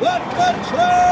Let 0.00 0.22
the 0.30 0.52
truck! 0.68 1.08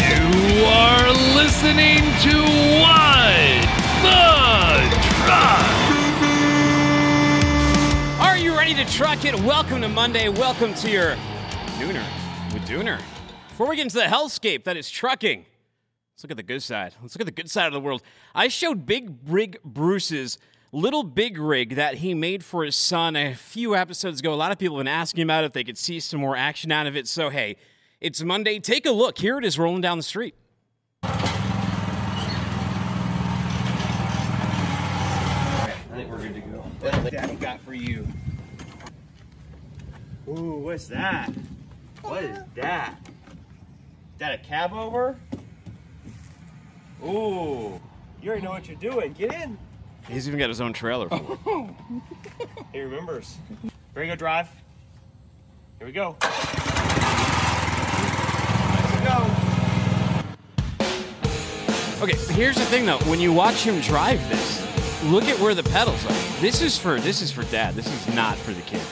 You 0.00 0.64
are 0.64 1.12
listening 1.36 1.98
to 2.22 2.34
What 2.80 3.60
the 4.00 4.24
Truck. 5.18 5.68
Are 8.22 8.38
you 8.38 8.56
ready 8.56 8.72
to 8.72 8.86
truck 8.86 9.26
it? 9.26 9.38
Welcome 9.42 9.82
to 9.82 9.88
Monday. 9.88 10.30
Welcome 10.30 10.72
to 10.76 10.90
your 10.90 11.14
Nooner 11.76 12.02
with 12.54 12.62
Dooner. 12.66 13.02
Before 13.50 13.68
we 13.68 13.76
get 13.76 13.82
into 13.82 13.96
the 13.96 14.04
hellscape 14.04 14.64
that 14.64 14.78
is 14.78 14.88
trucking, 14.88 15.44
let's 16.14 16.24
look 16.24 16.30
at 16.30 16.38
the 16.38 16.42
good 16.42 16.62
side. 16.62 16.94
Let's 17.02 17.14
look 17.14 17.20
at 17.20 17.26
the 17.26 17.32
good 17.32 17.50
side 17.50 17.66
of 17.66 17.74
the 17.74 17.80
world. 17.80 18.00
I 18.34 18.48
showed 18.48 18.86
Big 18.86 19.14
Rig 19.26 19.58
Bruce's 19.62 20.38
little 20.72 21.02
big 21.02 21.38
rig 21.38 21.74
that 21.76 21.94
he 21.96 22.14
made 22.14 22.44
for 22.44 22.64
his 22.64 22.76
son 22.76 23.16
a 23.16 23.34
few 23.34 23.74
episodes 23.74 24.20
ago. 24.20 24.32
A 24.32 24.36
lot 24.36 24.52
of 24.52 24.58
people 24.58 24.76
have 24.76 24.84
been 24.84 24.92
asking 24.92 25.22
about 25.22 25.44
it 25.44 25.46
if 25.48 25.52
they 25.52 25.64
could 25.64 25.78
see 25.78 26.00
some 26.00 26.20
more 26.20 26.36
action 26.36 26.70
out 26.70 26.86
of 26.86 26.96
it. 26.96 27.08
So, 27.08 27.30
hey, 27.30 27.56
it's 28.00 28.22
Monday. 28.22 28.58
Take 28.58 28.86
a 28.86 28.90
look. 28.90 29.18
Here 29.18 29.38
it 29.38 29.44
is 29.44 29.58
rolling 29.58 29.80
down 29.80 29.96
the 29.96 30.02
street. 30.02 30.34
I 31.02 31.10
think 35.94 36.10
we're 36.10 36.18
good 36.18 36.34
to 36.34 36.40
go. 36.40 36.58
What 36.80 36.92
does 36.92 37.10
Daddy 37.10 37.34
got 37.36 37.60
for 37.60 37.74
you? 37.74 38.06
Ooh, 40.28 40.58
what's 40.58 40.86
that? 40.88 41.32
What 42.02 42.22
is 42.22 42.38
that? 42.54 42.94
Is 43.06 44.18
that 44.18 44.34
a 44.34 44.38
cab 44.38 44.72
over? 44.74 45.18
Ooh, 47.02 47.80
you 48.20 48.28
already 48.30 48.42
know 48.42 48.50
what 48.50 48.68
you're 48.68 48.76
doing. 48.76 49.14
Get 49.14 49.32
in. 49.32 49.56
He's 50.08 50.26
even 50.26 50.38
got 50.38 50.48
his 50.48 50.60
own 50.60 50.72
trailer 50.72 51.08
for 51.08 51.16
it. 51.16 51.38
Oh. 51.46 51.68
He 52.72 52.80
remembers. 52.80 53.38
Ready 53.94 54.08
to 54.08 54.14
go 54.14 54.18
drive? 54.18 54.48
Here 55.78 55.86
we 55.86 55.92
go. 55.92 56.16
Let's 56.20 56.40
go. 59.08 59.24
Okay, 62.02 62.16
here's 62.34 62.56
the 62.56 62.66
thing 62.66 62.84
though. 62.84 62.98
When 62.98 63.20
you 63.20 63.32
watch 63.32 63.62
him 63.62 63.80
drive 63.80 64.20
this, 64.28 64.62
look 65.04 65.24
at 65.24 65.38
where 65.40 65.54
the 65.54 65.62
pedals 65.62 66.04
are. 66.04 66.40
This 66.40 66.60
is 66.60 66.76
for 66.78 67.00
this 67.00 67.22
is 67.22 67.32
for 67.32 67.42
dad. 67.44 67.74
This 67.74 67.86
is 67.86 68.14
not 68.14 68.36
for 68.36 68.52
the 68.52 68.60
kid. 68.62 68.82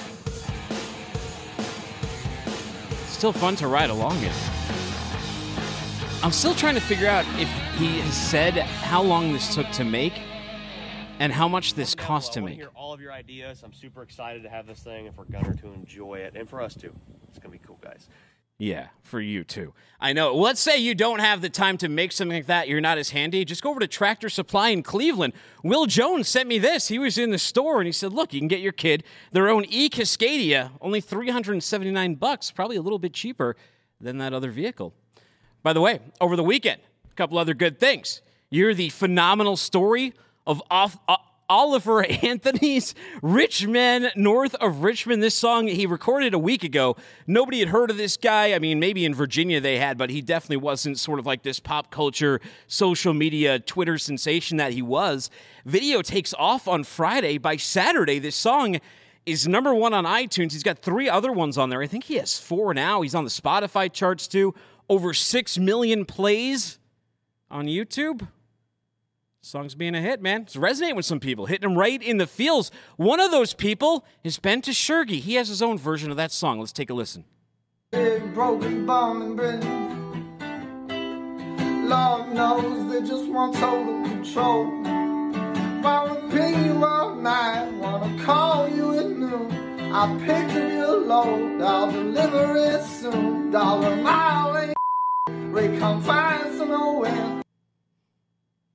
Still 3.06 3.32
fun 3.32 3.56
to 3.56 3.68
ride 3.68 3.90
along 3.90 4.22
in. 4.22 4.32
I'm 6.22 6.32
still 6.32 6.54
trying 6.54 6.76
to 6.76 6.80
figure 6.80 7.08
out 7.08 7.26
if 7.38 7.48
he 7.78 8.00
has 8.00 8.14
said 8.14 8.54
how 8.54 9.02
long 9.02 9.32
this 9.32 9.54
took 9.54 9.70
to 9.72 9.84
make 9.84 10.14
and 11.18 11.32
how 11.32 11.48
much 11.48 11.74
this 11.74 11.94
cost 11.94 12.34
to 12.34 12.40
make. 12.40 12.60
All 12.74 12.92
of 12.92 13.00
your 13.00 13.12
ideas. 13.12 13.62
I'm 13.64 13.72
super 13.72 14.02
excited 14.02 14.42
to 14.42 14.48
have 14.48 14.66
this 14.66 14.80
thing 14.80 15.06
and 15.06 15.14
for 15.14 15.24
Gunner 15.24 15.54
to 15.54 15.72
enjoy 15.72 16.16
it 16.16 16.34
and 16.36 16.48
for 16.48 16.60
us 16.60 16.74
too. 16.74 16.92
It's 17.28 17.38
gonna 17.38 17.52
be 17.52 17.58
cool, 17.58 17.78
guys. 17.82 18.08
Yeah, 18.58 18.88
for 19.02 19.20
you 19.20 19.44
too. 19.44 19.74
I 20.00 20.14
know. 20.14 20.34
Let's 20.34 20.60
say 20.60 20.78
you 20.78 20.94
don't 20.94 21.18
have 21.18 21.42
the 21.42 21.50
time 21.50 21.76
to 21.78 21.90
make 21.90 22.10
something 22.10 22.38
like 22.38 22.46
that. 22.46 22.68
You're 22.68 22.80
not 22.80 22.96
as 22.96 23.10
handy. 23.10 23.44
Just 23.44 23.62
go 23.62 23.68
over 23.68 23.80
to 23.80 23.86
Tractor 23.86 24.30
Supply 24.30 24.70
in 24.70 24.82
Cleveland. 24.82 25.34
Will 25.62 25.84
Jones 25.84 26.26
sent 26.26 26.48
me 26.48 26.58
this. 26.58 26.88
He 26.88 26.98
was 26.98 27.18
in 27.18 27.30
the 27.30 27.38
store 27.38 27.80
and 27.80 27.86
he 27.86 27.92
said, 27.92 28.14
"Look, 28.14 28.32
you 28.32 28.40
can 28.40 28.48
get 28.48 28.60
your 28.60 28.72
kid 28.72 29.04
their 29.32 29.50
own 29.50 29.66
E 29.68 29.90
Cascadia, 29.90 30.70
only 30.80 31.02
379 31.02 32.14
bucks, 32.14 32.50
probably 32.50 32.76
a 32.76 32.82
little 32.82 32.98
bit 32.98 33.12
cheaper 33.12 33.56
than 34.00 34.16
that 34.18 34.32
other 34.32 34.50
vehicle." 34.50 34.94
By 35.62 35.74
the 35.74 35.80
way, 35.82 36.00
over 36.20 36.34
the 36.34 36.44
weekend, 36.44 36.80
a 37.10 37.14
couple 37.14 37.36
other 37.36 37.54
good 37.54 37.78
things. 37.78 38.22
You're 38.48 38.72
the 38.72 38.88
phenomenal 38.88 39.56
story 39.56 40.14
of 40.46 40.62
off, 40.70 40.98
uh, 41.08 41.16
Oliver 41.48 42.04
Anthony's 42.22 42.94
Rich 43.22 43.66
Men 43.66 44.10
North 44.16 44.54
of 44.56 44.82
Richmond. 44.82 45.22
This 45.22 45.34
song 45.34 45.68
he 45.68 45.86
recorded 45.86 46.34
a 46.34 46.38
week 46.38 46.64
ago. 46.64 46.96
Nobody 47.26 47.60
had 47.60 47.68
heard 47.68 47.90
of 47.90 47.96
this 47.96 48.16
guy. 48.16 48.52
I 48.52 48.58
mean, 48.58 48.80
maybe 48.80 49.04
in 49.04 49.14
Virginia 49.14 49.60
they 49.60 49.78
had, 49.78 49.98
but 49.98 50.10
he 50.10 50.20
definitely 50.20 50.58
wasn't 50.58 50.98
sort 50.98 51.18
of 51.18 51.26
like 51.26 51.42
this 51.42 51.60
pop 51.60 51.90
culture, 51.90 52.40
social 52.66 53.14
media, 53.14 53.58
Twitter 53.58 53.98
sensation 53.98 54.56
that 54.56 54.72
he 54.72 54.82
was. 54.82 55.30
Video 55.64 56.02
takes 56.02 56.34
off 56.34 56.66
on 56.68 56.84
Friday. 56.84 57.38
By 57.38 57.56
Saturday, 57.56 58.18
this 58.18 58.36
song 58.36 58.78
is 59.24 59.46
number 59.48 59.74
one 59.74 59.92
on 59.92 60.04
iTunes. 60.04 60.52
He's 60.52 60.62
got 60.62 60.78
three 60.78 61.08
other 61.08 61.32
ones 61.32 61.58
on 61.58 61.70
there. 61.70 61.82
I 61.82 61.86
think 61.86 62.04
he 62.04 62.14
has 62.16 62.38
four 62.38 62.74
now. 62.74 63.02
He's 63.02 63.14
on 63.14 63.24
the 63.24 63.30
Spotify 63.30 63.92
charts 63.92 64.26
too. 64.26 64.54
Over 64.88 65.12
six 65.12 65.58
million 65.58 66.04
plays 66.04 66.78
on 67.50 67.66
YouTube. 67.66 68.28
Song's 69.46 69.76
being 69.76 69.94
a 69.94 70.00
hit, 70.00 70.20
man. 70.20 70.42
It's 70.42 70.56
resonating 70.56 70.96
with 70.96 71.04
some 71.04 71.20
people, 71.20 71.46
hitting 71.46 71.68
them 71.68 71.78
right 71.78 72.02
in 72.02 72.16
the 72.16 72.26
feels. 72.26 72.72
One 72.96 73.20
of 73.20 73.30
those 73.30 73.54
people 73.54 74.04
is 74.24 74.40
Ben 74.40 74.60
Tashurgi. 74.60 75.20
He 75.20 75.34
has 75.34 75.46
his 75.46 75.62
own 75.62 75.78
version 75.78 76.10
of 76.10 76.16
that 76.16 76.32
song. 76.32 76.58
Let's 76.58 76.72
take 76.72 76.90
a 76.90 76.94
listen. 76.94 77.24
Broken 77.92 78.84
bomb. 78.86 79.36
Lord 81.86 82.34
knows 82.34 82.92
they 82.92 83.06
just 83.06 83.28
want 83.30 83.54
total 83.54 84.02
control. 84.02 84.64
Wanna 85.80 86.28
ping 86.28 86.64
you 86.64 86.84
all 86.84 87.14
night, 87.14 87.70
wanna 87.74 88.24
call 88.24 88.68
you 88.68 88.98
at 88.98 89.10
noon. 89.10 89.92
I 89.92 90.06
load, 91.06 91.62
I'll 91.62 91.92
deliver 91.92 92.56
it 92.56 92.82
soon. 92.82 93.52
Dollar 93.52 93.94
mile, 93.94 94.74
Ray 95.28 95.78
come 95.78 96.02
find. 96.02 96.36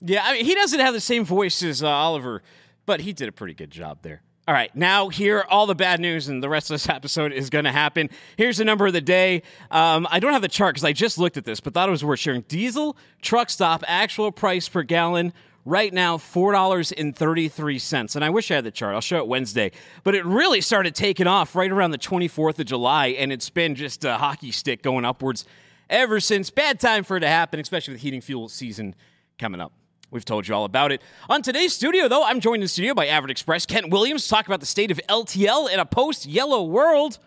Yeah, 0.01 0.23
I 0.25 0.33
mean, 0.33 0.45
he 0.45 0.55
doesn't 0.55 0.79
have 0.79 0.93
the 0.93 1.01
same 1.01 1.23
voice 1.23 1.61
as 1.63 1.83
uh, 1.83 1.87
Oliver, 1.87 2.41
but 2.85 3.01
he 3.01 3.13
did 3.13 3.29
a 3.29 3.31
pretty 3.31 3.53
good 3.53 3.71
job 3.71 3.99
there. 4.01 4.21
All 4.47 4.55
right, 4.55 4.75
now 4.75 5.09
here, 5.09 5.45
all 5.47 5.67
the 5.67 5.75
bad 5.75 5.99
news, 5.99 6.27
and 6.27 6.41
the 6.41 6.49
rest 6.49 6.71
of 6.71 6.73
this 6.73 6.89
episode 6.89 7.31
is 7.31 7.49
going 7.49 7.65
to 7.65 7.71
happen. 7.71 8.09
Here's 8.37 8.57
the 8.57 8.65
number 8.65 8.87
of 8.87 8.93
the 8.93 9.01
day. 9.01 9.43
Um, 9.69 10.07
I 10.09 10.19
don't 10.19 10.33
have 10.33 10.41
the 10.41 10.47
chart 10.47 10.73
because 10.73 10.83
I 10.83 10.93
just 10.93 11.17
looked 11.17 11.37
at 11.37 11.45
this, 11.45 11.59
but 11.59 11.73
thought 11.73 11.87
it 11.87 11.91
was 11.91 12.03
worth 12.03 12.19
sharing. 12.19 12.41
Diesel 12.41 12.97
truck 13.21 13.49
stop 13.49 13.83
actual 13.87 14.31
price 14.31 14.67
per 14.67 14.83
gallon 14.83 15.33
right 15.63 15.93
now 15.93 16.17
four 16.17 16.51
dollars 16.51 16.91
and 16.91 17.15
I 17.15 18.29
wish 18.31 18.49
I 18.49 18.55
had 18.55 18.63
the 18.63 18.71
chart. 18.71 18.95
I'll 18.95 19.01
show 19.01 19.19
it 19.19 19.27
Wednesday, 19.27 19.71
but 20.03 20.15
it 20.15 20.25
really 20.25 20.61
started 20.61 20.95
taking 20.95 21.27
off 21.27 21.55
right 21.55 21.71
around 21.71 21.91
the 21.91 21.97
twenty 21.99 22.27
fourth 22.27 22.59
of 22.59 22.65
July, 22.65 23.07
and 23.07 23.31
it's 23.31 23.49
been 23.49 23.75
just 23.75 24.03
a 24.03 24.17
hockey 24.17 24.51
stick 24.51 24.81
going 24.81 25.05
upwards 25.05 25.45
ever 25.89 26.19
since. 26.19 26.49
Bad 26.49 26.79
time 26.79 27.03
for 27.03 27.17
it 27.17 27.21
to 27.21 27.27
happen, 27.27 27.59
especially 27.59 27.93
with 27.93 28.01
heating 28.01 28.21
fuel 28.21 28.49
season 28.49 28.95
coming 29.37 29.61
up. 29.61 29.71
We've 30.11 30.25
told 30.25 30.45
you 30.45 30.53
all 30.53 30.65
about 30.65 30.91
it. 30.91 31.01
On 31.29 31.41
today's 31.41 31.71
studio, 31.71 32.09
though, 32.09 32.25
I'm 32.25 32.41
joined 32.41 32.61
in 32.61 32.67
studio 32.67 32.93
by 32.93 33.07
Averitt 33.07 33.29
Express 33.29 33.65
Kent 33.65 33.91
Williams. 33.91 34.25
To 34.25 34.29
talk 34.29 34.45
about 34.45 34.59
the 34.59 34.65
state 34.65 34.91
of 34.91 34.99
LTL 35.07 35.71
in 35.71 35.79
a 35.79 35.85
post-yellow 35.85 36.63
world. 36.65 37.17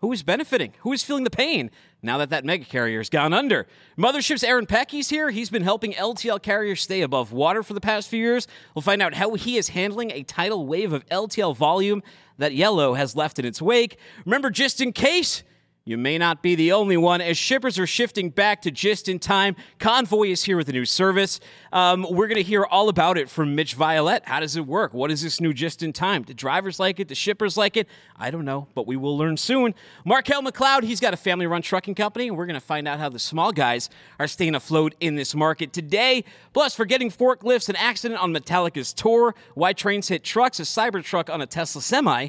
Who 0.00 0.12
is 0.12 0.22
benefiting? 0.22 0.74
Who 0.80 0.92
is 0.92 1.02
feeling 1.02 1.24
the 1.24 1.30
pain 1.30 1.70
now 2.02 2.18
that 2.18 2.28
that 2.28 2.44
mega 2.44 2.66
carrier 2.66 2.98
has 2.98 3.08
gone 3.08 3.32
under? 3.32 3.66
Mothership's 3.96 4.44
Aaron 4.44 4.66
Peck, 4.66 4.90
he's 4.90 5.08
here. 5.08 5.30
He's 5.30 5.48
been 5.48 5.62
helping 5.62 5.94
LTL 5.94 6.42
carriers 6.42 6.82
stay 6.82 7.00
above 7.00 7.32
water 7.32 7.62
for 7.62 7.72
the 7.72 7.80
past 7.80 8.10
few 8.10 8.20
years. 8.20 8.46
We'll 8.74 8.82
find 8.82 9.00
out 9.00 9.14
how 9.14 9.32
he 9.32 9.56
is 9.56 9.70
handling 9.70 10.10
a 10.10 10.22
tidal 10.22 10.66
wave 10.66 10.92
of 10.92 11.06
LTL 11.06 11.56
volume 11.56 12.02
that 12.36 12.52
Yellow 12.52 12.92
has 12.92 13.16
left 13.16 13.38
in 13.38 13.46
its 13.46 13.62
wake. 13.62 13.96
Remember, 14.26 14.50
just 14.50 14.82
in 14.82 14.92
case, 14.92 15.42
you 15.86 15.98
may 15.98 16.16
not 16.16 16.42
be 16.42 16.54
the 16.54 16.72
only 16.72 16.96
one 16.96 17.20
as 17.20 17.36
shippers 17.36 17.78
are 17.78 17.86
shifting 17.86 18.30
back 18.30 18.62
to 18.62 18.70
just 18.70 19.06
in 19.06 19.18
time. 19.18 19.54
Convoy 19.78 20.28
is 20.28 20.42
here 20.42 20.56
with 20.56 20.66
a 20.70 20.72
new 20.72 20.86
service. 20.86 21.40
Um, 21.72 22.06
we're 22.08 22.26
going 22.26 22.36
to 22.36 22.42
hear 22.42 22.64
all 22.64 22.88
about 22.88 23.18
it 23.18 23.28
from 23.28 23.54
Mitch 23.54 23.76
Violett. 23.76 24.24
How 24.24 24.40
does 24.40 24.56
it 24.56 24.66
work? 24.66 24.94
What 24.94 25.10
is 25.10 25.20
this 25.20 25.42
new 25.42 25.52
just 25.52 25.82
in 25.82 25.92
time? 25.92 26.22
Do 26.22 26.32
drivers 26.32 26.80
like 26.80 27.00
it? 27.00 27.08
Do 27.08 27.14
shippers 27.14 27.58
like 27.58 27.76
it? 27.76 27.86
I 28.16 28.30
don't 28.30 28.46
know, 28.46 28.66
but 28.74 28.86
we 28.86 28.96
will 28.96 29.18
learn 29.18 29.36
soon. 29.36 29.74
Markel 30.06 30.42
McCloud, 30.42 30.84
he's 30.84 31.00
got 31.00 31.12
a 31.12 31.18
family 31.18 31.46
run 31.46 31.60
trucking 31.60 31.96
company, 31.96 32.28
and 32.28 32.36
we're 32.38 32.46
going 32.46 32.54
to 32.54 32.66
find 32.66 32.88
out 32.88 32.98
how 32.98 33.10
the 33.10 33.18
small 33.18 33.52
guys 33.52 33.90
are 34.18 34.26
staying 34.26 34.54
afloat 34.54 34.94
in 35.00 35.16
this 35.16 35.34
market 35.34 35.74
today. 35.74 36.24
Plus, 36.54 36.74
forgetting 36.74 37.10
forklifts, 37.10 37.68
an 37.68 37.76
accident 37.76 38.22
on 38.22 38.32
Metallica's 38.32 38.94
tour, 38.94 39.34
why 39.54 39.74
trains 39.74 40.08
hit 40.08 40.24
trucks, 40.24 40.58
a 40.60 40.62
Cybertruck 40.62 41.28
on 41.28 41.42
a 41.42 41.46
Tesla 41.46 41.82
semi 41.82 42.28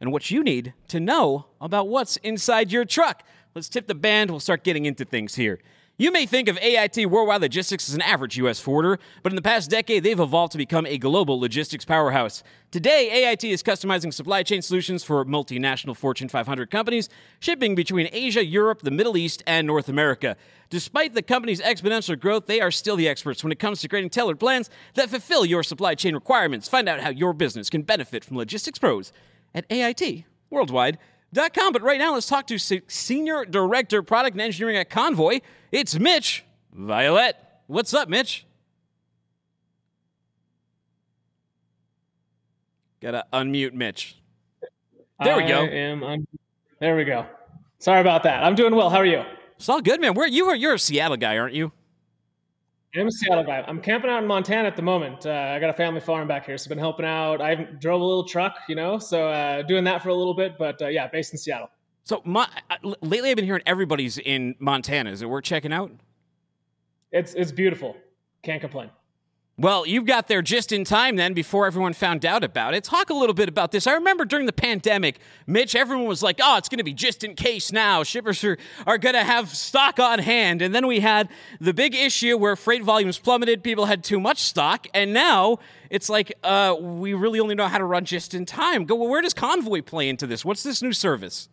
and 0.00 0.12
what 0.12 0.30
you 0.30 0.42
need 0.42 0.72
to 0.88 0.98
know 0.98 1.46
about 1.60 1.88
what's 1.88 2.16
inside 2.18 2.72
your 2.72 2.84
truck. 2.84 3.22
Let's 3.54 3.68
tip 3.68 3.86
the 3.86 3.94
band. 3.94 4.30
We'll 4.30 4.40
start 4.40 4.64
getting 4.64 4.86
into 4.86 5.04
things 5.04 5.34
here. 5.34 5.58
You 6.00 6.10
may 6.10 6.24
think 6.24 6.48
of 6.48 6.56
AIT 6.62 7.10
Worldwide 7.10 7.42
Logistics 7.42 7.86
as 7.86 7.94
an 7.94 8.00
average 8.00 8.38
U.S. 8.38 8.58
forwarder, 8.58 8.98
but 9.22 9.32
in 9.32 9.36
the 9.36 9.42
past 9.42 9.68
decade, 9.68 10.02
they've 10.02 10.18
evolved 10.18 10.52
to 10.52 10.56
become 10.56 10.86
a 10.86 10.96
global 10.96 11.38
logistics 11.38 11.84
powerhouse. 11.84 12.42
Today, 12.70 13.26
AIT 13.26 13.44
is 13.44 13.62
customizing 13.62 14.10
supply 14.10 14.42
chain 14.42 14.62
solutions 14.62 15.04
for 15.04 15.22
multinational 15.26 15.94
Fortune 15.94 16.30
500 16.30 16.70
companies, 16.70 17.10
shipping 17.38 17.74
between 17.74 18.08
Asia, 18.12 18.42
Europe, 18.42 18.80
the 18.80 18.90
Middle 18.90 19.18
East, 19.18 19.42
and 19.46 19.66
North 19.66 19.90
America. 19.90 20.38
Despite 20.70 21.12
the 21.12 21.20
company's 21.20 21.60
exponential 21.60 22.18
growth, 22.18 22.46
they 22.46 22.62
are 22.62 22.70
still 22.70 22.96
the 22.96 23.06
experts 23.06 23.44
when 23.44 23.52
it 23.52 23.58
comes 23.58 23.82
to 23.82 23.88
creating 23.88 24.08
tailored 24.08 24.40
plans 24.40 24.70
that 24.94 25.10
fulfill 25.10 25.44
your 25.44 25.62
supply 25.62 25.94
chain 25.94 26.14
requirements. 26.14 26.66
Find 26.66 26.88
out 26.88 27.00
how 27.00 27.10
your 27.10 27.34
business 27.34 27.68
can 27.68 27.82
benefit 27.82 28.24
from 28.24 28.38
logistics 28.38 28.78
pros 28.78 29.12
at 29.54 29.64
AIT 29.70 30.24
Worldwide.com. 30.50 31.72
But 31.72 31.82
right 31.82 31.98
now, 31.98 32.14
let's 32.14 32.26
talk 32.26 32.46
to 32.48 32.58
Senior 32.58 33.44
Director 33.44 34.02
Product 34.02 34.34
and 34.34 34.40
Engineering 34.40 34.76
at 34.76 34.90
Convoy. 34.90 35.40
It's 35.72 35.98
Mitch 35.98 36.44
Violett. 36.76 37.34
What's 37.66 37.94
up, 37.94 38.08
Mitch? 38.08 38.46
Gotta 43.00 43.24
unmute 43.32 43.72
Mitch. 43.72 44.16
There 45.22 45.36
we 45.36 45.44
go. 45.44 45.62
I 45.62 45.68
am 45.68 46.02
un- 46.02 46.26
there 46.80 46.96
we 46.96 47.04
go. 47.04 47.26
Sorry 47.78 48.00
about 48.00 48.22
that. 48.24 48.42
I'm 48.42 48.54
doing 48.54 48.74
well. 48.74 48.90
How 48.90 48.98
are 48.98 49.06
you? 49.06 49.22
It's 49.56 49.68
all 49.68 49.80
good, 49.80 50.00
man. 50.00 50.14
Where 50.14 50.26
you 50.26 50.46
are? 50.46 50.56
You're 50.56 50.74
a 50.74 50.78
Seattle 50.78 51.16
guy, 51.16 51.38
aren't 51.38 51.54
you? 51.54 51.72
I'm 52.96 53.06
a 53.06 53.12
Seattle 53.12 53.44
guy. 53.44 53.64
I'm 53.68 53.80
camping 53.80 54.10
out 54.10 54.22
in 54.22 54.26
Montana 54.26 54.66
at 54.66 54.74
the 54.74 54.82
moment. 54.82 55.24
Uh, 55.24 55.30
I 55.30 55.60
got 55.60 55.70
a 55.70 55.74
family 55.74 56.00
farm 56.00 56.26
back 56.26 56.44
here, 56.44 56.58
so 56.58 56.64
I've 56.64 56.70
been 56.70 56.78
helping 56.78 57.06
out. 57.06 57.40
I 57.40 57.54
drove 57.54 58.00
a 58.00 58.04
little 58.04 58.24
truck, 58.24 58.56
you 58.68 58.74
know, 58.74 58.98
so 58.98 59.28
uh, 59.28 59.62
doing 59.62 59.84
that 59.84 60.02
for 60.02 60.08
a 60.08 60.14
little 60.14 60.34
bit. 60.34 60.58
But 60.58 60.82
uh, 60.82 60.88
yeah, 60.88 61.06
based 61.06 61.32
in 61.32 61.38
Seattle. 61.38 61.70
So 62.02 62.20
my, 62.24 62.48
lately, 63.00 63.30
I've 63.30 63.36
been 63.36 63.44
hearing 63.44 63.62
everybody's 63.64 64.18
in 64.18 64.56
Montana. 64.58 65.10
Is 65.10 65.22
it 65.22 65.26
worth 65.26 65.44
checking 65.44 65.72
out? 65.72 65.92
It's 67.12 67.34
it's 67.34 67.52
beautiful. 67.52 67.96
Can't 68.42 68.60
complain. 68.60 68.90
Well, 69.60 69.86
you 69.86 70.00
got 70.04 70.26
there 70.26 70.40
just 70.40 70.72
in 70.72 70.84
time 70.84 71.16
then 71.16 71.34
before 71.34 71.66
everyone 71.66 71.92
found 71.92 72.24
out 72.24 72.42
about 72.44 72.72
it. 72.72 72.82
Talk 72.82 73.10
a 73.10 73.14
little 73.14 73.34
bit 73.34 73.46
about 73.46 73.72
this. 73.72 73.86
I 73.86 73.92
remember 73.92 74.24
during 74.24 74.46
the 74.46 74.54
pandemic, 74.54 75.18
Mitch, 75.46 75.74
everyone 75.74 76.06
was 76.06 76.22
like, 76.22 76.40
oh, 76.42 76.56
it's 76.56 76.70
going 76.70 76.78
to 76.78 76.84
be 76.84 76.94
just 76.94 77.24
in 77.24 77.34
case 77.34 77.70
now. 77.70 78.02
Shippers 78.02 78.42
are, 78.42 78.56
are 78.86 78.96
going 78.96 79.14
to 79.14 79.22
have 79.22 79.50
stock 79.50 80.00
on 80.00 80.18
hand. 80.18 80.62
And 80.62 80.74
then 80.74 80.86
we 80.86 81.00
had 81.00 81.28
the 81.60 81.74
big 81.74 81.94
issue 81.94 82.38
where 82.38 82.56
freight 82.56 82.82
volumes 82.82 83.18
plummeted, 83.18 83.62
people 83.62 83.84
had 83.84 84.02
too 84.02 84.18
much 84.18 84.38
stock. 84.38 84.86
And 84.94 85.12
now 85.12 85.58
it's 85.90 86.08
like, 86.08 86.32
uh, 86.42 86.74
we 86.80 87.12
really 87.12 87.38
only 87.38 87.54
know 87.54 87.68
how 87.68 87.76
to 87.76 87.84
run 87.84 88.06
just 88.06 88.32
in 88.32 88.46
time. 88.46 88.86
Go, 88.86 88.94
well, 88.94 89.10
where 89.10 89.20
does 89.20 89.34
Convoy 89.34 89.82
play 89.82 90.08
into 90.08 90.26
this? 90.26 90.42
What's 90.42 90.62
this 90.62 90.80
new 90.80 90.94
service? 90.94 91.50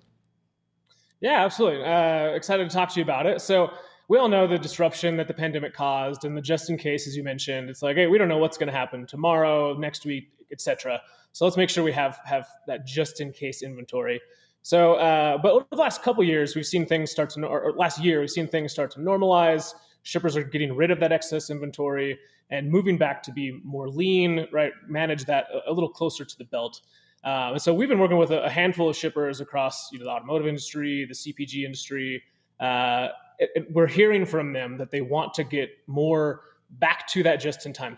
Yeah, 1.20 1.44
absolutely. 1.44 1.84
Uh, 1.84 2.28
excited 2.28 2.70
to 2.70 2.74
talk 2.74 2.94
to 2.94 3.02
you 3.02 3.04
about 3.04 3.26
it. 3.26 3.42
So, 3.42 3.70
we 4.10 4.18
all 4.18 4.30
know 4.30 4.48
the 4.48 4.58
disruption 4.58 5.18
that 5.18 5.28
the 5.28 5.34
pandemic 5.34 5.74
caused 5.74 6.26
and 6.26 6.36
the 6.36 6.42
just 6.42 6.70
in 6.70 6.78
case 6.78 7.08
as 7.08 7.16
you 7.16 7.24
mentioned 7.24 7.70
it's 7.70 7.82
like 7.82 7.96
hey 7.96 8.08
we 8.08 8.18
don't 8.18 8.30
know 8.30 8.38
what's 8.38 8.58
going 8.58 8.72
to 8.72 8.78
happen 8.78 9.06
tomorrow 9.06 9.74
next 9.74 10.06
week 10.06 10.30
etc 10.52 11.02
so 11.38 11.46
let's 11.46 11.56
make 11.56 11.70
sure 11.70 11.84
we 11.84 11.92
have 11.92 12.20
have 12.26 12.48
that 12.66 12.88
just 12.88 13.22
in 13.22 13.32
case 13.32 13.62
inventory. 13.62 14.20
So 14.64 14.96
uh, 14.96 15.38
but 15.38 15.52
over 15.52 15.66
the 15.70 15.78
last 15.78 16.02
couple 16.02 16.24
years 16.24 16.56
we've 16.56 16.66
seen 16.66 16.84
things 16.84 17.12
start 17.12 17.30
to 17.32 17.46
or 17.46 17.74
last 17.78 18.04
year 18.04 18.22
we've 18.22 18.32
seen 18.32 18.48
things 18.48 18.72
start 18.72 18.90
to 18.94 19.00
normalize. 19.00 19.72
Shippers 20.02 20.36
are 20.36 20.42
getting 20.44 20.76
rid 20.76 20.90
of 20.90 21.00
that 21.00 21.12
excess 21.12 21.52
inventory 21.52 22.18
and 22.50 22.72
moving 22.72 22.98
back 22.98 23.22
to 23.22 23.32
be 23.32 23.62
more 23.64 23.88
lean 23.88 24.48
right? 24.52 24.72
Manage 24.88 25.26
that 25.26 25.46
a 25.68 25.72
little 25.72 25.90
closer 25.90 26.26
to 26.26 26.38
the 26.40 26.46
belt. 26.46 26.82
Um, 27.24 27.54
and 27.54 27.62
so 27.62 27.72
we've 27.72 27.90
been 27.90 28.00
working 28.00 28.18
with 28.18 28.32
a, 28.32 28.50
handful 28.50 28.90
of 28.90 28.96
shippers 28.96 29.40
across 29.40 29.92
you 29.92 30.00
know, 30.00 30.06
the 30.06 30.12
automotive 30.12 30.48
industry 30.48 31.06
the 31.06 31.14
cpg 31.14 31.66
industry 31.66 32.24
uh, 32.60 33.10
it, 33.40 33.50
it, 33.56 33.72
we're 33.72 33.88
hearing 33.88 34.26
from 34.26 34.54
them 34.54 34.78
that 34.78 34.92
they 34.92 35.02
want 35.02 35.34
to 35.36 35.44
get 35.44 35.70
more 35.88 36.42
back 36.70 37.08
to 37.08 37.24
that 37.24 37.38
just 37.38 37.66
in 37.66 37.74
time 37.74 37.96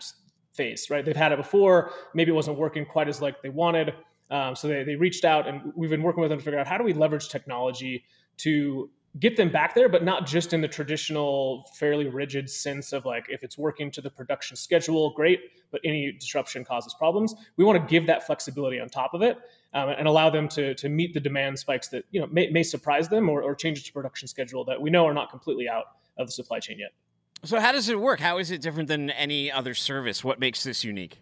phase, 0.52 0.88
right? 0.90 1.04
They've 1.04 1.16
had 1.16 1.32
it 1.32 1.38
before, 1.38 1.92
maybe 2.14 2.30
it 2.30 2.34
wasn't 2.34 2.58
working 2.58 2.84
quite 2.84 3.08
as 3.08 3.22
like 3.22 3.42
they 3.42 3.48
wanted. 3.48 3.94
Um, 4.30 4.54
so 4.54 4.68
they, 4.68 4.84
they 4.84 4.96
reached 4.96 5.24
out 5.24 5.48
and 5.48 5.72
we've 5.74 5.90
been 5.90 6.02
working 6.02 6.20
with 6.20 6.30
them 6.30 6.38
to 6.38 6.44
figure 6.44 6.58
out 6.58 6.66
how 6.66 6.78
do 6.78 6.84
we 6.84 6.92
leverage 6.92 7.28
technology 7.28 8.04
to 8.38 8.90
get 9.18 9.36
them 9.36 9.50
back 9.50 9.74
there, 9.74 9.88
but 9.88 10.04
not 10.04 10.24
just 10.24 10.52
in 10.52 10.60
the 10.60 10.68
traditional, 10.68 11.68
fairly 11.74 12.06
rigid 12.06 12.48
sense 12.48 12.92
of 12.92 13.04
like 13.04 13.26
if 13.28 13.42
it's 13.42 13.58
working 13.58 13.90
to 13.90 14.00
the 14.00 14.10
production 14.10 14.56
schedule, 14.56 15.12
great, 15.14 15.40
but 15.72 15.80
any 15.84 16.12
disruption 16.12 16.64
causes 16.64 16.94
problems. 16.94 17.34
We 17.56 17.64
want 17.64 17.80
to 17.80 17.90
give 17.90 18.06
that 18.06 18.24
flexibility 18.24 18.78
on 18.78 18.88
top 18.88 19.14
of 19.14 19.22
it 19.22 19.38
um, 19.72 19.90
and 19.90 20.08
allow 20.08 20.30
them 20.30 20.48
to, 20.48 20.74
to 20.74 20.88
meet 20.88 21.14
the 21.14 21.20
demand 21.20 21.58
spikes 21.58 21.88
that 21.88 22.04
you 22.10 22.20
know 22.20 22.26
may, 22.26 22.48
may 22.50 22.62
surprise 22.62 23.08
them 23.08 23.28
or, 23.28 23.42
or 23.42 23.54
change 23.54 23.84
the 23.84 23.92
production 23.92 24.28
schedule 24.28 24.64
that 24.64 24.80
we 24.80 24.90
know 24.90 25.06
are 25.06 25.14
not 25.14 25.30
completely 25.30 25.68
out 25.68 25.84
of 26.18 26.26
the 26.26 26.32
supply 26.32 26.58
chain 26.58 26.78
yet. 26.78 26.90
So 27.44 27.58
how 27.58 27.72
does 27.72 27.88
it 27.88 27.98
work? 27.98 28.20
How 28.20 28.38
is 28.38 28.50
it 28.50 28.60
different 28.60 28.88
than 28.88 29.10
any 29.10 29.50
other 29.50 29.74
service? 29.74 30.22
What 30.22 30.38
makes 30.38 30.62
this 30.62 30.84
unique? 30.84 31.18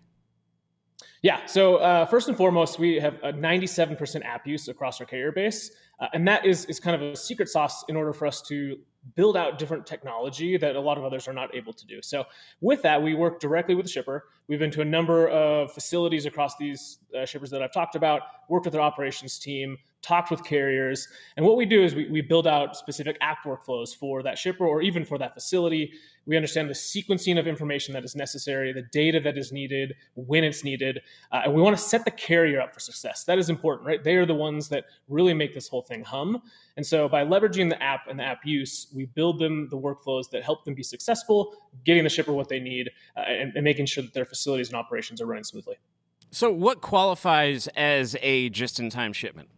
Yeah. 1.23 1.47
So 1.47 1.77
uh, 1.77 2.07
first 2.07 2.29
and 2.29 2.37
foremost, 2.37 2.79
we 2.79 2.97
have 2.97 3.15
a 3.23 3.33
97% 3.33 4.25
app 4.25 4.47
use 4.47 4.69
across 4.69 5.01
our 5.01 5.07
carrier 5.07 5.33
base, 5.33 5.73
uh, 6.01 6.07
and 6.13 6.27
that 6.29 6.47
is 6.47 6.65
is 6.67 6.79
kind 6.81 7.01
of 7.01 7.03
a 7.03 7.17
secret 7.17 7.49
sauce 7.49 7.85
in 7.89 7.97
order 7.97 8.13
for 8.13 8.27
us 8.27 8.41
to 8.43 8.79
build 9.15 9.37
out 9.37 9.59
different 9.59 9.87
technology 9.87 10.57
that 10.57 10.77
a 10.77 10.81
lot 10.81 10.99
of 10.99 11.05
others 11.05 11.27
are 11.27 11.33
not 11.33 11.55
able 11.55 11.73
to 11.73 11.87
do. 11.87 12.01
So 12.03 12.25
with 12.61 12.83
that, 12.83 13.03
we 13.03 13.15
work 13.15 13.41
directly 13.41 13.75
with 13.75 13.87
the 13.87 13.93
shipper. 13.93 14.27
We've 14.49 14.59
been 14.59 14.71
to 14.71 14.81
a 14.81 14.85
number 14.85 15.29
of 15.29 15.73
facilities 15.73 16.25
across 16.25 16.57
these 16.57 17.01
uh, 17.15 17.27
shippers 17.27 17.51
that 17.51 17.63
I've 17.63 17.73
talked 17.73 17.97
about, 17.97 18.23
worked 18.49 18.65
with 18.65 18.73
their 18.73 18.81
operations 18.81 19.39
team, 19.39 19.77
talked 20.01 20.31
with 20.31 20.45
carriers. 20.45 21.09
And 21.37 21.45
what 21.45 21.57
we 21.57 21.67
do 21.67 21.83
is 21.83 21.95
we, 21.95 22.09
we 22.09 22.21
build 22.21 22.47
out 22.47 22.77
specific 22.77 23.19
app 23.21 23.39
workflows 23.45 23.95
for 23.95 24.23
that 24.23 24.39
shipper 24.39 24.67
or 24.67 24.81
even 24.81 25.05
for 25.05 25.19
that 25.19 25.35
facility. 25.35 25.93
We 26.25 26.37
understand 26.37 26.69
the 26.69 26.75
sequencing 26.75 27.39
of 27.39 27.47
information 27.47 27.95
that 27.95 28.05
is 28.05 28.15
necessary, 28.15 28.73
the 28.73 28.87
data 28.93 29.19
that 29.21 29.37
is 29.37 29.51
needed, 29.51 29.95
when 30.15 30.45
it's 30.45 30.63
needed. 30.63 31.01
Uh, 31.33 31.43
and 31.45 31.55
we 31.55 31.63
want 31.63 31.77
to 31.77 31.83
set 31.83 32.05
the 32.05 32.11
carrier 32.11 32.61
up 32.61 32.73
for 32.73 32.81
success. 32.81 33.25
That 33.25 33.39
is 33.39 33.49
important, 33.49 33.87
right? 33.87 34.03
They 34.03 34.17
are 34.17 34.27
the 34.27 34.35
ones 34.35 34.69
that 34.69 34.85
really 35.09 35.35
make 35.35 35.55
this 35.55 35.69
whole 35.69 35.83
thing 35.83 36.05
hum. 36.05 36.43
And 36.77 36.87
so 36.87 37.09
by 37.09 37.25
leveraging 37.25 37.71
the 37.71 37.83
app 37.83 38.07
and 38.09 38.19
the 38.19 38.25
app 38.25 38.45
use, 38.45 38.89
we 38.95 39.07
build 39.07 39.41
them 39.41 39.69
the 39.71 39.79
workflows 39.79 40.31
that 40.31 40.45
help 40.45 40.65
them 40.65 40.75
be 40.75 40.83
successful, 40.83 41.55
getting 41.85 42.05
the 42.05 42.11
shipper 42.11 42.33
what 42.33 42.49
they 42.49 42.61
need, 42.61 42.91
uh, 43.17 43.21
and, 43.21 43.53
and 43.55 43.65
making 43.65 43.87
sure 43.87 44.05
that 44.05 44.15
their 44.15 44.27
facilities 44.39 44.69
and 44.69 44.77
operations 44.77 45.21
are 45.21 45.27
running 45.27 45.45
smoothly. 45.45 45.77
So, 46.31 46.51
what 46.51 46.81
qualifies 46.81 47.69
as 47.69 48.17
a 48.21 48.49
just 48.51 48.81
in 48.81 48.91
time 48.91 49.13
shipment? 49.13 49.49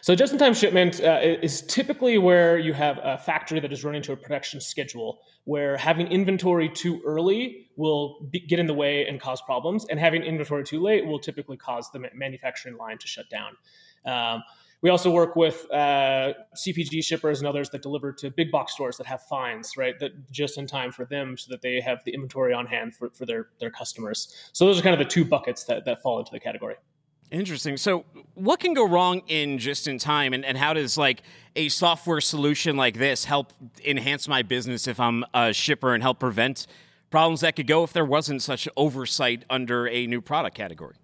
So 0.00 0.14
just-in-time 0.14 0.54
shipment 0.54 1.02
uh, 1.02 1.20
is 1.22 1.62
typically 1.62 2.18
where 2.18 2.58
you 2.58 2.72
have 2.72 2.98
a 3.02 3.18
factory 3.18 3.60
that 3.60 3.72
is 3.72 3.84
running 3.84 4.02
to 4.02 4.12
a 4.12 4.16
production 4.16 4.60
schedule, 4.60 5.20
where 5.44 5.76
having 5.76 6.06
inventory 6.08 6.68
too 6.68 7.00
early 7.04 7.68
will 7.76 8.26
be, 8.30 8.40
get 8.40 8.58
in 8.58 8.66
the 8.66 8.74
way 8.74 9.06
and 9.06 9.20
cause 9.20 9.40
problems, 9.42 9.84
and 9.90 10.00
having 10.00 10.22
inventory 10.22 10.64
too 10.64 10.82
late 10.82 11.04
will 11.06 11.18
typically 11.18 11.56
cause 11.56 11.90
the 11.92 12.08
manufacturing 12.14 12.76
line 12.76 12.98
to 12.98 13.06
shut 13.06 13.26
down. 13.28 13.52
Um, 14.06 14.42
we 14.82 14.90
also 14.90 15.10
work 15.10 15.36
with 15.36 15.66
uh, 15.72 16.32
CPG 16.54 17.04
shippers 17.04 17.40
and 17.40 17.48
others 17.48 17.70
that 17.70 17.82
deliver 17.82 18.12
to 18.12 18.30
big 18.30 18.50
box 18.50 18.74
stores 18.74 18.96
that 18.98 19.06
have 19.06 19.22
fines, 19.22 19.76
right? 19.76 19.98
That 19.98 20.30
just 20.30 20.58
in 20.58 20.66
time 20.66 20.92
for 20.92 21.04
them 21.04 21.36
so 21.36 21.50
that 21.50 21.62
they 21.62 21.80
have 21.80 22.04
the 22.04 22.12
inventory 22.12 22.52
on 22.52 22.66
hand 22.66 22.94
for, 22.94 23.10
for 23.10 23.26
their, 23.26 23.48
their 23.58 23.70
customers. 23.70 24.50
So 24.52 24.66
those 24.66 24.78
are 24.78 24.82
kind 24.82 24.94
of 24.94 24.98
the 24.98 25.10
two 25.10 25.24
buckets 25.24 25.64
that, 25.64 25.84
that 25.86 26.02
fall 26.02 26.18
into 26.18 26.30
the 26.30 26.40
category. 26.40 26.76
Interesting. 27.30 27.76
So, 27.76 28.04
what 28.34 28.60
can 28.60 28.72
go 28.72 28.86
wrong 28.86 29.22
in 29.26 29.58
just 29.58 29.88
in 29.88 29.98
time, 29.98 30.32
and, 30.32 30.44
and 30.44 30.56
how 30.56 30.74
does 30.74 30.96
like 30.96 31.22
a 31.56 31.68
software 31.68 32.20
solution 32.20 32.76
like 32.76 32.98
this 32.98 33.24
help 33.24 33.52
enhance 33.84 34.28
my 34.28 34.42
business 34.42 34.86
if 34.86 35.00
I'm 35.00 35.24
a 35.34 35.52
shipper 35.52 35.92
and 35.92 36.04
help 36.04 36.20
prevent 36.20 36.68
problems 37.10 37.40
that 37.40 37.56
could 37.56 37.66
go 37.66 37.82
if 37.82 37.92
there 37.92 38.04
wasn't 38.04 38.42
such 38.42 38.68
oversight 38.76 39.44
under 39.50 39.88
a 39.88 40.06
new 40.06 40.20
product 40.20 40.56
category? 40.56 40.94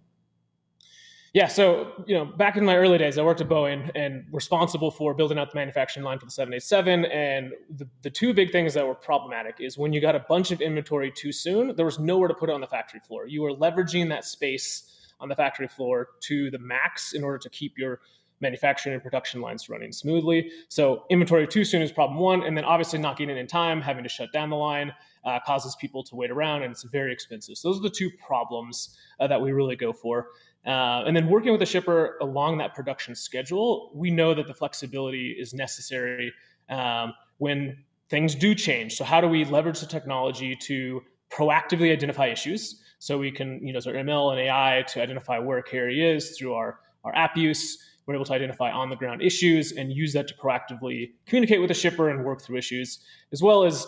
Yeah, 1.34 1.46
so 1.46 1.92
you 2.06 2.14
know, 2.14 2.26
back 2.26 2.58
in 2.58 2.64
my 2.64 2.76
early 2.76 2.98
days, 2.98 3.16
I 3.16 3.22
worked 3.22 3.40
at 3.40 3.48
Boeing 3.48 3.90
and 3.94 4.26
responsible 4.32 4.90
for 4.90 5.14
building 5.14 5.38
out 5.38 5.50
the 5.50 5.56
manufacturing 5.56 6.04
line 6.04 6.18
for 6.18 6.26
the 6.26 6.30
787. 6.30 7.06
And 7.06 7.52
the, 7.70 7.88
the 8.02 8.10
two 8.10 8.34
big 8.34 8.52
things 8.52 8.74
that 8.74 8.86
were 8.86 8.94
problematic 8.94 9.56
is 9.58 9.78
when 9.78 9.94
you 9.94 10.00
got 10.00 10.14
a 10.14 10.24
bunch 10.28 10.50
of 10.50 10.60
inventory 10.60 11.10
too 11.10 11.32
soon, 11.32 11.74
there 11.74 11.86
was 11.86 11.98
nowhere 11.98 12.28
to 12.28 12.34
put 12.34 12.50
it 12.50 12.52
on 12.52 12.60
the 12.60 12.66
factory 12.66 13.00
floor. 13.00 13.26
You 13.26 13.40
were 13.42 13.54
leveraging 13.54 14.10
that 14.10 14.26
space 14.26 14.92
on 15.20 15.30
the 15.30 15.34
factory 15.34 15.68
floor 15.68 16.08
to 16.20 16.50
the 16.50 16.58
max 16.58 17.14
in 17.14 17.24
order 17.24 17.38
to 17.38 17.48
keep 17.48 17.78
your 17.78 18.00
manufacturing 18.42 18.92
and 18.92 19.02
production 19.02 19.40
lines 19.40 19.70
running 19.70 19.92
smoothly. 19.92 20.50
So 20.68 21.04
inventory 21.08 21.46
too 21.46 21.64
soon 21.64 21.80
is 21.80 21.92
problem 21.92 22.18
one, 22.18 22.42
and 22.42 22.56
then 22.56 22.64
obviously 22.64 22.98
not 22.98 23.16
getting 23.16 23.36
it 23.36 23.40
in 23.40 23.46
time, 23.46 23.80
having 23.80 24.02
to 24.02 24.08
shut 24.08 24.32
down 24.32 24.50
the 24.50 24.56
line 24.56 24.92
uh, 25.24 25.38
causes 25.46 25.76
people 25.76 26.02
to 26.02 26.16
wait 26.16 26.30
around, 26.30 26.62
and 26.62 26.72
it's 26.72 26.82
very 26.82 27.12
expensive. 27.12 27.56
So 27.56 27.68
those 27.68 27.78
are 27.78 27.82
the 27.82 27.90
two 27.90 28.10
problems 28.10 28.96
uh, 29.20 29.28
that 29.28 29.40
we 29.40 29.52
really 29.52 29.76
go 29.76 29.92
for. 29.92 30.28
Uh, 30.64 31.02
and 31.06 31.16
then 31.16 31.28
working 31.28 31.50
with 31.50 31.58
the 31.58 31.66
shipper 31.66 32.16
along 32.20 32.58
that 32.58 32.74
production 32.74 33.14
schedule, 33.14 33.90
we 33.94 34.10
know 34.10 34.32
that 34.32 34.46
the 34.46 34.54
flexibility 34.54 35.36
is 35.38 35.52
necessary 35.52 36.32
um, 36.68 37.12
when 37.38 37.76
things 38.08 38.34
do 38.34 38.54
change. 38.54 38.94
So 38.94 39.04
how 39.04 39.20
do 39.20 39.26
we 39.26 39.44
leverage 39.44 39.80
the 39.80 39.86
technology 39.86 40.54
to 40.56 41.02
proactively 41.30 41.92
identify 41.92 42.26
issues? 42.26 42.80
So 42.98 43.18
we 43.18 43.32
can 43.32 43.66
you 43.66 43.72
know, 43.72 43.80
our 43.86 43.94
ML 43.94 44.32
and 44.32 44.40
AI 44.40 44.84
to 44.88 45.02
identify 45.02 45.38
where 45.38 45.58
a 45.58 45.62
carrier 45.62 46.14
is 46.14 46.36
through 46.38 46.54
our, 46.54 46.78
our 47.04 47.14
app 47.16 47.36
use. 47.36 47.78
We're 48.06 48.14
able 48.14 48.24
to 48.26 48.32
identify 48.32 48.70
on 48.70 48.90
the 48.90 48.96
ground 48.96 49.22
issues 49.22 49.72
and 49.72 49.92
use 49.92 50.12
that 50.12 50.28
to 50.28 50.34
proactively 50.34 51.12
communicate 51.26 51.60
with 51.60 51.68
the 51.68 51.74
shipper 51.74 52.10
and 52.10 52.24
work 52.24 52.42
through 52.42 52.58
issues, 52.58 53.00
as 53.32 53.42
well 53.42 53.64
as 53.64 53.86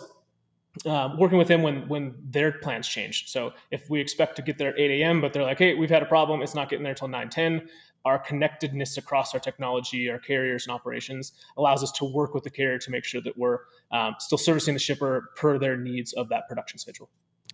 um, 0.85 1.17
working 1.17 1.37
with 1.37 1.47
them 1.47 1.61
when 1.61 1.87
when 1.87 2.15
their 2.23 2.51
plans 2.51 2.87
change. 2.87 3.29
So 3.29 3.53
if 3.71 3.89
we 3.89 3.99
expect 4.01 4.35
to 4.37 4.41
get 4.41 4.57
there 4.57 4.69
at 4.69 4.79
8 4.79 5.01
a.m., 5.01 5.21
but 5.21 5.33
they're 5.33 5.43
like, 5.43 5.59
hey, 5.59 5.73
we've 5.75 5.89
had 5.89 6.03
a 6.03 6.07
problem, 6.07 6.41
it's 6.41 6.55
not 6.55 6.69
getting 6.69 6.83
there 6.83 6.91
until 6.91 7.07
9, 7.07 7.29
10, 7.29 7.69
our 8.05 8.19
connectedness 8.19 8.97
across 8.97 9.33
our 9.33 9.39
technology, 9.39 10.09
our 10.09 10.19
carriers 10.19 10.67
and 10.67 10.73
operations 10.73 11.33
allows 11.57 11.83
us 11.83 11.91
to 11.93 12.05
work 12.05 12.33
with 12.33 12.43
the 12.43 12.49
carrier 12.49 12.77
to 12.77 12.91
make 12.91 13.03
sure 13.03 13.21
that 13.21 13.37
we're 13.37 13.59
um, 13.91 14.15
still 14.19 14.37
servicing 14.37 14.73
the 14.73 14.79
shipper 14.79 15.31
per 15.35 15.57
their 15.57 15.75
needs 15.75 16.13
of 16.13 16.29
that 16.29 16.47
production 16.47 16.77
schedule. 16.77 17.09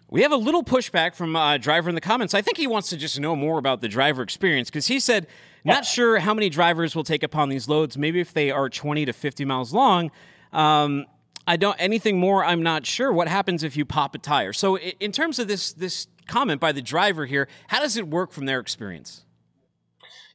We 0.10 0.24
have 0.24 0.34
a 0.34 0.38
little 0.38 0.64
pushback 0.64 1.16
from 1.16 1.38
uh, 1.38 1.58
driver 1.58 1.88
in 1.88 1.96
the 1.96 2.02
comments. 2.02 2.34
I 2.34 2.42
think 2.42 2.58
he 2.58 2.68
wants 2.68 2.90
to 2.90 2.98
just 2.98 3.18
know 3.18 3.34
more 3.34 3.58
about 3.58 3.80
the 3.80 3.88
driver 3.88 4.22
experience 4.22 4.70
because 4.70 4.88
he 4.88 5.00
said, 5.00 5.26
not 5.64 5.86
sure 5.86 6.20
how 6.20 6.34
many 6.34 6.50
drivers 6.50 6.96
will 6.98 7.06
take 7.06 7.24
upon 7.24 7.48
these 7.48 7.70
loads. 7.70 7.98
Maybe 7.98 8.20
if 8.20 8.34
they 8.34 8.52
are 8.52 8.68
20 8.68 9.06
to 9.06 9.14
50 9.14 9.46
miles 9.46 9.74
long. 9.74 10.12
Um, 10.52 11.06
I 11.48 11.58
don't 11.58 11.76
anything 11.80 12.20
more. 12.20 12.46
I'm 12.46 12.64
not 12.64 12.86
sure. 12.86 13.12
What 13.12 13.28
happens 13.28 13.64
if 13.64 13.76
you 13.76 13.86
pop 13.86 14.16
a 14.16 14.20
tire? 14.20 14.54
So, 14.54 14.78
in 14.78 15.12
terms 15.12 15.40
of 15.40 15.48
this 15.48 15.74
this 15.74 16.08
comment 16.32 16.62
by 16.62 16.72
the 16.72 16.82
driver 16.82 17.26
here. 17.26 17.48
How 17.68 17.80
does 17.80 17.98
it 17.98 18.08
work 18.08 18.32
from 18.32 18.46
their 18.46 18.60
experience? 18.60 19.26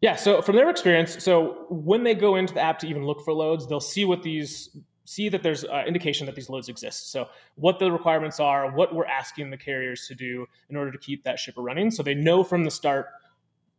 Yeah, 0.02 0.16
so 0.16 0.42
from 0.42 0.56
their 0.56 0.68
experience, 0.68 1.25
so 1.25 1.64
when 1.70 2.04
they 2.04 2.14
go 2.14 2.36
into 2.36 2.52
the 2.52 2.60
app 2.60 2.78
to 2.80 2.86
even 2.86 3.04
look 3.06 3.25
for 3.25 3.32
loads, 3.32 3.66
they'll 3.66 3.80
see 3.80 4.04
what 4.04 4.22
these 4.22 4.76
see 5.06 5.28
that 5.28 5.42
there's 5.42 5.64
uh, 5.64 5.84
indication 5.86 6.26
that 6.26 6.34
these 6.34 6.50
loads 6.50 6.68
exist. 6.68 7.12
So 7.12 7.28
what 7.54 7.78
the 7.78 7.90
requirements 7.92 8.40
are, 8.40 8.72
what 8.72 8.92
we're 8.92 9.06
asking 9.06 9.50
the 9.50 9.56
carriers 9.56 10.08
to 10.08 10.16
do 10.16 10.46
in 10.68 10.76
order 10.76 10.90
to 10.90 10.98
keep 10.98 11.22
that 11.25 11.38
shipper 11.38 11.62
running, 11.62 11.90
so 11.90 12.02
they 12.02 12.14
know 12.14 12.42
from 12.42 12.64
the 12.64 12.70
start 12.70 13.06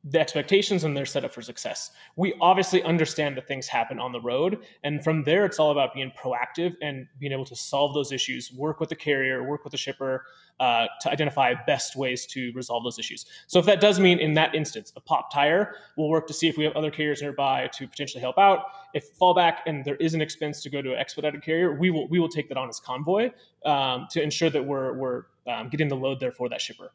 the 0.10 0.20
expectations 0.20 0.84
and 0.84 0.96
they're 0.96 1.06
set 1.06 1.26
up 1.26 1.34
for 1.34 1.42
success. 1.42 1.92
We 2.16 2.34
obviously 2.40 2.82
understand 2.84 3.36
that 3.38 3.48
things 3.48 3.68
happen 3.68 4.00
on 4.00 4.12
the 4.12 4.22
road. 4.22 4.60
And 4.84 5.04
from 5.04 5.24
there, 5.24 5.46
it's 5.46 5.60
all 5.60 5.72
about 5.72 5.94
being 5.94 6.12
proactive 6.18 6.76
and 6.82 7.08
being 7.20 7.32
able 7.32 7.46
to 7.46 7.56
solve 7.56 7.94
those 7.94 8.12
issues, 8.12 8.52
work 8.54 8.80
with 8.80 8.90
the 8.90 8.96
carrier, 8.96 9.44
work 9.44 9.64
with 9.64 9.72
the 9.72 9.78
shipper 9.78 10.26
uh, 10.60 10.88
to 11.02 11.12
identify 11.12 11.54
best 11.66 11.96
ways 11.96 12.26
to 12.28 12.52
resolve 12.54 12.84
those 12.84 12.98
issues. 12.98 13.26
So 13.48 13.60
if 13.60 13.66
that 13.66 13.82
does 13.82 14.00
mean 14.00 14.20
in 14.20 14.34
that 14.36 14.56
instance, 14.56 14.94
a 14.96 15.02
pop 15.02 15.32
tire, 15.32 15.76
we'll 15.98 16.10
work 16.10 16.28
to 16.28 16.34
see 16.34 16.48
if 16.48 16.58
we 16.58 16.64
have 16.64 16.76
other 16.76 16.92
carriers 16.92 17.22
nearby 17.22 17.70
to 17.74 17.88
potentially 17.88 18.22
help 18.22 18.38
out. 18.38 18.66
If 18.94 19.18
fallback 19.20 19.58
and 19.66 19.84
there 19.84 19.98
is 19.98 20.14
an 20.14 20.22
expense 20.22 20.62
to 20.64 20.70
go 20.70 20.82
to 20.82 20.94
an 20.94 21.00
expedited 21.00 21.44
carrier, 21.44 21.78
we 21.78 21.90
will, 21.90 22.08
we 22.08 22.20
will 22.20 22.30
take 22.30 22.50
that 22.50 22.58
on 22.58 22.70
as 22.70 22.80
convoy 22.80 23.32
um, 23.66 24.08
to 24.12 24.22
ensure 24.22 24.50
that 24.50 24.66
we're, 24.66 24.94
we're 24.94 25.24
um, 25.48 25.70
getting 25.70 25.90
the 25.90 25.96
load 25.96 26.20
there 26.20 26.32
for 26.32 26.50
that 26.50 26.62
shipper. 26.62 26.92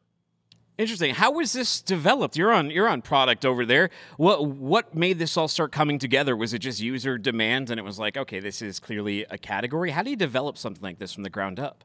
Interesting. 0.79 1.15
How 1.15 1.31
was 1.31 1.53
this 1.53 1.83
developed? 1.83 2.37
You're 2.37 2.53
on 2.53 2.71
you're 2.71 2.89
on 2.89 3.03
product 3.03 3.45
over 3.45 3.67
there. 3.67 3.91
What 4.17 4.47
what 4.47 4.95
made 4.95 5.19
this 5.19 5.37
all 5.37 5.49
start 5.49 5.71
coming 5.71 5.99
together? 5.99 6.35
Was 6.35 6.55
it 6.55 6.61
just 6.61 6.81
user 6.81 7.19
demand 7.19 7.71
and 7.71 7.79
it 7.79 7.83
was 7.83 7.99
like, 7.99 8.17
okay, 8.17 8.41
this 8.41 8.63
is 8.63 8.81
clearly 8.81 9.27
a 9.29 9.37
category? 9.37 9.91
How 9.91 10.03
do 10.03 10.11
you 10.11 10.17
develop 10.17 10.57
something 10.57 10.83
like 10.83 10.99
this 10.99 11.13
from 11.13 11.25
the 11.25 11.31
ground 11.31 11.61
up? 11.61 11.85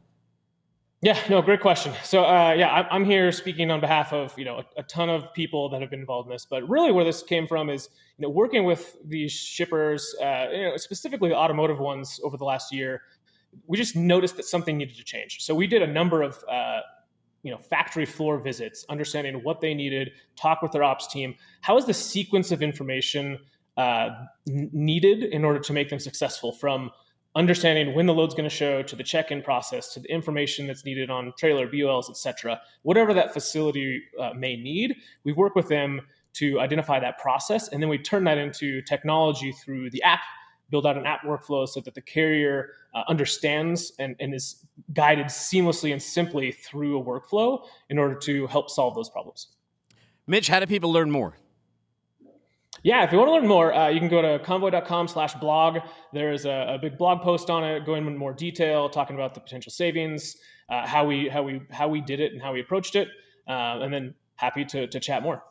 Yeah, 1.02 1.20
no, 1.30 1.44
great 1.44 1.62
question. 1.62 1.94
So, 2.04 2.24
uh, 2.24 2.56
yeah, 2.58 2.88
I'm 2.90 3.06
here 3.06 3.32
speaking 3.32 3.70
on 3.70 3.80
behalf 3.80 4.14
of 4.14 4.34
you 4.38 4.46
know 4.46 4.60
a, 4.60 4.80
a, 4.80 4.84
ton 4.84 5.10
of 5.10 5.32
people 5.34 5.70
that 5.70 5.82
have 5.82 5.92
been 5.92 6.00
involved 6.00 6.28
in 6.28 6.34
this. 6.34 6.48
But 6.50 6.68
really, 6.68 6.92
where 6.92 7.06
this 7.06 7.22
came 7.22 7.46
from 7.46 7.70
is 7.70 7.90
you 8.18 8.24
know 8.24 8.30
working 8.30 8.64
with 8.64 8.96
these 9.06 9.32
shippers, 9.32 10.16
uh, 10.20 10.48
you 10.52 10.64
know, 10.64 10.78
specifically 10.78 11.30
the 11.30 11.36
automotive 11.36 11.80
ones 11.80 12.20
over 12.24 12.36
the 12.36 12.46
last 12.46 12.74
year. 12.74 13.02
We 13.68 13.78
just 13.78 13.96
noticed 13.96 14.38
that 14.38 14.46
something 14.46 14.78
needed 14.78 14.98
to 14.98 15.04
change. 15.04 15.44
So 15.44 15.54
we 15.54 15.68
did 15.68 15.82
a 15.82 15.88
number 15.88 16.22
of 16.24 16.44
uh, 16.50 16.82
you 17.44 17.52
know 17.52 17.58
factory 17.58 18.06
floor 18.06 18.40
visits 18.40 18.86
understanding 18.90 19.44
what 19.44 19.62
they 19.62 19.74
needed 19.74 20.12
talk 20.36 20.62
with 20.62 20.72
their 20.72 20.84
ops 20.84 21.08
team. 21.08 21.36
How 21.62 21.78
is 21.78 21.86
the 21.86 21.94
sequence 21.94 22.52
of 22.52 22.62
information 22.62 23.40
uh, 23.78 24.10
needed 24.46 25.24
in 25.24 25.46
order 25.46 25.60
to 25.60 25.74
make 25.74 25.90
them 25.90 26.00
successful? 26.00 26.52
From 26.52 26.92
understanding 27.38 27.94
when 27.94 28.08
the 28.08 28.14
load's 28.14 28.34
going 28.34 28.50
to 28.50 28.56
show 28.56 28.82
to 28.82 28.96
the 28.96 29.04
check-in 29.04 29.44
process 29.44 29.94
to 29.94 30.00
the 30.00 30.12
information 30.12 30.66
that's 30.66 30.84
needed 30.84 31.12
on 31.12 31.32
trailer 31.38 31.68
buls 31.68 32.10
etc 32.10 32.60
whatever 32.82 33.14
that 33.14 33.32
facility 33.32 34.02
uh, 34.20 34.32
may 34.36 34.56
need 34.56 34.96
we 35.24 35.32
work 35.32 35.54
with 35.54 35.68
them 35.68 36.02
to 36.34 36.60
identify 36.60 37.00
that 37.00 37.20
process 37.20 37.68
and 37.68 37.82
then 37.82 37.90
we 37.90 37.98
turn 37.98 38.24
that 38.24 38.40
into 38.40 38.82
technology 38.82 39.52
through 39.52 39.88
the 39.92 40.02
app 40.02 40.22
build 40.70 40.86
out 40.86 40.98
an 40.98 41.06
app 41.06 41.24
workflow 41.24 41.68
so 41.68 41.80
that 41.82 41.96
the 41.96 42.02
carrier 42.02 42.72
uh, 42.94 43.04
understands 43.08 43.94
and, 44.00 44.16
and 44.20 44.34
is 44.34 44.66
guided 44.94 45.28
seamlessly 45.28 45.92
and 45.92 46.02
simply 46.02 46.52
through 46.52 47.00
a 47.00 47.04
workflow 47.04 47.66
in 47.90 47.98
order 47.98 48.16
to 48.16 48.48
help 48.48 48.70
solve 48.70 48.96
those 48.96 49.10
problems. 49.10 49.48
Mitch, 50.26 50.48
how 50.48 50.60
do 50.60 50.66
people 50.66 50.92
learn 50.92 51.10
more? 51.10 51.36
Yeah, 52.84 53.04
if 53.04 53.12
you 53.12 53.18
want 53.18 53.30
to 53.30 53.34
learn 53.34 53.48
more, 53.48 53.74
uh, 53.74 53.90
you 53.90 54.00
can 54.00 54.10
go 54.10 54.22
to 54.22 54.40
convoy.com 54.44 55.08
slash 55.08 55.34
blog. 55.36 55.80
There's 56.14 56.46
a, 56.46 56.76
a, 56.76 56.78
big 56.78 56.98
blog 56.98 57.22
post 57.22 57.50
on 57.50 57.64
it, 57.64 57.86
going 57.86 58.06
into 58.06 58.20
more 58.20 58.34
detail, 58.34 58.88
talking 58.90 59.16
about 59.16 59.34
the 59.34 59.40
potential 59.40 59.72
savings, 59.72 60.38
uh, 60.70 60.86
how 60.86 61.06
we 61.06 61.28
how 61.28 61.44
we 61.44 61.62
how 61.72 61.88
we 61.88 62.02
did 62.02 62.20
it 62.20 62.34
and 62.34 62.42
how 62.42 62.54
we 62.54 62.60
approached 62.60 62.96
it, 62.96 63.08
uh, 63.48 63.80
and 63.82 63.92
then 63.92 64.14
happy 64.36 64.64
to, 64.66 64.88
to 64.88 65.00
chat 65.00 65.24
more. 65.24 65.44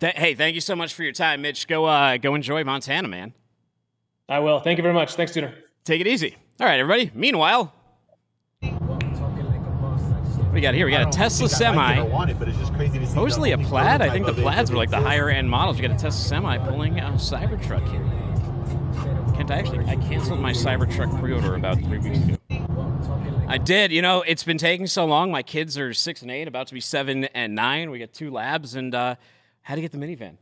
Th- 0.00 0.14
hey, 0.16 0.34
thank 0.34 0.54
you 0.54 0.60
so 0.60 0.74
much 0.74 0.94
for 0.94 1.02
your 1.02 1.12
time, 1.12 1.42
Mitch. 1.42 1.66
Go 1.68 1.84
uh, 1.84 2.16
go 2.16 2.34
enjoy 2.34 2.64
Montana, 2.64 3.08
man. 3.08 3.34
I 4.28 4.38
will. 4.38 4.60
Thank 4.60 4.78
you 4.78 4.82
very 4.82 4.94
much. 4.94 5.14
Thanks, 5.14 5.32
Tuner. 5.32 5.54
Take 5.84 6.00
it 6.00 6.06
easy. 6.06 6.36
All 6.60 6.66
right, 6.66 6.78
everybody. 6.78 7.10
Meanwhile, 7.14 7.72
what 8.60 8.80
do 10.44 10.52
we 10.52 10.60
got 10.60 10.74
here? 10.74 10.86
We 10.86 10.92
got 10.92 11.08
a 11.08 11.10
Tesla 11.10 11.48
Semi. 11.48 12.04
Mostly 13.14 13.52
a 13.52 13.58
Plaid. 13.58 14.00
I 14.00 14.10
think 14.10 14.26
the 14.26 14.34
Plaids 14.34 14.70
were 14.70 14.76
like 14.76 14.90
the 14.90 15.00
higher 15.00 15.28
end 15.28 15.50
models. 15.50 15.76
We 15.76 15.82
got 15.82 15.90
a 15.90 15.98
Tesla 15.98 16.12
Semi 16.12 16.58
pulling 16.58 16.98
a 17.00 17.10
Cybertruck 17.12 17.88
here. 17.90 19.34
Kent, 19.34 19.50
I 19.50 19.56
actually 19.56 19.84
I 19.86 19.96
canceled 19.96 20.40
my 20.40 20.52
Cybertruck 20.52 21.18
pre-order 21.18 21.54
about 21.56 21.78
three 21.78 21.98
weeks 21.98 22.18
ago. 22.18 22.36
I 23.48 23.58
did. 23.58 23.90
You 23.92 24.02
know, 24.02 24.22
it's 24.22 24.44
been 24.44 24.58
taking 24.58 24.86
so 24.86 25.04
long. 25.04 25.30
My 25.30 25.42
kids 25.42 25.76
are 25.78 25.92
six 25.92 26.22
and 26.22 26.30
eight, 26.30 26.46
about 26.46 26.68
to 26.68 26.74
be 26.74 26.80
seven 26.80 27.24
and 27.24 27.54
nine. 27.54 27.90
We 27.90 27.98
got 27.98 28.12
two 28.12 28.30
labs, 28.30 28.74
and 28.76 28.94
uh, 28.94 29.16
had 29.62 29.74
to 29.74 29.80
get 29.80 29.90
the 29.90 29.98
minivan 29.98 30.36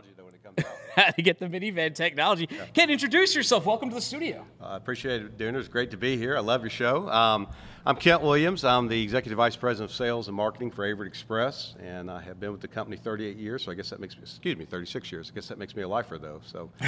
technology 0.00 0.14
though 0.16 0.24
when 0.24 0.34
it 0.34 0.42
comes 0.42 0.58
out. 0.58 0.72
How 1.04 1.10
to 1.10 1.22
get 1.22 1.38
the 1.38 1.46
minivan 1.46 1.94
technology. 1.94 2.48
Yeah. 2.50 2.64
Ken, 2.72 2.90
introduce 2.90 3.34
yourself. 3.34 3.66
Welcome 3.66 3.88
to 3.90 3.94
the 3.94 4.00
studio. 4.00 4.44
I 4.60 4.74
uh, 4.74 4.76
appreciate 4.76 5.22
it, 5.22 5.38
Dooner. 5.38 5.58
It's 5.58 5.68
great 5.68 5.90
to 5.92 5.96
be 5.96 6.16
here. 6.16 6.36
I 6.36 6.40
love 6.40 6.62
your 6.62 6.70
show. 6.70 7.08
Um, 7.08 7.48
I'm 7.86 7.96
Kent 7.96 8.20
Williams. 8.20 8.62
I'm 8.62 8.88
the 8.88 9.02
Executive 9.02 9.38
Vice 9.38 9.56
President 9.56 9.90
of 9.90 9.96
Sales 9.96 10.28
and 10.28 10.36
Marketing 10.36 10.70
for 10.70 10.84
Averitt 10.84 11.06
Express, 11.06 11.74
and 11.82 12.10
I 12.10 12.20
have 12.20 12.38
been 12.38 12.52
with 12.52 12.60
the 12.60 12.68
company 12.68 12.98
38 12.98 13.38
years, 13.38 13.64
so 13.64 13.72
I 13.72 13.74
guess 13.74 13.88
that 13.88 14.00
makes 14.00 14.14
me, 14.16 14.22
excuse 14.24 14.54
me, 14.58 14.66
36 14.66 15.10
years. 15.10 15.30
I 15.32 15.34
guess 15.34 15.48
that 15.48 15.56
makes 15.56 15.74
me 15.74 15.80
a 15.80 15.88
lifer, 15.88 16.18
though. 16.18 16.42
So 16.44 16.70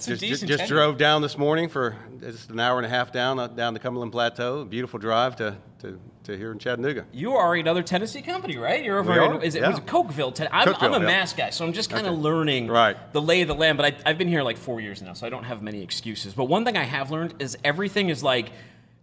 just, 0.00 0.22
just, 0.22 0.46
just 0.46 0.68
drove 0.68 0.96
down 0.96 1.20
this 1.20 1.36
morning 1.36 1.68
for 1.68 1.96
just 2.18 2.48
an 2.48 2.58
hour 2.60 2.78
and 2.78 2.86
a 2.86 2.88
half 2.88 3.12
down 3.12 3.38
uh, 3.38 3.46
down 3.46 3.74
the 3.74 3.80
Cumberland 3.80 4.10
Plateau. 4.10 4.64
Beautiful 4.64 4.98
drive 4.98 5.36
to, 5.36 5.54
to, 5.80 6.00
to 6.24 6.38
here 6.38 6.50
in 6.50 6.58
Chattanooga. 6.58 7.04
You 7.12 7.32
are 7.34 7.54
another 7.54 7.82
Tennessee 7.82 8.22
company, 8.22 8.56
right? 8.56 8.82
You're 8.82 9.00
over 9.00 9.34
in, 9.34 9.42
is 9.42 9.54
it, 9.54 9.60
yeah. 9.60 9.68
was 9.68 9.80
it 9.80 9.86
Cookeville? 9.86 10.34
Ten- 10.34 10.48
I'm, 10.50 10.66
Cookeville, 10.66 10.82
I'm 10.82 10.94
a 10.94 11.00
yeah. 11.00 11.06
Mass 11.06 11.34
guy, 11.34 11.50
so 11.50 11.66
I'm 11.66 11.74
just 11.74 11.90
kind 11.90 12.06
of 12.06 12.14
Okay. 12.14 12.22
learning 12.22 12.68
Right. 12.68 12.96
the 13.12 13.20
lay 13.20 13.42
of 13.42 13.48
the 13.48 13.54
land, 13.54 13.76
but 13.76 13.84
I, 13.84 14.10
I've 14.10 14.16
been 14.16 14.28
here 14.28 14.42
like 14.42 14.56
four 14.56 14.80
years 14.80 15.02
now, 15.02 15.12
so 15.12 15.26
I 15.26 15.30
don't 15.30 15.44
have 15.44 15.60
many 15.60 15.82
excuses. 15.82 16.32
But 16.32 16.46
one 16.46 16.64
thing 16.64 16.78
I 16.78 16.84
have 16.84 17.10
learned 17.10 17.34
is 17.38 17.58
everything 17.62 18.08
is 18.08 18.22
like 18.22 18.50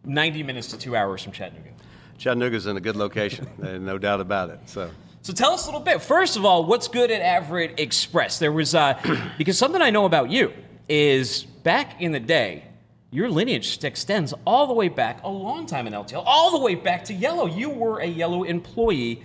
90 0.09 0.43
minutes 0.43 0.67
to 0.67 0.77
two 0.77 0.95
hours 0.95 1.23
from 1.23 1.31
Chattanooga. 1.31 1.69
Chattanooga's 2.17 2.67
in 2.67 2.75
a 2.75 2.81
good 2.81 2.95
location, 2.95 3.47
and 3.61 3.85
no 3.85 3.97
doubt 3.97 4.19
about 4.19 4.49
it. 4.49 4.59
So. 4.65 4.91
So 5.21 5.33
tell 5.33 5.51
us 5.51 5.63
a 5.63 5.67
little 5.67 5.81
bit. 5.81 6.01
First 6.01 6.37
of 6.37 6.45
all, 6.45 6.65
what's 6.65 6.87
good 6.87 7.11
at 7.11 7.21
Averitt 7.21 7.77
Express? 7.79 8.39
There 8.39 8.53
was 8.53 8.73
uh, 8.73 8.97
because 9.37 9.57
something 9.57 9.81
I 9.81 9.89
know 9.89 10.05
about 10.05 10.31
you 10.31 10.53
is 10.87 11.43
back 11.43 12.01
in 12.01 12.13
the 12.13 12.21
day, 12.21 12.63
your 13.11 13.29
lineage 13.29 13.83
extends 13.83 14.33
all 14.45 14.67
the 14.67 14.73
way 14.73 14.87
back 14.87 15.21
a 15.23 15.29
long 15.29 15.65
time 15.65 15.87
in 15.87 15.93
LTL, 15.93 16.23
all 16.25 16.51
the 16.51 16.63
way 16.63 16.75
back 16.75 17.03
to 17.05 17.13
Yellow. 17.13 17.47
You 17.47 17.69
were 17.69 17.99
a 17.99 18.05
Yellow 18.05 18.43
employee. 18.43 19.23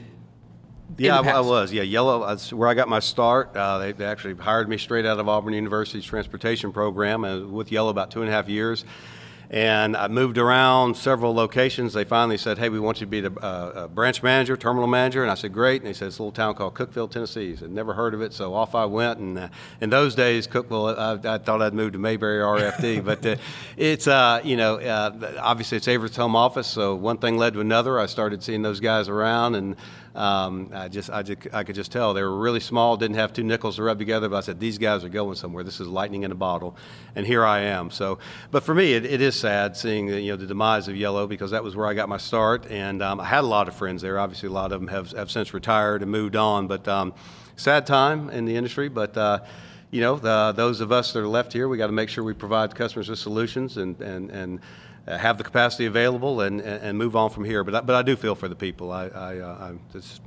Yeah, 0.98 1.20
I, 1.20 1.30
I 1.30 1.40
was. 1.40 1.72
Yeah, 1.72 1.82
Yellow. 1.82 2.26
That's 2.26 2.52
where 2.52 2.68
I 2.68 2.74
got 2.74 2.88
my 2.88 3.00
start. 3.00 3.56
Uh, 3.56 3.78
they, 3.78 3.92
they 3.92 4.04
actually 4.04 4.34
hired 4.34 4.68
me 4.68 4.78
straight 4.78 5.06
out 5.06 5.18
of 5.20 5.28
Auburn 5.28 5.54
University's 5.54 6.04
transportation 6.04 6.72
program, 6.72 7.24
and 7.24 7.52
with 7.52 7.70
Yellow 7.70 7.90
about 7.90 8.10
two 8.10 8.20
and 8.20 8.28
a 8.28 8.32
half 8.32 8.48
years. 8.48 8.84
And 9.54 9.96
I 9.96 10.08
moved 10.08 10.36
around 10.36 10.96
several 10.96 11.32
locations. 11.32 11.92
They 11.92 12.02
finally 12.02 12.38
said, 12.38 12.58
"Hey, 12.58 12.70
we 12.70 12.80
want 12.80 13.00
you 13.00 13.06
to 13.06 13.10
be 13.10 13.20
the 13.20 13.32
uh, 13.40 13.46
uh, 13.46 13.86
branch 13.86 14.20
manager, 14.20 14.56
terminal 14.56 14.88
manager." 14.88 15.22
And 15.22 15.30
I 15.30 15.36
said, 15.36 15.52
"Great." 15.52 15.80
And 15.80 15.88
they 15.88 15.92
said, 15.92 16.08
"It's 16.08 16.18
a 16.18 16.22
little 16.22 16.32
town 16.32 16.56
called 16.56 16.74
Cookeville, 16.74 17.08
Tennessee." 17.08 17.56
I'd 17.62 17.70
never 17.70 17.94
heard 17.94 18.14
of 18.14 18.20
it, 18.20 18.32
so 18.32 18.52
off 18.52 18.74
I 18.74 18.84
went. 18.84 19.20
And 19.20 19.38
uh, 19.38 19.48
in 19.80 19.90
those 19.90 20.16
days, 20.16 20.48
Cookeville, 20.48 20.98
I, 20.98 21.34
I 21.34 21.38
thought 21.38 21.62
I'd 21.62 21.72
moved 21.72 21.92
to 21.92 22.00
Mayberry 22.00 22.40
RFD, 22.40 23.04
but 23.04 23.24
uh, 23.24 23.36
it's 23.76 24.08
uh, 24.08 24.40
you 24.42 24.56
know 24.56 24.80
uh, 24.80 25.34
obviously 25.38 25.76
it's 25.76 25.86
Averitt's 25.86 26.16
home 26.16 26.34
office. 26.34 26.66
So 26.66 26.96
one 26.96 27.18
thing 27.18 27.38
led 27.38 27.52
to 27.52 27.60
another. 27.60 28.00
I 28.00 28.06
started 28.06 28.42
seeing 28.42 28.62
those 28.62 28.80
guys 28.80 29.08
around, 29.08 29.54
and 29.54 29.76
um, 30.14 30.70
I 30.72 30.88
just 30.88 31.10
I 31.10 31.22
just 31.22 31.40
I 31.52 31.64
could 31.64 31.74
just 31.74 31.90
tell 31.90 32.14
they 32.14 32.22
were 32.22 32.38
really 32.38 32.60
small, 32.60 32.96
didn't 32.96 33.16
have 33.16 33.32
two 33.32 33.42
nickels 33.42 33.76
to 33.76 33.82
rub 33.82 33.98
together. 33.98 34.28
But 34.28 34.36
I 34.36 34.40
said, 34.40 34.60
these 34.60 34.78
guys 34.78 35.02
are 35.02 35.08
going 35.08 35.34
somewhere. 35.34 35.64
This 35.64 35.80
is 35.80 35.88
lightning 35.88 36.22
in 36.22 36.30
a 36.30 36.36
bottle, 36.36 36.76
and 37.16 37.26
here 37.26 37.44
I 37.44 37.60
am. 37.60 37.90
So, 37.90 38.18
but 38.50 38.62
for 38.62 38.74
me, 38.74 38.92
it, 38.92 39.04
it 39.04 39.20
is 39.20 39.34
sad 39.34 39.76
seeing 39.76 40.06
the, 40.06 40.20
you 40.20 40.30
know 40.32 40.36
the 40.36 40.46
demise 40.46 40.86
of 40.86 40.96
Yellow 40.96 41.26
because 41.26 41.50
that 41.50 41.64
was 41.64 41.74
where 41.74 41.86
I 41.86 41.94
got 41.94 42.08
my 42.08 42.18
start, 42.18 42.66
and 42.70 43.02
um, 43.02 43.20
I 43.20 43.24
had 43.24 43.42
a 43.42 43.46
lot 43.48 43.66
of 43.66 43.74
friends 43.74 44.02
there. 44.02 44.18
Obviously, 44.18 44.48
a 44.48 44.52
lot 44.52 44.70
of 44.70 44.80
them 44.80 44.88
have 44.88 45.10
have 45.12 45.30
since 45.30 45.52
retired 45.52 46.02
and 46.02 46.10
moved 46.10 46.36
on, 46.36 46.68
but 46.68 46.86
um, 46.86 47.12
sad 47.56 47.86
time 47.86 48.30
in 48.30 48.44
the 48.44 48.56
industry, 48.56 48.88
but. 48.88 49.16
Uh, 49.16 49.40
you 49.90 50.00
know, 50.00 50.16
the, 50.16 50.52
those 50.56 50.80
of 50.80 50.90
us 50.90 51.12
that 51.12 51.20
are 51.20 51.28
left 51.28 51.52
here, 51.52 51.68
we 51.68 51.78
got 51.78 51.86
to 51.86 51.92
make 51.92 52.08
sure 52.08 52.24
we 52.24 52.34
provide 52.34 52.74
customers 52.74 53.08
with 53.08 53.20
solutions 53.20 53.76
and, 53.76 54.00
and, 54.00 54.28
and 54.32 54.58
have 55.06 55.38
the 55.38 55.44
capacity 55.44 55.86
available 55.86 56.40
and, 56.40 56.60
and, 56.60 56.96
move 56.96 57.14
on 57.14 57.30
from 57.30 57.44
here. 57.44 57.62
But 57.64 57.74
I, 57.74 57.80
but 57.82 57.94
I 57.94 58.02
do 58.02 58.16
feel 58.16 58.34
for 58.34 58.48
the 58.48 58.54
people. 58.54 58.90
I, 58.90 59.08
I, 59.08 59.38
uh, 59.38 59.72
it's 59.94 60.20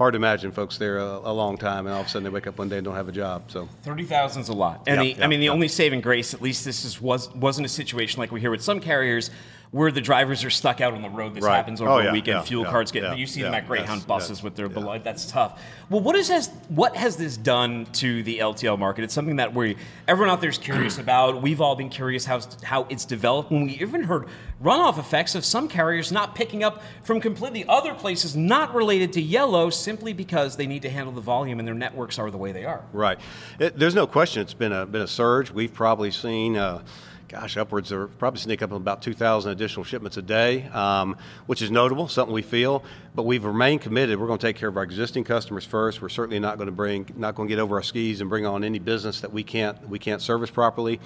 hard 0.00 0.14
to 0.14 0.16
imagine 0.16 0.50
folks 0.50 0.78
there 0.78 0.98
a, 0.98 1.04
a 1.04 1.32
long 1.32 1.58
time 1.58 1.86
and 1.86 1.94
all 1.94 2.00
of 2.00 2.06
a 2.06 2.08
sudden 2.08 2.24
they 2.24 2.30
wake 2.30 2.46
up 2.46 2.56
one 2.58 2.70
day 2.70 2.78
and 2.78 2.84
don't 2.86 2.94
have 2.94 3.08
a 3.08 3.12
job. 3.12 3.50
So 3.50 3.68
Thirty 3.82 4.04
thousand 4.04 4.42
is 4.42 4.48
a 4.48 4.54
lot, 4.54 4.84
and 4.86 4.96
Yeah, 4.96 5.02
the, 5.02 5.18
yeah, 5.18 5.24
I 5.24 5.28
mean 5.28 5.40
the 5.40 5.46
yeah. 5.46 5.52
only 5.52 5.68
saving 5.68 6.00
grace, 6.00 6.32
at 6.32 6.40
least 6.40 6.64
this 6.64 6.86
is 6.86 7.00
was 7.00 7.32
wasn't 7.34 7.66
a 7.66 7.68
situation 7.68 8.18
like 8.18 8.32
we 8.32 8.40
hear 8.40 8.50
with 8.50 8.62
some 8.62 8.80
carriers, 8.80 9.30
where 9.72 9.92
the 9.92 10.00
drivers 10.00 10.42
are 10.44 10.50
stuck 10.50 10.80
out 10.80 10.94
on 10.94 11.00
the 11.02 11.08
road. 11.08 11.32
This 11.32 11.44
Right. 11.44 11.54
happens 11.54 11.80
over 11.80 11.90
Oh, 11.90 11.98
a 11.98 12.04
yeah, 12.06 12.12
weekend. 12.12 12.38
yeah, 12.38 12.42
Fuel 12.42 12.64
yeah, 12.64 12.70
cards 12.70 12.90
get. 12.90 13.16
you 13.16 13.24
see 13.26 13.42
them 13.42 13.54
at 13.54 13.68
Greyhound 13.68 14.04
buses 14.04 14.42
with 14.42 14.56
their 14.56 14.68
below. 14.68 14.98
That's 14.98 15.30
tough. 15.30 15.60
Well, 15.88 16.00
what 16.00 16.16
is 16.16 16.28
has 16.28 16.48
what 16.68 16.96
has 16.96 17.16
this 17.16 17.36
done 17.36 17.86
to 17.94 18.24
the 18.24 18.40
LTL 18.40 18.76
market? 18.76 19.04
It's 19.04 19.14
something 19.14 19.36
that 19.36 19.54
we 19.54 19.76
everyone 20.08 20.28
out 20.32 20.40
there 20.40 20.50
is 20.50 20.58
curious 20.58 20.98
about. 21.04 21.40
We've 21.40 21.60
all 21.60 21.76
been 21.76 21.88
curious 21.88 22.24
how 22.24 22.40
how 22.64 22.86
it's 22.90 23.04
developed. 23.04 23.52
When 23.52 23.66
we 23.66 23.72
even 23.80 24.02
heard 24.02 24.26
runoff 24.60 24.98
effects 24.98 25.36
of 25.36 25.44
some 25.44 25.68
carriers 25.68 26.10
not 26.10 26.34
picking 26.34 26.64
up 26.64 26.82
from 27.04 27.20
completely 27.20 27.64
other 27.68 27.94
places 27.94 28.34
not 28.34 28.74
related 28.74 29.12
to 29.12 29.20
yellow 29.22 29.70
simply 29.70 30.12
because 30.12 30.56
they 30.56 30.66
need 30.66 30.82
to 30.82 30.90
handle 30.90 31.12
the 31.12 31.20
volume 31.20 31.60
and 31.60 31.68
their 31.68 31.74
networks 31.76 32.18
are 32.18 32.30
the 32.32 32.36
way 32.38 32.50
they 32.50 32.64
are. 32.64 32.82
Right. 32.92 33.20
It, 33.60 33.78
there's 33.78 33.94
no 33.94 34.08
question 34.08 34.42
it's 34.42 34.52
been 34.52 34.72
a 34.72 34.84
been 34.84 35.02
a 35.02 35.06
surge. 35.06 35.52
We've 35.52 35.72
probably 35.72 36.10
seen. 36.10 36.56
Uh, 36.56 36.82
Gosh, 37.30 37.56
upwards 37.56 37.92
of 37.92 38.18
probably 38.18 38.40
sneak 38.40 38.60
up 38.60 38.72
about 38.72 39.02
2,000 39.02 39.52
additional 39.52 39.84
shipments 39.84 40.16
a 40.16 40.22
day, 40.22 40.64
um, 40.70 41.16
which 41.46 41.62
is 41.62 41.70
notable, 41.70 42.08
something 42.08 42.34
we 42.34 42.42
feel. 42.42 42.82
But 43.14 43.22
we've 43.22 43.44
remained 43.44 43.82
committed. 43.82 44.18
We're 44.18 44.26
going 44.26 44.40
to 44.40 44.46
take 44.48 44.56
care 44.56 44.68
of 44.68 44.76
our 44.76 44.82
existing 44.82 45.22
customers 45.22 45.64
first. 45.64 46.02
We're 46.02 46.08
certainly 46.08 46.40
not 46.40 46.56
going 46.56 46.66
to 46.66 46.72
bring, 46.72 47.08
not 47.14 47.36
going 47.36 47.48
to 47.48 47.54
get 47.54 47.60
over 47.60 47.76
our 47.76 47.84
skis 47.84 48.20
and 48.20 48.28
bring 48.28 48.46
on 48.46 48.64
any 48.64 48.80
business 48.80 49.20
that 49.20 49.32
we 49.32 49.44
can't 49.44 49.88
we 49.88 50.00
can't 50.00 50.20
service 50.20 50.50
properly. 50.50 50.98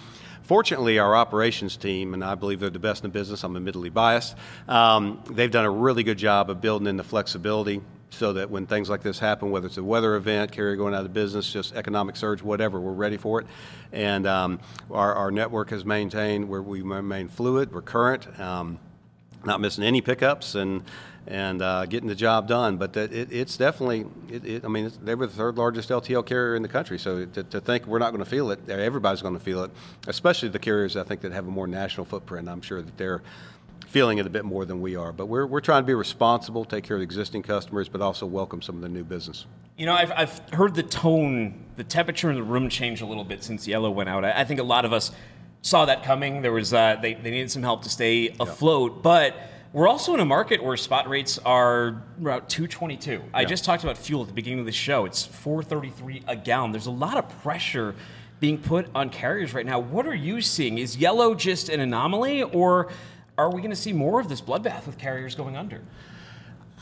Fortunately, 0.44 0.98
our 0.98 1.14
operations 1.14 1.76
team, 1.76 2.14
and 2.14 2.24
I 2.24 2.36
believe 2.36 2.58
they're 2.58 2.70
the 2.70 2.78
best 2.78 3.04
in 3.04 3.10
the 3.10 3.12
business. 3.12 3.44
I'm 3.44 3.54
admittedly 3.54 3.90
biased. 3.90 4.34
Um, 4.66 5.22
they've 5.28 5.50
done 5.50 5.66
a 5.66 5.70
really 5.70 6.04
good 6.04 6.18
job 6.18 6.48
of 6.48 6.62
building 6.62 6.86
in 6.86 6.96
the 6.96 7.04
flexibility 7.04 7.82
so 8.11 8.32
that 8.34 8.50
when 8.50 8.66
things 8.66 8.88
like 8.88 9.02
this 9.02 9.18
happen, 9.18 9.50
whether 9.50 9.66
it's 9.66 9.76
a 9.76 9.84
weather 9.84 10.14
event, 10.14 10.52
carrier 10.52 10.76
going 10.76 10.94
out 10.94 11.04
of 11.04 11.12
business, 11.12 11.52
just 11.52 11.75
economic 11.75 12.16
surge, 12.16 12.42
whatever, 12.42 12.80
we're 12.80 12.92
ready 12.92 13.16
for 13.16 13.40
it. 13.40 13.46
And 13.92 14.26
um, 14.26 14.61
our, 14.90 15.14
our 15.14 15.30
network 15.30 15.70
has 15.70 15.84
maintained 15.84 16.49
where 16.49 16.62
we 16.62 16.82
remain 16.82 17.28
fluid, 17.28 17.73
we're 17.73 17.82
current, 17.82 18.38
um, 18.38 18.78
not 19.44 19.61
missing 19.61 19.84
any 19.84 20.00
pickups, 20.00 20.54
and 20.54 20.82
and 21.26 21.62
uh, 21.62 21.87
getting 21.87 22.08
the 22.08 22.14
job 22.14 22.49
done. 22.49 22.76
But 22.76 22.96
it, 22.96 23.32
it's 23.32 23.56
definitely, 23.56 24.06
it, 24.28 24.44
it, 24.44 24.64
I 24.64 24.68
mean, 24.68 24.90
they 25.02 25.14
were 25.14 25.26
the 25.26 25.32
third 25.32 25.56
largest 25.56 25.88
LTL 25.88 26.25
carrier 26.26 26.56
in 26.56 26.62
the 26.62 26.68
country. 26.68 26.99
So 26.99 27.25
to, 27.25 27.42
to 27.44 27.61
think 27.61 27.87
we're 27.87 27.99
not 27.99 28.11
going 28.11 28.23
to 28.23 28.28
feel 28.28 28.50
it, 28.50 28.68
everybody's 28.68 29.23
going 29.23 29.34
to 29.34 29.40
feel 29.40 29.64
it, 29.64 29.70
especially 30.06 30.50
the 30.50 30.58
carriers 30.58 30.96
I 30.96 31.04
think 31.04 31.23
that 31.23 31.32
have 31.32 31.46
a 31.46 31.50
more 31.50 31.66
national 31.66 32.06
footprint. 32.06 32.49
I'm 32.49 32.62
sure 32.62 32.82
that 32.82 32.96
they're 32.99 33.23
feeling 33.94 34.18
it 34.18 34.26
a 34.26 34.30
bit 34.30 34.44
more 34.44 34.64
than 34.64 34.80
we 34.80 34.96
are. 34.96 35.12
But 35.12 35.26
we're, 35.26 35.46
we're 35.46 35.60
trying 35.60 35.84
to 35.84 35.86
be 35.86 35.94
responsible, 35.94 36.64
take 36.64 36.82
care 36.82 36.96
of 36.96 36.98
the 36.98 37.04
existing 37.04 37.42
customers, 37.44 37.88
but 37.88 38.00
also 38.00 38.26
welcome 38.26 38.60
some 38.60 38.74
of 38.74 38.82
the 38.82 38.88
new 38.88 39.04
business. 39.04 39.46
You 39.76 39.86
know, 39.86 39.94
I've, 39.94 40.10
I've 40.10 40.36
heard 40.52 40.74
the 40.74 40.82
tone, 40.82 41.64
the 41.76 41.84
temperature 41.84 42.28
in 42.28 42.34
the 42.34 42.42
room 42.42 42.68
change 42.68 43.02
a 43.02 43.06
little 43.06 43.22
bit 43.22 43.44
since 43.44 43.68
Yellow 43.68 43.92
went 43.92 44.08
out. 44.08 44.24
I, 44.24 44.40
I 44.40 44.44
think 44.44 44.58
a 44.58 44.64
lot 44.64 44.84
of 44.84 44.92
us 44.92 45.12
saw 45.62 45.84
that 45.84 46.02
coming. 46.02 46.42
There 46.42 46.50
was 46.50 46.74
uh, 46.74 46.96
they, 47.00 47.14
they 47.14 47.30
needed 47.30 47.52
some 47.52 47.62
help 47.62 47.84
to 47.84 47.88
stay 47.88 48.34
afloat, 48.40 49.00
but 49.04 49.36
we're 49.72 49.86
also 49.86 50.12
in 50.14 50.18
a 50.18 50.24
market 50.24 50.60
where 50.60 50.76
spot 50.76 51.08
rates 51.08 51.38
are 51.38 52.02
about 52.20 52.48
222. 52.48 53.22
I 53.32 53.44
just 53.44 53.64
talked 53.64 53.84
about 53.84 53.96
fuel 53.96 54.22
at 54.22 54.26
the 54.26 54.34
beginning 54.34 54.58
of 54.58 54.66
the 54.66 54.72
show. 54.72 55.04
It's 55.04 55.24
433 55.24 56.24
a 56.26 56.34
gallon. 56.34 56.72
There's 56.72 56.86
a 56.86 56.90
lot 56.90 57.16
of 57.16 57.28
pressure 57.42 57.94
being 58.40 58.58
put 58.58 58.88
on 58.92 59.08
carriers 59.08 59.54
right 59.54 59.64
now. 59.64 59.78
What 59.78 60.04
are 60.06 60.14
you 60.14 60.40
seeing? 60.40 60.78
Is 60.78 60.96
Yellow 60.96 61.36
just 61.36 61.68
an 61.68 61.78
anomaly, 61.78 62.42
or 62.42 62.88
are 63.36 63.50
we 63.50 63.60
going 63.60 63.70
to 63.70 63.76
see 63.76 63.92
more 63.92 64.20
of 64.20 64.28
this 64.28 64.40
bloodbath 64.40 64.86
with 64.86 64.98
carriers 64.98 65.34
going 65.34 65.56
under? 65.56 65.80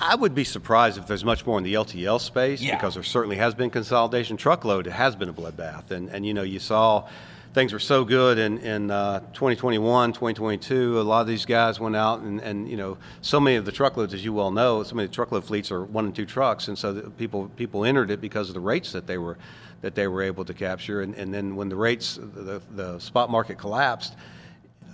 I 0.01 0.15
would 0.15 0.35
be 0.35 0.45
surprised 0.45 0.99
if 0.99 1.07
there's 1.07 1.25
much 1.25 1.47
more 1.47 1.59
in 1.59 1.65
the 1.65 1.75
LTL 1.75 2.21
space 2.21 2.61
Yeah. 2.61 2.77
because 2.77 2.95
there 2.95 3.03
certainly 3.03 3.37
has 3.37 3.55
been 3.55 3.71
consolidation. 3.71 4.37
Truckload 4.37 4.87
It 4.87 4.93
has 4.93 5.15
been 5.17 5.29
a 5.29 5.33
bloodbath, 5.33 5.91
and 5.91 6.09
and 6.09 6.27
you 6.27 6.35
know 6.35 6.43
you 6.43 6.59
saw 6.59 7.07
things 7.55 7.73
were 7.73 7.79
so 7.79 8.05
good 8.05 8.39
in 8.39 8.59
in 8.59 8.91
uh, 8.91 9.21
2021, 9.35 10.13
2022. 10.15 10.99
A 10.99 11.03
lot 11.03 11.21
of 11.21 11.27
these 11.27 11.45
guys 11.45 11.79
went 11.79 11.95
out 11.95 12.21
and 12.21 12.41
and 12.41 12.69
you 12.69 12.77
know 12.77 12.97
so 13.21 13.39
many 13.39 13.57
of 13.57 13.65
the 13.65 13.73
truckloads, 13.73 14.13
as 14.15 14.25
you 14.25 14.33
well 14.33 14.51
know, 14.51 14.83
so 14.83 14.95
many 14.95 15.05
of 15.05 15.11
the 15.11 15.15
truckload 15.15 15.45
fleets 15.45 15.71
are 15.71 15.85
one 15.85 16.07
and 16.07 16.17
two 16.17 16.27
trucks, 16.27 16.69
and 16.69 16.79
so 16.79 16.93
the 16.95 17.11
people 17.11 17.49
people 17.57 17.85
entered 17.85 18.11
it 18.11 18.21
because 18.21 18.49
of 18.49 18.55
the 18.55 18.61
rates 18.61 18.93
that 18.93 19.07
they 19.07 19.19
were 19.19 19.37
that 19.83 19.95
they 19.95 20.09
were 20.09 20.23
able 20.23 20.45
to 20.45 20.55
capture, 20.55 21.03
and 21.03 21.15
and 21.15 21.33
then 21.33 21.55
when 21.55 21.69
the 21.69 21.77
rates 21.77 22.19
the 22.35 22.61
the 22.75 22.99
spot 22.99 23.31
market 23.31 23.59
collapsed 23.59 24.15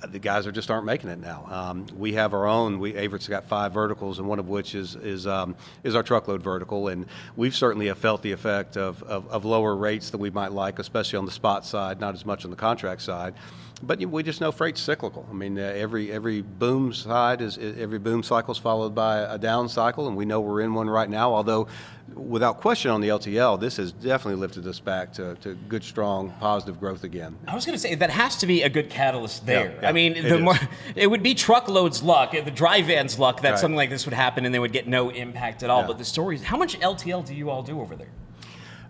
the 0.07 0.19
guys 0.19 0.47
are 0.47 0.53
just 0.53 0.71
aren't 0.71 0.87
making 0.87 1.11
it 1.11 1.19
now. 1.19 1.47
Um, 1.51 1.87
we 1.97 2.13
have 2.15 2.35
our 2.35 2.47
own. 2.47 2.79
We 2.79 2.93
Averitt's 2.95 3.29
got 3.29 3.49
five 3.49 3.73
verticals, 3.73 4.19
and 4.19 4.29
one 4.29 4.39
of 4.39 4.49
which 4.49 4.75
is 4.75 4.95
is 4.95 5.27
um, 5.27 5.57
is 5.83 5.95
our 5.95 6.03
truckload 6.03 6.43
vertical, 6.43 6.89
and 6.89 7.07
we've 7.37 7.55
certainly 7.55 7.87
have 7.87 7.99
felt 7.99 8.23
the 8.23 8.33
effect 8.33 8.77
of, 8.77 9.03
of, 9.03 9.29
of 9.29 9.45
lower 9.45 9.75
rates 9.75 10.11
that 10.11 10.19
we 10.19 10.31
might 10.31 10.53
like, 10.53 10.79
especially 10.79 11.19
on 11.19 11.25
the 11.25 11.33
spot 11.33 11.67
side, 11.67 12.01
not 12.01 12.15
as 12.15 12.25
much 12.25 12.45
on 12.45 12.51
the 12.51 12.57
contract 12.57 13.03
side. 13.03 13.35
But 13.81 14.05
we 14.05 14.23
just 14.25 14.41
know 14.41 14.51
freight's 14.51 14.81
cyclical. 14.81 15.27
I 15.31 15.35
mean, 15.35 15.57
uh, 15.59 15.63
every 15.63 16.11
every 16.11 16.43
boom 16.43 16.93
side 16.93 17.41
is 17.41 17.59
every 17.59 18.01
boom 18.01 18.25
cycle 18.25 18.51
is 18.53 18.59
followed 18.59 18.93
by 18.95 19.19
a 19.19 19.39
down 19.39 19.69
cycle, 19.69 20.09
and 20.09 20.17
we 20.17 20.25
know 20.25 20.41
we're 20.41 20.63
in 20.63 20.75
one 20.75 20.91
right 20.91 21.09
now. 21.09 21.33
Although, 21.33 21.69
without 22.13 22.61
question, 22.61 22.91
on 22.91 23.01
the 23.01 23.09
LTL, 23.09 23.61
this 23.61 23.77
has 23.77 23.93
definitely 23.93 24.41
lifted 24.41 24.67
us 24.67 24.81
back 24.81 25.13
to, 25.13 25.37
to 25.37 25.55
good, 25.55 25.85
strong, 25.85 26.33
positive 26.41 26.81
growth 26.81 27.05
again. 27.05 27.37
I 27.47 27.55
was 27.55 27.65
going 27.65 27.77
to 27.77 27.81
say 27.81 27.95
that 27.95 28.11
has 28.11 28.37
to 28.39 28.47
be 28.49 28.63
a 28.63 28.69
good 28.69 28.91
catalyst 28.91 29.47
there. 29.47 29.71
Yeah, 29.71 29.81
yeah, 29.83 29.89
I 29.89 29.93
mean, 29.93 30.17
it 30.17 30.23
the 30.23 30.37
is. 30.39 30.43
more 30.43 30.59
it 30.97 31.07
would 31.07 31.23
be 31.23 31.35
truckloads 31.35 32.03
luck, 32.03 32.33
the 32.33 32.51
dry 32.51 32.83
vans 32.83 33.17
luck 33.19 33.43
that 33.43 33.51
Right. 33.51 33.59
something 33.61 33.77
like 33.77 33.91
this 33.91 34.07
would 34.07 34.15
happen 34.15 34.45
and 34.45 34.53
they 34.53 34.59
would 34.59 34.73
get 34.73 34.89
no 34.89 35.11
impact 35.11 35.63
at 35.63 35.71
all. 35.71 35.83
Yeah. 35.83 35.87
But 35.87 35.99
the 35.99 36.05
stories, 36.05 36.43
how 36.43 36.57
much 36.57 36.79
LTL 36.81 37.25
do 37.25 37.33
you 37.35 37.49
all 37.49 37.63
do 37.63 37.81
over 37.81 37.95
there? 37.95 38.11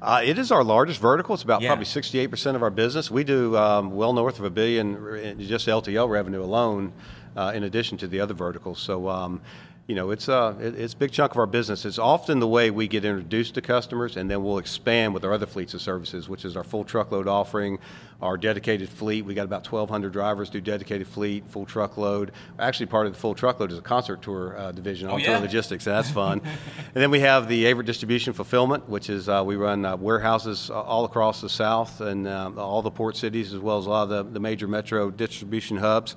Uh, 0.01 0.21
it 0.25 0.39
is 0.39 0.53
our 0.53 0.63
largest 0.63 1.01
vertical. 1.01 1.35
It's 1.35 1.43
about 1.43 1.61
Yeah. 1.61 1.71
probably 1.71 1.85
68% 1.85 2.55
of 2.55 2.63
our 2.63 2.71
business. 2.71 3.11
We 3.11 3.25
do 3.25 3.57
um, 3.57 3.91
well 3.97 4.13
north 4.13 4.39
of 4.39 4.45
a 4.45 4.51
billion 4.51 4.97
in 5.17 5.41
just 5.41 5.67
LTL 5.67 6.09
revenue 6.09 6.43
alone, 6.43 6.93
uh, 7.37 7.53
in 7.55 7.65
addition 7.65 7.99
to 7.99 8.07
the 8.07 8.21
other 8.21 8.35
verticals. 8.35 8.79
So, 8.79 9.09
um, 9.09 9.41
you 9.89 9.95
know, 9.95 10.11
it's 10.11 10.29
a 10.29 10.55
it's 10.61 10.93
a 10.93 10.97
big 10.99 11.13
chunk 11.13 11.33
of 11.33 11.39
our 11.39 11.47
business. 11.47 11.87
It's 11.87 11.99
often 11.99 12.41
the 12.41 12.47
way 12.47 12.71
we 12.71 12.87
get 12.89 13.07
introduced 13.07 13.55
to 13.55 13.63
customers, 13.63 14.19
and 14.19 14.31
then 14.31 14.45
we'll 14.45 14.59
expand 14.59 15.15
with 15.15 15.25
our 15.25 15.33
other 15.33 15.47
fleets 15.47 15.73
of 15.73 15.81
services, 15.81 16.29
which 16.29 16.45
is 16.45 16.59
our 16.59 16.63
full 16.63 16.85
truckload 16.85 17.27
offering, 17.27 17.79
our 18.21 18.37
dedicated 18.37 18.91
fleet. 18.91 19.25
We 19.25 19.33
got 19.33 19.47
about 19.47 19.67
1,200 19.67 20.13
drivers 20.13 20.51
do 20.51 20.61
dedicated 20.61 21.07
fleet, 21.07 21.45
full 21.49 21.65
truckload. 21.65 22.33
Actually, 22.59 22.85
part 22.85 23.07
of 23.07 23.15
the 23.15 23.19
full 23.19 23.35
truckload 23.35 23.73
is 23.73 23.79
a 23.79 23.83
concert 23.83 24.21
tour 24.21 24.59
uh, 24.59 24.73
division 24.73 25.09
on 25.09 25.21
yeah? 25.21 25.29
tour 25.29 25.39
logistics. 25.41 25.85
So 25.85 25.93
that's 25.93 26.11
fun. 26.11 26.43
and 26.95 26.95
then 26.95 27.11
we 27.11 27.21
have 27.21 27.49
the 27.49 27.65
Averitt 27.65 27.87
Distribution 27.87 28.35
Fulfillment, 28.35 28.91
which 28.91 29.09
is 29.09 29.27
uh, 29.27 29.43
we 29.43 29.57
run 29.57 29.87
uh, 29.87 29.97
warehouses 29.97 30.69
all 30.69 31.07
across 31.07 31.41
the 31.41 31.49
South 31.49 32.03
and 32.03 32.29
um, 32.29 32.59
all 32.59 32.83
the 32.83 32.91
port 32.91 33.17
cities, 33.17 33.55
as 33.55 33.61
well 33.61 33.79
as 33.79 33.87
a 33.87 33.91
lot 33.91 34.03
of 34.03 34.09
the, 34.11 34.23
the 34.35 34.41
major 34.41 34.69
metro 34.69 35.11
distribution 35.11 35.79
hubs. 35.79 36.15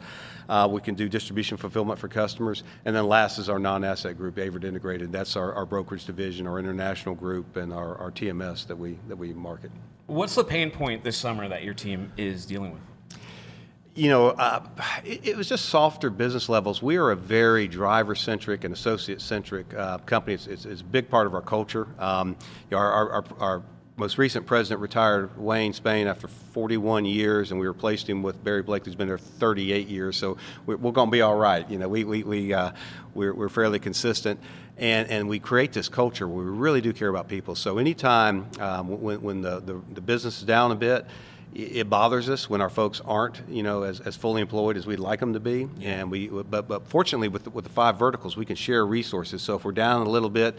Uh, 0.49 0.67
we 0.71 0.81
can 0.81 0.95
do 0.95 1.09
distribution 1.09 1.57
fulfillment 1.57 1.99
for 1.99 2.07
customers. 2.07 2.63
And 2.85 2.95
then 2.95 3.07
last 3.07 3.37
is 3.37 3.49
our 3.49 3.59
non-asset 3.59 4.17
group, 4.17 4.35
Averitt 4.35 4.63
Integrated. 4.63 5.11
That's 5.11 5.35
our, 5.35 5.53
our 5.53 5.65
brokerage 5.65 6.05
division, 6.05 6.47
our 6.47 6.59
international 6.59 7.15
group, 7.15 7.57
and 7.57 7.73
our, 7.73 7.97
our 7.97 8.11
TMS 8.11 8.67
that 8.67 8.75
we, 8.75 8.99
that 9.07 9.15
we 9.15 9.33
market. 9.33 9.71
What's 10.07 10.35
the 10.35 10.43
pain 10.43 10.71
point 10.71 11.03
this 11.03 11.17
summer 11.17 11.47
that 11.47 11.63
your 11.63 11.73
team 11.73 12.11
is 12.17 12.45
dealing 12.45 12.73
with? 12.73 12.81
you 13.93 14.09
know, 14.09 14.29
uh, 14.29 14.65
it, 15.03 15.27
it 15.27 15.37
was 15.37 15.49
just 15.49 15.65
softer 15.65 16.09
business 16.09 16.47
levels. 16.47 16.81
We 16.81 16.97
are 16.97 17.11
a 17.11 17.15
very 17.15 17.67
driver-centric 17.67 18.63
and 18.63 18.73
associate-centric 18.73 19.73
uh, 19.73 19.97
company. 19.99 20.35
It's, 20.35 20.47
it's, 20.47 20.65
it's 20.65 20.81
a 20.81 20.85
big 20.85 21.09
part 21.09 21.27
of 21.27 21.35
our 21.35 21.41
culture. 21.41 21.87
Um, 21.99 22.29
you 22.29 22.35
know, 22.71 22.77
our, 22.77 22.91
our, 22.91 23.11
our, 23.11 23.23
our 23.39 23.63
most 23.97 24.17
recent 24.17 24.45
president 24.45 24.81
retired, 24.81 25.37
Wayne 25.37 25.73
Spain, 25.73 26.07
after 26.07 26.27
41 26.27 27.05
years, 27.05 27.51
and 27.51 27.59
we 27.59 27.67
replaced 27.67 28.09
him 28.09 28.23
with 28.23 28.43
Barry 28.43 28.63
Blake, 28.63 28.85
who's 28.85 28.95
been 28.95 29.07
there 29.07 29.17
38 29.17 29.87
years. 29.87 30.17
So 30.17 30.37
we're, 30.65 30.77
we're 30.77 30.91
going 30.91 31.09
to 31.09 31.11
be 31.11 31.21
all 31.21 31.35
right. 31.35 31.69
You 31.69 31.77
know, 31.77 31.89
we, 31.89 32.03
we, 32.03 32.23
we, 32.23 32.53
uh, 32.53 32.71
we're, 33.13 33.33
we're 33.33 33.49
fairly 33.49 33.79
consistent. 33.79 34.39
And, 34.77 35.09
and 35.11 35.29
we 35.29 35.39
create 35.39 35.73
this 35.73 35.89
culture 35.89 36.27
where 36.27 36.43
we 36.43 36.51
really 36.51 36.81
do 36.81 36.93
care 36.93 37.09
about 37.09 37.27
people. 37.27 37.55
So 37.55 37.77
anytime 37.77 38.47
um, 38.59 39.01
when, 39.01 39.21
when 39.21 39.41
the, 39.41 39.59
the, 39.59 39.81
the 39.93 40.01
business 40.01 40.39
is 40.39 40.43
down 40.43 40.71
a 40.71 40.75
bit, 40.75 41.05
it 41.53 41.89
bothers 41.89 42.29
us 42.29 42.49
when 42.49 42.61
our 42.61 42.69
folks 42.69 43.01
aren't, 43.01 43.41
you 43.49 43.61
know, 43.61 43.83
as, 43.83 43.99
as 43.99 44.15
fully 44.15 44.41
employed 44.41 44.77
as 44.77 44.87
we'd 44.87 44.99
like 44.99 45.19
them 45.19 45.33
to 45.33 45.39
be. 45.39 45.67
And 45.81 46.09
we, 46.09 46.29
but, 46.29 46.67
but 46.67 46.87
fortunately, 46.87 47.27
with 47.27 47.43
the, 47.43 47.49
with 47.49 47.65
the 47.65 47.69
five 47.69 47.99
verticals, 47.99 48.37
we 48.37 48.45
can 48.45 48.55
share 48.55 48.85
resources. 48.85 49.41
So 49.41 49.57
if 49.57 49.65
we're 49.65 49.73
down 49.73 50.07
a 50.07 50.09
little 50.09 50.29
bit 50.29 50.57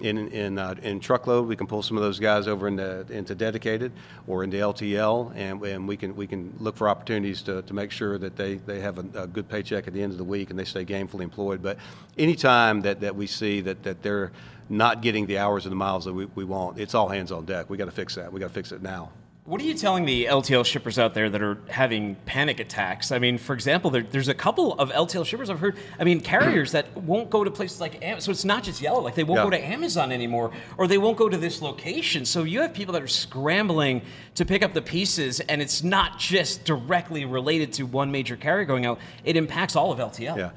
in 0.00 0.28
in, 0.28 0.58
uh, 0.58 0.74
in 0.82 1.00
truckload, 1.00 1.46
we 1.46 1.56
can 1.56 1.66
pull 1.66 1.82
some 1.82 1.96
of 1.96 2.02
those 2.02 2.18
guys 2.18 2.48
over 2.48 2.68
into, 2.68 3.06
into 3.10 3.34
dedicated 3.34 3.92
or 4.26 4.44
into 4.44 4.56
LTL, 4.56 5.32
and, 5.34 5.62
and 5.62 5.88
we 5.88 5.96
can 5.96 6.14
we 6.16 6.26
can 6.26 6.54
look 6.58 6.76
for 6.76 6.88
opportunities 6.88 7.42
to, 7.42 7.62
to 7.62 7.74
make 7.74 7.90
sure 7.90 8.18
that 8.18 8.36
they, 8.36 8.54
they 8.56 8.80
have 8.80 8.98
a, 8.98 9.22
a 9.22 9.26
good 9.26 9.48
paycheck 9.48 9.86
at 9.86 9.94
the 9.94 10.02
end 10.02 10.12
of 10.12 10.18
the 10.18 10.24
week 10.24 10.50
and 10.50 10.58
they 10.58 10.64
stay 10.64 10.84
gainfully 10.84 11.22
employed. 11.22 11.62
But 11.62 11.78
anytime 12.18 12.82
that, 12.82 13.00
that 13.00 13.16
we 13.16 13.26
see 13.26 13.60
that, 13.62 13.82
that 13.84 14.02
they're 14.02 14.32
not 14.68 15.00
getting 15.00 15.26
the 15.26 15.38
hours 15.38 15.64
and 15.64 15.72
the 15.72 15.76
miles 15.76 16.04
that 16.04 16.12
we, 16.12 16.26
we 16.26 16.44
want, 16.44 16.78
it's 16.78 16.94
all 16.94 17.08
hands 17.08 17.32
on 17.32 17.44
deck. 17.44 17.70
We 17.70 17.76
got 17.76 17.86
to 17.86 17.90
fix 17.92 18.16
that. 18.16 18.32
We 18.32 18.40
got 18.40 18.48
to 18.48 18.54
fix 18.54 18.72
it 18.72 18.82
now. 18.82 19.12
What 19.46 19.60
are 19.60 19.64
you 19.64 19.74
telling 19.74 20.06
the 20.06 20.24
LTL 20.24 20.66
shippers 20.66 20.98
out 20.98 21.14
there 21.14 21.30
that 21.30 21.40
are 21.40 21.58
having 21.68 22.16
panic 22.26 22.58
attacks? 22.58 23.12
I 23.12 23.20
mean, 23.20 23.38
for 23.38 23.52
example, 23.54 23.92
there, 23.92 24.02
there's 24.02 24.26
a 24.26 24.34
couple 24.34 24.72
of 24.72 24.90
LTL 24.90 25.24
shippers 25.24 25.48
I've 25.50 25.60
heard. 25.60 25.76
I 26.00 26.02
mean, 26.04 26.20
carriers 26.20 26.72
that 26.72 26.96
won't 26.96 27.30
go 27.30 27.44
to 27.44 27.50
places 27.52 27.80
like 27.80 28.02
Amazon. 28.04 28.22
So 28.22 28.30
it's 28.32 28.44
not 28.44 28.64
just 28.64 28.80
Yellow. 28.82 29.00
Like 29.02 29.14
they 29.14 29.22
won't 29.22 29.38
Yeah. 29.38 29.44
go 29.44 29.50
to 29.50 29.64
Amazon 29.64 30.10
anymore, 30.10 30.50
or 30.78 30.88
they 30.88 30.98
won't 30.98 31.16
go 31.16 31.28
to 31.28 31.36
this 31.36 31.62
location. 31.62 32.24
So 32.24 32.42
you 32.42 32.60
have 32.60 32.74
people 32.74 32.92
that 32.94 33.02
are 33.04 33.06
scrambling 33.06 34.02
to 34.34 34.44
pick 34.44 34.64
up 34.64 34.72
the 34.74 34.82
pieces, 34.82 35.38
and 35.38 35.62
it's 35.62 35.84
not 35.84 36.18
just 36.18 36.64
directly 36.64 37.24
related 37.24 37.72
to 37.74 37.84
one 37.84 38.10
major 38.10 38.34
carrier 38.36 38.64
going 38.64 38.84
out. 38.84 38.98
It 39.24 39.36
impacts 39.36 39.76
all 39.76 39.92
of 39.92 40.00
LTL. 40.00 40.36
Yeah, 40.36 40.50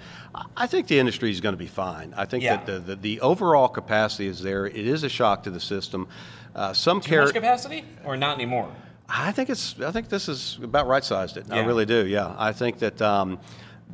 I- 0.57 0.65
think 0.65 0.87
the 0.87 0.97
industry 0.97 1.29
is 1.29 1.41
going 1.41 1.53
to 1.53 1.57
be 1.59 1.67
fine. 1.67 2.15
I 2.17 2.25
think 2.25 2.43
Yeah. 2.43 2.57
that 2.57 2.65
the, 2.65 2.79
the, 2.79 2.95
the 2.95 3.21
overall 3.21 3.67
capacity 3.67 4.25
is 4.25 4.41
there. 4.41 4.65
It 4.65 4.75
is 4.87 5.03
a 5.03 5.09
shock 5.09 5.43
to 5.43 5.51
the 5.51 5.59
system. 5.59 6.07
Uh, 6.55 6.73
some 6.73 7.01
Too 7.01 7.09
carriers. 7.09 7.27
much 7.27 7.35
capacity, 7.35 7.83
or 8.03 8.17
not 8.17 8.35
anymore? 8.35 8.71
I 9.07 9.31
think 9.31 9.49
it's. 9.49 9.79
I 9.79 9.91
think 9.91 10.09
this 10.09 10.29
is 10.29 10.59
about 10.61 10.87
right 10.87 11.03
sized. 11.03 11.37
It. 11.37 11.45
I 11.49 11.59
really 11.65 11.85
do. 11.85 12.05
Yeah. 12.05 12.35
I 12.37 12.53
think 12.53 12.79
that 12.79 13.01
um, 13.01 13.39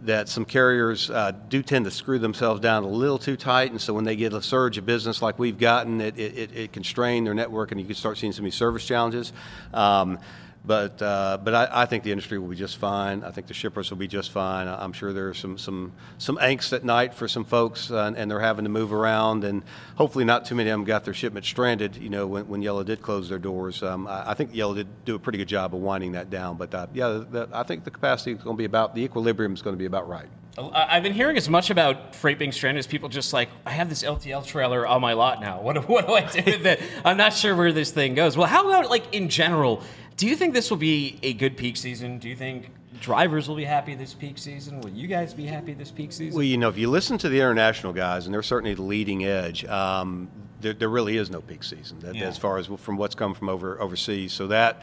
that 0.03 0.27
some 0.27 0.43
carriers 0.45 1.09
uh, 1.09 1.31
do 1.47 1.63
tend 1.63 1.85
to 1.85 1.91
screw 1.91 2.19
themselves 2.19 2.59
down 2.59 2.83
a 2.83 2.87
little 2.87 3.17
too 3.17 3.37
tight, 3.37 3.71
and 3.71 3.79
so 3.79 3.93
when 3.93 4.03
they 4.03 4.15
get 4.15 4.33
a 4.33 4.41
surge 4.41 4.77
of 4.77 4.85
business 4.85 5.21
like 5.21 5.39
we've 5.39 5.57
gotten, 5.57 6.01
it 6.01 6.17
it, 6.17 6.37
it, 6.37 6.55
it 6.55 6.73
can 6.73 6.83
strain 6.83 7.23
their 7.23 7.33
network, 7.33 7.71
and 7.71 7.79
you 7.79 7.85
can 7.85 7.95
start 7.95 8.17
seeing 8.17 8.33
some 8.33 8.43
of 8.43 8.51
these 8.51 8.55
service 8.55 8.85
challenges. 8.85 9.31
Um, 9.73 10.19
but 10.65 11.01
uh, 11.01 11.37
but 11.43 11.53
I, 11.53 11.83
I 11.83 11.85
think 11.85 12.03
the 12.03 12.11
industry 12.11 12.37
will 12.39 12.47
be 12.47 12.55
just 12.55 12.77
fine. 12.77 13.23
I 13.23 13.31
think 13.31 13.47
the 13.47 13.53
shippers 13.53 13.89
will 13.89 13.97
be 13.97 14.07
just 14.07 14.31
fine. 14.31 14.67
I'm 14.67 14.93
sure 14.93 15.13
there's 15.13 15.37
some 15.37 15.57
some 15.57 15.93
some 16.17 16.37
angst 16.37 16.73
at 16.73 16.83
night 16.83 17.13
for 17.13 17.27
some 17.27 17.45
folks, 17.45 17.91
uh, 17.91 18.13
and 18.15 18.29
they're 18.29 18.39
having 18.39 18.65
to 18.65 18.69
move 18.69 18.91
around, 18.91 19.43
and 19.43 19.63
hopefully 19.95 20.25
not 20.25 20.45
too 20.45 20.55
many 20.55 20.69
of 20.69 20.73
them 20.79 20.85
got 20.85 21.05
their 21.05 21.13
shipment 21.13 21.45
stranded. 21.45 21.97
You 21.97 22.09
know, 22.09 22.27
when, 22.27 22.47
when 22.47 22.61
Yellow 22.61 22.83
did 22.83 23.01
close 23.01 23.29
their 23.29 23.39
doors, 23.39 23.83
um, 23.83 24.07
I, 24.07 24.31
I 24.31 24.33
think 24.33 24.53
Yellow 24.53 24.73
did 24.75 24.87
do 25.05 25.15
a 25.15 25.19
pretty 25.19 25.37
good 25.37 25.47
job 25.47 25.75
of 25.75 25.81
winding 25.81 26.13
that 26.13 26.29
down. 26.29 26.57
But 26.57 26.73
uh, 26.73 26.87
yeah, 26.93 27.23
the, 27.29 27.49
I 27.53 27.63
think 27.63 27.83
the 27.83 27.91
capacity 27.91 28.31
is 28.31 28.43
going 28.43 28.55
to 28.55 28.57
be 28.57 28.65
about 28.65 28.95
the 28.95 29.03
equilibrium 29.03 29.53
is 29.53 29.61
going 29.61 29.75
to 29.75 29.79
be 29.79 29.85
about 29.85 30.07
right. 30.07 30.27
I- 30.57 30.87
I've 30.97 31.03
been 31.03 31.13
hearing 31.13 31.37
as 31.37 31.49
much 31.49 31.69
about 31.69 32.15
freight 32.15 32.39
being 32.39 32.51
stranded 32.51 32.79
as 32.79 32.87
people 32.87 33.09
just 33.09 33.33
like, 33.33 33.49
I 33.65 33.71
have 33.71 33.89
this 33.89 34.03
LTL 34.03 34.45
trailer 34.45 34.87
on 34.87 35.01
my 35.01 35.13
lot 35.13 35.41
now. 35.41 35.61
What, 35.61 35.77
what 35.89 36.07
do 36.07 36.13
I 36.13 36.21
do 36.21 36.43
with 36.45 36.65
it? 36.65 36.81
I'm 37.03 37.17
not 37.17 37.33
sure 37.33 37.55
where 37.55 37.71
this 37.71 37.91
thing 37.91 38.15
goes. 38.15 38.37
Well, 38.37 38.47
how 38.47 38.67
about 38.67 38.89
like 38.89 39.13
in 39.13 39.29
general? 39.29 39.83
Do 40.17 40.27
you 40.27 40.35
think 40.35 40.53
this 40.53 40.69
will 40.69 40.77
be 40.77 41.19
a 41.23 41.33
good 41.33 41.57
peak 41.57 41.75
season? 41.75 42.19
Do 42.19 42.29
you 42.29 42.35
think 42.35 42.69
drivers 43.01 43.49
will 43.49 43.55
be 43.57 43.65
happy 43.65 43.95
this 43.95 44.13
peak 44.13 44.37
season? 44.37 44.79
Will 44.81 44.91
you 44.91 45.07
guys 45.07 45.33
be 45.33 45.45
happy 45.45 45.73
this 45.73 45.91
peak 45.91 46.13
season? 46.13 46.35
Well, 46.35 46.43
you 46.45 46.57
know, 46.57 46.69
if 46.69 46.77
you 46.77 46.89
listen 46.89 47.17
to 47.19 47.29
the 47.29 47.37
international 47.37 47.91
guys, 47.91 48.25
and 48.25 48.33
they're 48.33 48.41
certainly 48.43 48.73
the 48.73 48.81
leading 48.81 49.25
edge, 49.25 49.65
um, 49.65 50.29
there, 50.61 50.73
there 50.73 50.89
really 50.89 51.17
is 51.17 51.29
no 51.29 51.41
peak 51.41 51.63
season 51.63 51.99
that, 51.99 52.15
Yeah. 52.15 52.25
as 52.25 52.37
far 52.37 52.57
as 52.57 52.67
from 52.77 52.95
what's 52.97 53.15
come 53.15 53.33
from 53.33 53.49
over 53.49 53.79
overseas. 53.81 54.31
So 54.31 54.47
that, 54.47 54.81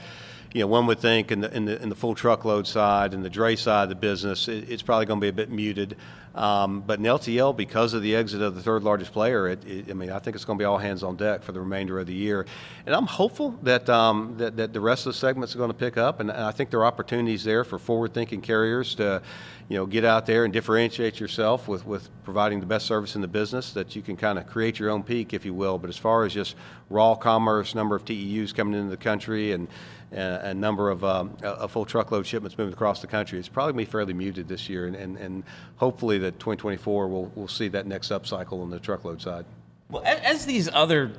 you 0.52 0.60
know, 0.60 0.66
one 0.66 0.86
would 0.86 0.98
think 0.98 1.32
in 1.32 1.40
the 1.40 1.56
in 1.56 1.64
the, 1.64 1.80
in 1.82 1.88
the 1.88 1.94
full 1.94 2.14
truckload 2.14 2.66
side 2.66 3.14
and 3.14 3.24
the 3.24 3.30
dray 3.30 3.56
side 3.56 3.84
of 3.84 3.88
the 3.88 3.94
business, 3.94 4.48
it, 4.48 4.68
it's 4.70 4.82
probably 4.82 5.06
going 5.06 5.18
to 5.18 5.24
be 5.24 5.28
a 5.28 5.32
bit 5.32 5.50
muted. 5.50 5.96
Um, 6.34 6.80
but 6.80 6.98
in 6.98 7.04
LTL, 7.04 7.54
because 7.54 7.92
of 7.92 8.02
the 8.02 8.16
exit 8.16 8.40
of 8.40 8.54
the 8.54 8.62
third 8.62 8.82
largest 8.82 9.12
player, 9.12 9.48
it, 9.48 9.64
it, 9.66 9.90
I 9.90 9.92
mean, 9.92 10.10
I 10.10 10.18
think 10.18 10.34
it's 10.34 10.44
going 10.44 10.58
to 10.58 10.62
be 10.62 10.64
all 10.64 10.78
hands 10.78 11.02
on 11.02 11.16
deck 11.16 11.42
for 11.42 11.52
the 11.52 11.60
remainder 11.60 11.98
of 12.00 12.06
the 12.06 12.14
year. 12.14 12.46
And 12.86 12.94
I'm 12.94 13.06
hopeful 13.06 13.58
that 13.62 13.88
um, 13.90 14.36
that, 14.38 14.56
that 14.56 14.72
the 14.72 14.80
rest 14.80 15.06
of 15.06 15.12
the 15.12 15.18
segments 15.18 15.54
are 15.54 15.58
going 15.58 15.70
to 15.70 15.76
pick 15.76 15.98
up, 15.98 16.20
and, 16.20 16.30
and 16.30 16.42
I 16.42 16.50
think 16.50 16.70
there 16.70 16.80
are 16.80 16.86
opportunities 16.86 17.44
there 17.44 17.64
for 17.64 17.78
forward-thinking 17.78 18.40
carriers 18.40 18.94
to, 18.94 19.20
you 19.68 19.76
know, 19.76 19.84
get 19.84 20.04
out 20.04 20.24
there 20.24 20.44
and 20.44 20.52
differentiate 20.52 21.20
yourself 21.20 21.68
with, 21.68 21.86
with 21.86 22.08
providing 22.24 22.60
the 22.60 22.66
best 22.66 22.86
service 22.86 23.14
in 23.14 23.20
the 23.20 23.28
business 23.28 23.72
that 23.72 23.94
you 23.94 24.00
can 24.00 24.16
kind 24.16 24.38
of 24.38 24.46
create 24.46 24.78
your 24.78 24.90
own 24.90 25.02
peak, 25.02 25.34
if 25.34 25.44
you 25.44 25.52
will. 25.52 25.76
But 25.76 25.90
as 25.90 25.98
far 25.98 26.24
as 26.24 26.32
just 26.32 26.56
raw 26.88 27.14
commerce, 27.14 27.74
number 27.74 27.94
of 27.94 28.06
TEUs 28.06 28.54
coming 28.54 28.74
into 28.74 28.90
the 28.90 28.96
country, 28.96 29.52
and 29.52 29.68
and 30.12 30.46
a 30.46 30.54
number 30.54 30.90
of, 30.90 31.04
um, 31.04 31.36
of 31.42 31.70
full 31.70 31.84
truckload 31.84 32.26
shipments 32.26 32.56
moving 32.58 32.72
across 32.72 33.00
the 33.00 33.06
country, 33.06 33.38
it's 33.38 33.48
probably 33.48 33.72
going 33.72 33.84
to 33.84 33.88
be 33.88 33.92
fairly 33.92 34.12
muted 34.14 34.48
this 34.48 34.68
year, 34.68 34.86
and, 34.86 34.96
and, 34.96 35.16
and 35.18 35.44
hopefully 35.76 36.18
that 36.18 36.38
2024 36.38 37.08
will 37.08 37.32
we'll 37.34 37.48
see 37.48 37.68
that 37.68 37.86
next 37.86 38.10
upcycle 38.10 38.62
on 38.62 38.70
the 38.70 38.78
truckload 38.78 39.20
side. 39.20 39.44
Well, 39.90 40.02
as 40.04 40.46
these 40.46 40.68
other 40.72 41.12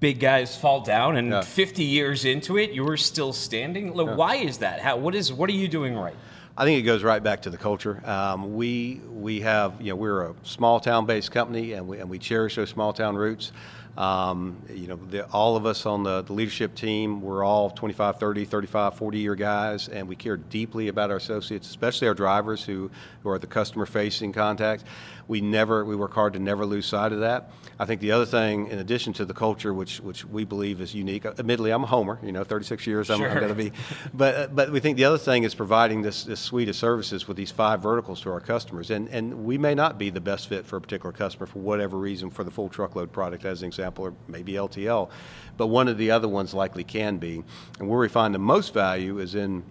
big 0.00 0.20
guys 0.20 0.56
fall 0.56 0.80
down, 0.80 1.16
and 1.16 1.30
Yeah. 1.30 1.40
50 1.40 1.82
years 1.84 2.24
into 2.24 2.58
it, 2.58 2.72
you're 2.72 2.96
still 2.96 3.32
standing. 3.32 3.94
Like, 3.94 4.16
Why 4.16 4.36
is 4.36 4.58
that? 4.58 4.80
How? 4.80 4.96
What 4.96 5.14
is? 5.14 5.32
What 5.32 5.48
are 5.50 5.54
you 5.54 5.68
doing 5.68 5.96
right? 5.96 6.14
I 6.56 6.64
think 6.64 6.78
it 6.78 6.82
goes 6.82 7.02
right 7.02 7.22
back 7.22 7.42
to 7.42 7.50
the 7.50 7.56
culture. 7.56 8.00
Um, 8.08 8.54
we 8.54 9.00
we 9.10 9.40
have 9.40 9.80
you 9.80 9.90
know 9.90 9.96
we're 9.96 10.22
a 10.22 10.34
small 10.44 10.78
town 10.78 11.04
based 11.04 11.32
company 11.32 11.72
and 11.72 11.88
we 11.88 11.98
and 11.98 12.08
we 12.08 12.18
cherish 12.18 12.54
those 12.56 12.70
small 12.70 12.92
town 12.92 13.16
roots. 13.16 13.50
Um, 13.96 14.56
you 14.68 14.88
know, 14.88 14.96
the, 14.96 15.26
all 15.26 15.56
of 15.56 15.66
us 15.66 15.86
on 15.86 16.02
the, 16.02 16.22
the 16.22 16.32
leadership 16.32 16.74
team, 16.74 17.20
we're 17.20 17.44
all 17.44 17.70
25, 17.70 18.18
30, 18.18 18.44
35, 18.44 18.94
40 18.94 19.18
year 19.18 19.34
guys, 19.36 19.88
and 19.88 20.08
we 20.08 20.16
care 20.16 20.36
deeply 20.36 20.88
about 20.88 21.10
our 21.10 21.16
associates, 21.16 21.68
especially 21.68 22.08
our 22.08 22.14
drivers 22.14 22.64
who, 22.64 22.90
who 23.22 23.28
are 23.28 23.38
the 23.38 23.46
customer 23.46 23.86
facing 23.86 24.32
contact. 24.32 24.84
We 25.28 25.40
never, 25.40 25.84
we 25.84 25.96
work 25.96 26.14
hard 26.14 26.32
to 26.34 26.38
never 26.38 26.66
lose 26.66 26.86
sight 26.86 27.12
of 27.12 27.20
that. 27.20 27.50
I 27.78 27.86
think 27.86 28.00
the 28.00 28.12
other 28.12 28.26
thing, 28.26 28.68
in 28.68 28.78
addition 28.78 29.12
to 29.14 29.24
the 29.24 29.34
culture, 29.34 29.74
which, 29.74 30.00
which 30.00 30.24
we 30.24 30.44
believe 30.44 30.80
is 30.80 30.94
unique, 30.94 31.26
uh, 31.26 31.34
admittedly, 31.38 31.70
I'm 31.70 31.84
a 31.84 31.86
homer, 31.86 32.18
you 32.22 32.32
know, 32.32 32.44
36 32.44 32.86
years, 32.86 33.10
I'm, 33.10 33.22
I'm 33.22 33.34
going 33.34 33.48
to 33.48 33.54
be, 33.54 33.72
but, 34.12 34.34
uh, 34.34 34.46
but 34.48 34.70
we 34.70 34.80
think 34.80 34.96
the 34.96 35.04
other 35.04 35.18
thing 35.18 35.44
is 35.44 35.54
providing 35.54 36.02
this, 36.02 36.24
this 36.24 36.40
suite 36.40 36.68
of 36.68 36.76
services 36.76 37.26
with 37.26 37.36
these 37.36 37.50
five 37.50 37.82
verticals 37.82 38.20
to 38.22 38.30
our 38.30 38.40
customers. 38.40 38.90
And, 38.90 39.08
and 39.08 39.44
we 39.44 39.58
may 39.58 39.74
not 39.74 39.98
be 39.98 40.10
the 40.10 40.20
best 40.20 40.48
fit 40.48 40.66
for 40.66 40.76
a 40.76 40.80
particular 40.80 41.12
customer 41.12 41.46
for 41.46 41.58
whatever 41.58 41.98
reason 41.98 42.30
for 42.30 42.44
the 42.44 42.50
full 42.50 42.68
truckload 42.68 43.12
product, 43.12 43.44
as 43.44 43.62
an 43.62 43.68
example, 43.68 44.04
or 44.04 44.14
maybe 44.28 44.52
LTL. 44.52 45.10
But 45.56 45.68
one 45.68 45.88
of 45.88 45.98
the 45.98 46.10
other 46.10 46.28
ones 46.28 46.54
likely 46.54 46.84
can 46.84 47.18
be. 47.18 47.44
And 47.78 47.88
where 47.88 47.98
we 47.98 48.08
find 48.08 48.34
the 48.34 48.38
most 48.38 48.74
value 48.74 49.18
is 49.18 49.34
in 49.34 49.64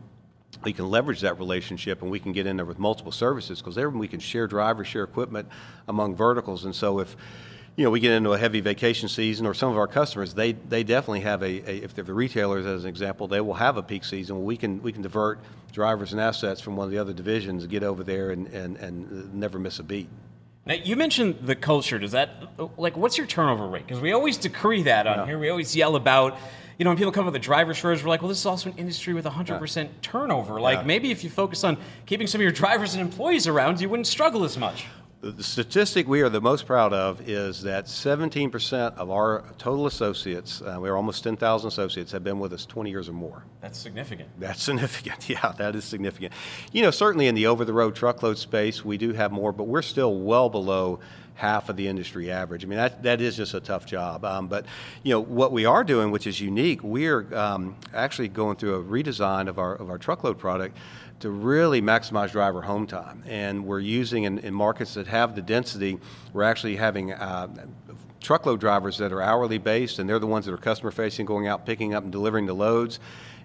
we 0.64 0.74
can 0.74 0.90
leverage 0.90 1.22
that 1.22 1.40
relationship 1.40 2.02
and 2.02 2.12
we 2.12 2.20
can 2.20 2.32
get 2.32 2.46
in 2.46 2.58
there 2.58 2.66
with 2.66 2.80
multiple 2.80 3.12
services 3.12 3.60
because 3.60 3.76
there 3.76 3.90
we 3.90 4.08
can 4.08 4.20
share 4.20 4.48
drivers, 4.48 4.88
share 4.88 5.04
equipment 5.04 5.48
among 5.88 6.16
verticals. 6.16 6.66
And 6.66 6.76
so 6.76 7.00
if 7.00 7.16
you 7.76 7.84
know 7.84 7.90
we 7.90 8.00
get 8.00 8.12
into 8.12 8.34
a 8.34 8.38
heavy 8.38 8.62
vacation 8.62 9.10
season 9.10 9.46
or 9.46 9.54
some 9.54 9.72
of 9.72 9.78
our 9.78 9.88
customers, 9.88 10.34
they 10.34 10.54
they 10.54 10.84
definitely 10.84 11.22
have 11.22 11.42
a, 11.42 11.70
a 11.70 11.84
if 11.84 11.94
they're 11.94 12.04
the 12.04 12.14
retailers 12.14 12.66
as 12.66 12.84
an 12.84 12.90
example, 12.90 13.28
they 13.28 13.42
will 13.42 13.56
have 13.56 13.78
a 13.78 13.84
peak 13.84 14.04
season. 14.06 14.44
We 14.44 14.58
can 14.58 14.82
we 14.82 14.92
can 14.92 15.02
divert 15.02 15.40
drivers 15.74 16.12
and 16.12 16.22
assets 16.22 16.62
from 16.62 16.76
one 16.76 16.86
of 16.86 16.92
the 16.92 17.00
other 17.00 17.14
divisions, 17.14 17.66
get 17.66 17.84
over 17.84 18.04
there 18.04 18.30
and, 18.30 18.48
and, 18.48 18.78
and 18.78 19.34
never 19.34 19.58
miss 19.58 19.80
a 19.80 19.84
beat. 19.84 20.08
Now, 20.66 20.76
you 20.76 20.96
mentioned 20.96 21.40
the 21.42 21.56
culture. 21.56 22.00
Does 22.00 22.12
that 22.12 22.30
like 22.78 22.96
what's 22.96 23.18
your 23.18 23.28
turnover 23.28 23.68
rate? 23.68 23.86
Because 23.86 24.02
we 24.02 24.14
always 24.14 24.38
decree 24.38 24.84
that 24.84 25.08
on 25.08 25.28
here. 25.28 25.38
We 25.38 25.50
always 25.50 25.76
yell 25.76 25.96
about. 25.98 26.38
You 26.78 26.86
know, 26.86 26.90
when 26.92 26.98
people 26.98 27.12
come 27.12 27.28
up 27.28 27.34
with 27.34 27.42
a 27.42 27.44
driver 27.46 27.74
shortage, 27.74 28.04
we're 28.04 28.10
like, 28.10 28.22
well, 28.22 28.30
this 28.30 28.40
is 28.40 28.46
also 28.46 28.72
an 28.72 28.78
industry 28.78 29.14
with 29.14 29.26
100% 29.26 29.90
turnover. 30.02 30.60
Like, 30.60 30.80
Yeah. 30.80 30.84
maybe 30.86 31.12
if 31.12 31.24
you 31.24 31.30
focus 31.30 31.64
on 31.64 31.78
keeping 32.06 32.28
some 32.28 32.40
of 32.40 32.44
your 32.44 32.52
drivers 32.52 32.94
and 32.96 33.02
employees 33.02 33.48
around, 33.48 33.80
you 33.80 33.90
wouldn't 33.90 34.08
struggle 34.08 34.44
as 34.44 34.58
much. 34.58 34.86
The, 35.22 35.42
statistic 35.42 36.06
we 36.06 36.22
are 36.22 36.28
the 36.28 36.42
most 36.42 36.66
proud 36.66 36.92
of 36.92 37.30
is 37.30 37.62
that 37.64 37.86
17% 37.86 38.98
of 38.98 39.10
our 39.10 39.46
total 39.58 39.88
associates, 39.88 40.62
uh, 40.62 40.78
we're 40.82 40.98
almost 40.98 41.24
10,000 41.24 41.66
associates, 41.66 42.12
have 42.12 42.26
been 42.26 42.40
with 42.40 42.52
us 42.52 42.66
20 42.66 42.90
years 42.90 43.08
or 43.08 43.14
more. 43.14 43.46
That's 43.62 43.78
significant. 43.80 44.28
That's 44.38 44.62
significant. 44.70 45.30
Yeah, 45.30 45.54
that 45.58 45.76
is 45.78 45.86
significant. 45.86 46.34
You 46.74 46.82
know, 46.82 46.92
certainly 46.92 47.28
in 47.28 47.36
the 47.36 47.48
over 47.48 47.64
the 47.64 47.72
road 47.72 47.96
truckload 47.96 48.38
space, 48.38 48.84
we 48.84 48.98
do 48.98 49.14
have 49.14 49.32
more, 49.32 49.54
but 49.54 49.64
we're 49.64 49.82
still 49.82 50.14
well 50.20 50.50
below 50.50 51.00
half 51.36 51.70
of 51.70 51.76
the 51.76 51.88
industry 51.88 52.32
average. 52.32 52.64
I 52.64 52.68
mean, 52.68 52.78
that, 52.78 53.04
that 53.04 53.22
is 53.22 53.36
just 53.36 53.54
a 53.54 53.60
tough 53.60 53.86
job. 53.86 54.24
Um, 54.24 54.48
but, 54.48 54.66
you 55.02 55.12
know, 55.12 55.20
what 55.20 55.52
we 55.52 55.66
are 55.66 55.84
doing, 55.84 56.12
which 56.12 56.28
is 56.28 56.40
unique, 56.40 56.84
we're 56.84 57.34
um, 57.36 57.76
actually 57.94 58.28
going 58.28 58.56
through 58.58 58.76
a 58.76 58.84
redesign 58.84 59.48
of 59.48 59.58
our, 59.58 59.76
of 59.76 59.90
our 59.90 59.98
truckload 59.98 60.38
product 60.38 60.78
to 61.20 61.30
really 61.30 61.82
maximize 61.82 62.32
driver 62.32 62.62
home 62.62 62.86
time. 62.86 63.24
And 63.26 63.66
we're 63.66 63.80
using 63.80 64.26
in, 64.26 64.40
in 64.40 64.54
markets 64.54 64.94
that 64.96 65.08
have 65.08 65.36
the 65.36 65.42
density, 65.42 65.98
we're 66.34 66.44
actually 66.44 66.76
having 66.76 67.14
uh, 67.14 67.48
truckload 68.20 68.60
drivers 68.60 68.98
that 68.98 69.12
are 69.12 69.22
hourly 69.22 69.58
based, 69.58 70.00
and 70.00 70.10
they're 70.10 70.20
the 70.20 70.28
ones 70.28 70.46
that 70.46 70.54
are 70.54 70.58
customer 70.58 70.92
facing, 70.92 71.26
going 71.26 71.48
out, 71.48 71.66
picking 71.66 71.94
up, 71.94 72.04
and 72.04 72.12
delivering 72.12 72.46
the 72.46 72.54
loads. 72.54 73.00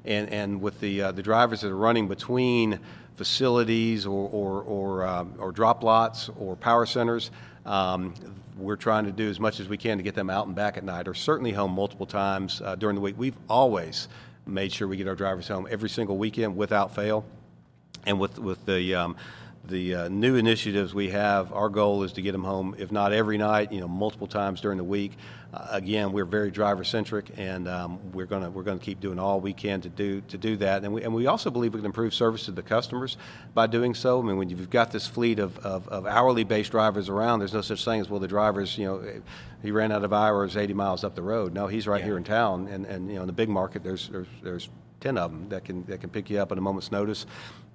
And, 0.04 0.28
and 0.30 0.60
with 0.60 0.80
the, 0.80 1.02
uh, 1.02 1.12
the 1.12 1.22
drivers 1.22 1.60
that 1.62 1.70
are 1.70 1.76
running 1.76 2.08
between 2.08 2.80
facilities 3.16 4.06
or, 4.06 4.28
or, 4.28 4.62
or, 4.62 5.06
um, 5.06 5.34
or 5.38 5.52
drop 5.52 5.82
lots 5.82 6.30
or 6.38 6.54
power 6.56 6.86
centers, 6.86 7.30
um, 7.68 8.14
we're 8.56 8.76
trying 8.76 9.04
to 9.04 9.12
do 9.12 9.28
as 9.28 9.38
much 9.38 9.60
as 9.60 9.68
we 9.68 9.76
can 9.76 9.98
to 9.98 10.02
get 10.02 10.14
them 10.14 10.30
out 10.30 10.46
and 10.46 10.56
back 10.56 10.76
at 10.76 10.84
night, 10.84 11.06
or 11.06 11.14
certainly 11.14 11.52
home 11.52 11.72
multiple 11.72 12.06
times 12.06 12.60
uh, 12.64 12.74
during 12.74 12.96
the 12.96 13.00
week. 13.00 13.14
We've 13.16 13.36
always 13.48 14.08
made 14.46 14.72
sure 14.72 14.88
we 14.88 14.96
get 14.96 15.06
our 15.06 15.14
drivers 15.14 15.46
home 15.46 15.68
every 15.70 15.90
single 15.90 16.16
weekend 16.16 16.56
without 16.56 16.94
fail. 16.94 17.24
And 18.06 18.18
with, 18.18 18.38
with 18.38 18.64
the, 18.64 18.94
um, 18.94 19.16
the 19.68 19.94
uh, 19.94 20.08
new 20.08 20.34
initiatives 20.34 20.94
we 20.94 21.10
have, 21.10 21.52
our 21.52 21.68
goal 21.68 22.02
is 22.02 22.12
to 22.12 22.22
get 22.22 22.32
them 22.32 22.44
home, 22.44 22.74
if 22.78 22.90
not 22.90 23.12
every 23.12 23.38
night, 23.38 23.70
you 23.70 23.80
know, 23.80 23.88
multiple 23.88 24.26
times 24.26 24.60
during 24.60 24.78
the 24.78 24.84
week. 24.84 25.12
Uh, 25.52 25.66
again, 25.70 26.12
we're 26.12 26.24
very 26.24 26.50
driver 26.50 26.84
centric, 26.84 27.30
and 27.36 27.68
um, 27.68 28.12
we're 28.12 28.26
going 28.26 28.42
to 28.42 28.50
we're 28.50 28.62
going 28.62 28.78
to 28.78 28.84
keep 28.84 29.00
doing 29.00 29.18
all 29.18 29.40
we 29.40 29.52
can 29.52 29.80
to 29.80 29.88
do 29.88 30.20
to 30.22 30.38
do 30.38 30.56
that. 30.56 30.84
And 30.84 30.92
we 30.92 31.02
and 31.02 31.14
we 31.14 31.26
also 31.26 31.50
believe 31.50 31.74
we 31.74 31.80
can 31.80 31.86
improve 31.86 32.14
service 32.14 32.46
to 32.46 32.50
the 32.50 32.62
customers 32.62 33.16
by 33.54 33.66
doing 33.66 33.94
so. 33.94 34.20
I 34.20 34.24
mean, 34.24 34.36
when 34.36 34.50
you've 34.50 34.70
got 34.70 34.90
this 34.90 35.06
fleet 35.06 35.38
of, 35.38 35.58
of, 35.58 35.86
of 35.88 36.06
hourly 36.06 36.44
based 36.44 36.70
drivers 36.70 37.08
around, 37.08 37.38
there's 37.38 37.54
no 37.54 37.62
such 37.62 37.84
thing 37.84 38.00
as 38.00 38.10
well 38.10 38.20
the 38.20 38.28
drivers, 38.28 38.76
you 38.76 38.86
know, 38.86 39.22
he 39.62 39.70
ran 39.70 39.92
out 39.92 40.04
of 40.04 40.12
hours 40.12 40.56
80 40.56 40.74
miles 40.74 41.04
up 41.04 41.14
the 41.14 41.22
road. 41.22 41.52
No, 41.52 41.66
he's 41.66 41.86
right 41.86 42.02
here 42.02 42.16
in 42.16 42.24
town, 42.24 42.68
and, 42.68 42.86
and 42.86 43.08
you 43.08 43.16
know, 43.16 43.22
in 43.22 43.26
the 43.26 43.32
big 43.32 43.48
market, 43.48 43.82
there's 43.82 44.08
there's 44.08 44.28
there's 44.42 44.68
10 45.00 45.16
of 45.16 45.30
them 45.30 45.48
that 45.48 45.64
can, 45.64 45.84
that 45.84 46.00
can 46.00 46.10
pick 46.10 46.30
you 46.30 46.38
up 46.38 46.52
at 46.52 46.58
a 46.58 46.60
moment's 46.60 46.90
notice. 46.90 47.26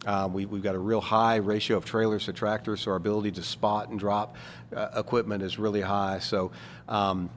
Um, 0.06 0.34
we, 0.34 0.46
we've 0.46 0.64
got 0.64 0.76
a 0.76 0.80
real 0.80 1.02
high 1.02 1.38
ratio 1.38 1.78
of 1.78 1.86
trailers 1.86 2.26
to 2.26 2.34
tractors, 2.34 2.82
so 2.82 2.92
our 2.92 2.98
ability 2.98 3.32
to 3.32 3.44
spot 3.44 3.90
and 3.90 4.00
drop 4.00 4.36
uh, 4.76 4.90
equipment 4.96 5.44
is 5.44 5.58
really 5.58 5.82
high. 5.82 6.20
So 6.20 6.52
um, 6.90 7.30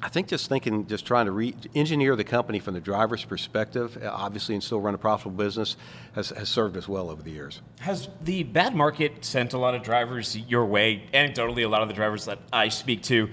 I 0.00 0.08
think 0.08 0.28
just 0.28 0.48
thinking, 0.48 0.86
just 0.86 1.06
trying 1.06 1.26
to 1.26 1.32
re- 1.32 1.54
engineer 1.74 2.14
the 2.16 2.24
company 2.24 2.58
from 2.60 2.74
the 2.74 2.80
driver's 2.80 3.24
perspective, 3.24 3.98
uh, 4.02 4.10
obviously, 4.12 4.54
and 4.54 4.62
still 4.62 4.80
run 4.80 4.94
a 4.94 4.98
profitable 4.98 5.36
business, 5.36 5.76
has, 6.14 6.30
has 6.30 6.48
served 6.48 6.76
us 6.76 6.88
well 6.88 7.10
over 7.10 7.22
the 7.22 7.30
years. 7.30 7.62
Has 7.80 8.08
the 8.22 8.42
bad 8.44 8.74
market 8.74 9.24
sent 9.24 9.52
a 9.52 9.58
lot 9.58 9.74
of 9.74 9.82
drivers 9.82 10.36
your 10.36 10.64
way? 10.66 11.04
Anecdotally, 11.12 11.64
a 11.64 11.68
lot 11.68 11.82
of 11.82 11.88
the 11.88 11.94
drivers 11.94 12.24
that 12.26 12.38
I 12.52 12.68
speak 12.68 13.02
to, 13.04 13.28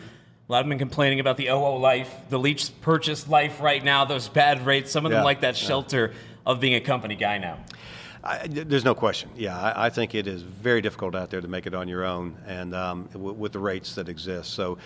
a 0.47 0.51
lot 0.51 0.63
of 0.63 0.69
them 0.69 0.79
complaining 0.79 1.19
about 1.19 1.37
the 1.37 1.49
OO 1.49 1.77
life, 1.77 2.11
the 2.29 2.39
lease 2.39 2.69
purchase 2.69 3.27
life 3.27 3.61
right 3.61 3.83
now, 3.83 4.05
those 4.05 4.27
bad 4.27 4.65
rates. 4.65 4.91
Some 4.91 5.05
of 5.05 5.11
them 5.11 5.19
Yeah, 5.19 5.25
like 5.25 5.41
that 5.41 5.61
yeah. 5.61 5.67
shelter 5.67 6.13
of 6.45 6.59
being 6.59 6.73
a 6.73 6.81
company 6.81 7.15
guy 7.15 7.37
now. 7.37 7.59
I, 8.23 8.47
there's 8.47 8.85
no 8.85 8.95
question. 8.95 9.29
Yeah, 9.35 9.57
I, 9.57 9.85
I 9.85 9.89
think 9.89 10.13
it 10.13 10.27
is 10.27 10.41
very 10.41 10.81
difficult 10.81 11.15
out 11.15 11.29
there 11.29 11.41
to 11.41 11.47
make 11.47 11.65
it 11.65 11.73
on 11.73 11.87
your 11.87 12.03
own, 12.03 12.37
and 12.45 12.75
um, 12.75 13.09
w- 13.13 13.33
with 13.33 13.53
the 13.53 13.59
rates 13.59 13.95
that 13.95 14.09
exist. 14.09 14.53
So, 14.53 14.77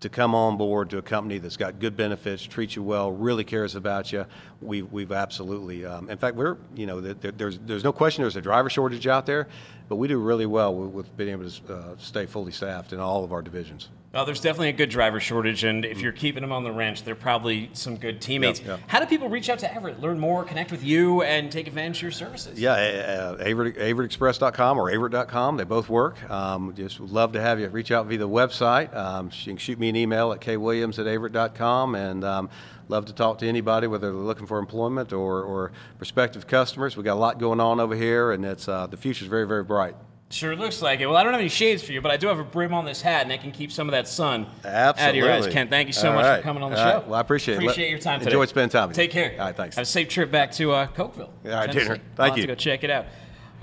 to 0.00 0.08
come 0.10 0.34
on 0.34 0.58
board 0.58 0.90
to 0.90 0.98
a 0.98 1.02
company 1.02 1.38
that's 1.38 1.56
got 1.56 1.78
good 1.78 1.96
benefits, 1.96 2.42
treats 2.42 2.76
you 2.76 2.82
well, 2.82 3.10
really 3.10 3.42
cares 3.42 3.74
about 3.74 4.12
you, 4.12 4.26
we've, 4.60 4.90
we've 4.92 5.12
absolutely. 5.12 5.86
Um, 5.86 6.10
in 6.10 6.18
fact, 6.18 6.36
we're 6.36 6.58
you 6.74 6.86
know 6.86 7.00
there, 7.00 7.32
there's 7.32 7.58
there's 7.60 7.84
no 7.84 7.92
question 7.92 8.22
there's 8.22 8.36
a 8.36 8.42
driver 8.42 8.68
shortage 8.68 9.06
out 9.06 9.24
there, 9.24 9.48
but 9.88 9.96
we 9.96 10.08
do 10.08 10.18
really 10.18 10.46
well 10.46 10.74
with, 10.74 10.90
with 10.90 11.16
being 11.16 11.30
able 11.30 11.48
to 11.48 11.74
uh, 11.74 11.96
stay 11.98 12.26
fully 12.26 12.52
staffed 12.52 12.92
in 12.92 13.00
all 13.00 13.24
of 13.24 13.32
our 13.32 13.42
divisions. 13.42 13.88
Well, 14.14 14.24
there's 14.24 14.40
definitely 14.40 14.68
a 14.68 14.74
good 14.74 14.90
driver 14.90 15.18
shortage, 15.18 15.64
and 15.64 15.84
if 15.84 16.00
you're 16.00 16.12
keeping 16.12 16.42
them 16.42 16.52
on 16.52 16.62
the 16.62 16.70
ranch, 16.70 17.02
they're 17.02 17.16
probably 17.16 17.68
some 17.72 17.96
good 17.96 18.20
teammates. 18.20 18.60
Yeah, 18.60 18.76
yeah. 18.76 18.76
How 18.86 19.00
do 19.00 19.06
people 19.06 19.28
reach 19.28 19.48
out 19.48 19.58
to 19.58 19.66
Averitt, 19.66 20.00
learn 20.00 20.20
more, 20.20 20.44
connect 20.44 20.70
with 20.70 20.84
you, 20.84 21.22
and 21.22 21.50
take 21.50 21.66
advantage 21.66 21.96
of 21.96 22.02
your 22.02 22.10
services? 22.12 22.60
Yeah, 22.60 22.74
uh, 22.74 23.44
Averitt, 23.44 23.76
AverittExpress.com 23.76 24.78
or 24.78 24.88
Averitt.com. 24.92 25.56
They 25.56 25.64
both 25.64 25.88
work. 25.88 26.30
Um, 26.30 26.72
just 26.76 27.00
love 27.00 27.32
to 27.32 27.40
have 27.40 27.58
you 27.58 27.66
reach 27.68 27.90
out 27.90 28.06
via 28.06 28.18
the 28.18 28.28
website. 28.28 28.94
Um, 28.94 29.30
you 29.32 29.46
can 29.46 29.56
shoot 29.56 29.80
me 29.80 29.88
an 29.88 29.96
email 29.96 30.32
at 30.32 30.40
kwilliams 30.40 31.00
at 31.00 31.06
Averitt.com 31.06 31.96
and 31.96 32.22
um, 32.22 32.50
love 32.88 33.04
to 33.06 33.12
talk 33.12 33.38
to 33.38 33.48
anybody, 33.48 33.86
whether 33.86 34.08
they're 34.12 34.20
looking 34.20 34.46
for 34.46 34.58
employment 34.58 35.12
or, 35.12 35.42
or 35.42 35.72
prospective 35.98 36.46
customers. 36.46 36.96
We've 36.96 37.04
got 37.04 37.14
a 37.14 37.20
lot 37.20 37.38
going 37.38 37.60
on 37.60 37.80
over 37.80 37.94
here, 37.96 38.32
and 38.32 38.44
it's, 38.44 38.68
uh, 38.68 38.86
the 38.86 38.96
future's 38.96 39.28
very, 39.28 39.46
very 39.46 39.64
bright. 39.64 39.96
Sure 40.30 40.56
looks 40.56 40.82
like 40.82 40.98
it. 41.00 41.06
Well, 41.06 41.16
I 41.16 41.22
don't 41.22 41.32
have 41.32 41.40
any 41.40 41.48
shades 41.50 41.82
for 41.82 41.92
you, 41.92 42.00
but 42.00 42.10
I 42.10 42.16
do 42.16 42.26
have 42.26 42.40
a 42.40 42.44
brim 42.44 42.74
on 42.74 42.84
this 42.84 43.00
hat, 43.00 43.22
and 43.22 43.30
that 43.30 43.40
can 43.40 43.52
keep 43.52 43.70
some 43.70 43.86
of 43.88 43.92
that 43.92 44.08
sun 44.08 44.46
out 44.64 44.98
of 44.98 45.14
your 45.14 45.26
eyes. 45.26 45.32
Absolutely. 45.46 45.52
Ken, 45.52 45.68
thank 45.68 45.86
you 45.86 45.92
so 45.92 46.08
All 46.08 46.16
much 46.16 46.24
right. 46.24 46.36
for 46.38 46.42
coming 46.42 46.62
on 46.62 46.72
the 46.72 46.78
All 46.82 46.90
show. 46.90 46.96
right. 46.98 47.06
Well, 47.06 47.14
I 47.16 47.20
appreciate 47.20 47.54
it. 47.54 47.58
Appreciate 47.58 47.84
Let- 47.84 47.90
your 47.90 47.98
time 48.00 48.18
today. 48.18 48.30
enjoyed 48.32 48.48
spending 48.48 48.70
time 48.70 48.88
with 48.88 48.96
you. 48.98 49.04
Take 49.04 49.10
care. 49.12 49.32
All 49.38 49.46
right, 49.46 49.56
thanks. 49.56 49.76
Have 49.76 49.82
a 49.84 49.86
safe 49.86 50.08
trip 50.08 50.32
back 50.32 50.50
to 50.52 50.72
uh, 50.72 50.86
Cookeville. 50.88 51.20
All 51.20 51.30
right, 51.44 51.66
Tennessee. 51.66 51.80
Tanner. 51.86 51.92
I'll 51.94 52.16
Thank 52.16 52.28
have 52.30 52.36
you. 52.38 52.42
to 52.42 52.46
go 52.48 52.54
check 52.54 52.82
it 52.82 52.90
out. 52.90 53.06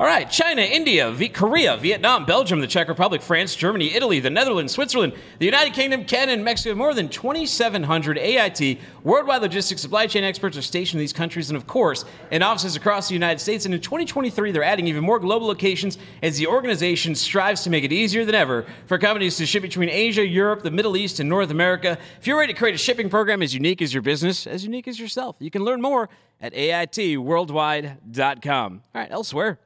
All 0.01 0.07
right, 0.07 0.27
China, 0.31 0.63
India, 0.63 1.11
v- 1.11 1.29
Korea, 1.29 1.77
Vietnam, 1.77 2.25
Belgium, 2.25 2.59
the 2.59 2.65
Czech 2.65 2.87
Republic, 2.87 3.21
France, 3.21 3.55
Germany, 3.55 3.93
Italy, 3.93 4.19
the 4.19 4.31
Netherlands, 4.31 4.73
Switzerland, 4.73 5.13
the 5.37 5.45
United 5.45 5.75
Kingdom, 5.75 6.05
Canada, 6.05 6.31
and 6.31 6.43
Mexico. 6.43 6.73
More 6.73 6.95
than 6.95 7.07
2,700 7.07 8.17
AIT 8.17 8.79
worldwide 9.03 9.43
logistics 9.43 9.79
supply 9.79 10.07
chain 10.07 10.23
experts 10.23 10.57
are 10.57 10.63
stationed 10.63 10.99
in 10.99 11.03
these 11.03 11.13
countries, 11.13 11.51
and 11.51 11.55
of 11.55 11.67
course, 11.67 12.03
in 12.31 12.41
offices 12.41 12.75
across 12.75 13.09
the 13.09 13.13
United 13.13 13.37
States. 13.37 13.65
And 13.65 13.75
in 13.75 13.81
2023, 13.81 14.51
they're 14.51 14.63
adding 14.63 14.87
even 14.87 15.03
more 15.03 15.19
global 15.19 15.45
locations 15.45 15.99
as 16.23 16.39
the 16.39 16.47
organization 16.47 17.13
strives 17.13 17.61
to 17.65 17.69
make 17.69 17.83
it 17.83 17.91
easier 17.91 18.25
than 18.25 18.33
ever 18.33 18.65
for 18.87 18.97
companies 18.97 19.37
to 19.37 19.45
ship 19.45 19.61
between 19.61 19.89
Asia, 19.89 20.25
Europe, 20.25 20.63
the 20.63 20.71
Middle 20.71 20.97
East, 20.97 21.19
and 21.19 21.29
North 21.29 21.51
America. 21.51 21.99
If 22.19 22.25
you're 22.25 22.39
ready 22.39 22.53
to 22.53 22.57
create 22.57 22.73
a 22.73 22.79
shipping 22.79 23.07
program 23.07 23.43
as 23.43 23.53
unique 23.53 23.83
as 23.83 23.93
your 23.93 24.01
business, 24.01 24.47
as 24.47 24.63
unique 24.63 24.87
as 24.87 24.99
yourself, 24.99 25.35
you 25.37 25.51
can 25.51 25.63
learn 25.63 25.79
more 25.79 26.09
at 26.41 26.55
AITworldwide.com. 26.55 28.81
All 28.95 28.99
right, 28.99 29.11
elsewhere. 29.11 29.59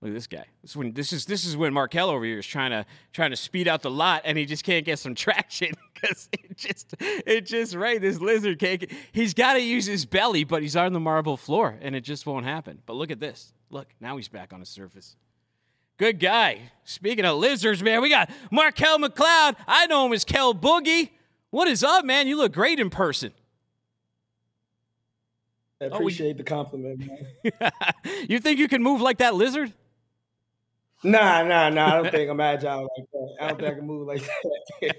Look 0.00 0.10
at 0.10 0.14
this 0.14 0.28
guy. 0.28 0.44
This 0.62 0.70
is 0.70 0.76
when 0.76 0.92
this 0.92 1.12
is 1.12 1.24
this 1.26 1.44
is 1.44 1.56
when 1.56 1.72
Markel 1.72 2.08
over 2.08 2.24
here 2.24 2.38
is 2.38 2.46
trying 2.46 2.70
to 2.70 2.86
trying 3.12 3.30
to 3.30 3.36
speed 3.36 3.66
out 3.66 3.82
the 3.82 3.90
lot, 3.90 4.22
and 4.24 4.38
he 4.38 4.44
just 4.46 4.62
can't 4.62 4.84
get 4.84 4.98
some 5.00 5.14
traction 5.16 5.72
because 5.92 6.28
it 6.32 6.56
just 6.56 6.94
it 7.00 7.46
just 7.46 7.74
right. 7.74 8.00
This 8.00 8.20
lizard 8.20 8.60
can't. 8.60 8.78
Get, 8.80 8.92
he's 9.10 9.34
got 9.34 9.54
to 9.54 9.60
use 9.60 9.86
his 9.86 10.06
belly, 10.06 10.44
but 10.44 10.62
he's 10.62 10.76
on 10.76 10.92
the 10.92 11.00
marble 11.00 11.36
floor, 11.36 11.76
and 11.82 11.96
it 11.96 12.02
just 12.02 12.26
won't 12.26 12.44
happen. 12.46 12.78
But 12.86 12.94
look 12.94 13.10
at 13.10 13.18
this. 13.18 13.52
Look 13.70 13.88
now 14.00 14.16
he's 14.16 14.28
back 14.28 14.52
on 14.52 14.60
the 14.60 14.66
surface. 14.66 15.16
Good 15.96 16.20
guy. 16.20 16.70
Speaking 16.84 17.24
of 17.24 17.38
lizards, 17.38 17.82
man, 17.82 18.00
we 18.00 18.08
got 18.08 18.30
Markel 18.52 18.98
McCloud. 18.98 19.56
I 19.66 19.86
know 19.88 20.06
him 20.06 20.12
as 20.12 20.24
Kel 20.24 20.54
Boogie. 20.54 21.10
What 21.50 21.66
is 21.66 21.82
up, 21.82 22.04
man? 22.04 22.28
You 22.28 22.36
look 22.36 22.52
great 22.52 22.78
in 22.78 22.88
person. 22.88 23.32
I 25.80 25.86
Oh, 25.86 25.88
we- 25.90 25.96
appreciate 25.96 26.36
the 26.36 26.44
compliment, 26.44 27.00
man. 27.00 27.72
you 28.28 28.38
think 28.38 28.60
you 28.60 28.68
can 28.68 28.80
move 28.80 29.00
like 29.00 29.18
that 29.18 29.34
lizard? 29.34 29.72
Nah, 31.04 31.42
nah, 31.44 31.68
nah. 31.68 31.86
I 31.86 32.02
don't 32.02 32.10
think 32.10 32.30
I'm 32.30 32.40
agile 32.40 32.82
like 32.82 33.06
that. 33.12 33.36
I 33.40 33.48
don't 33.48 33.60
think 33.60 33.72
I 33.72 33.74
can 33.74 33.86
move 33.86 34.06
like 34.06 34.22
that. 34.82 34.96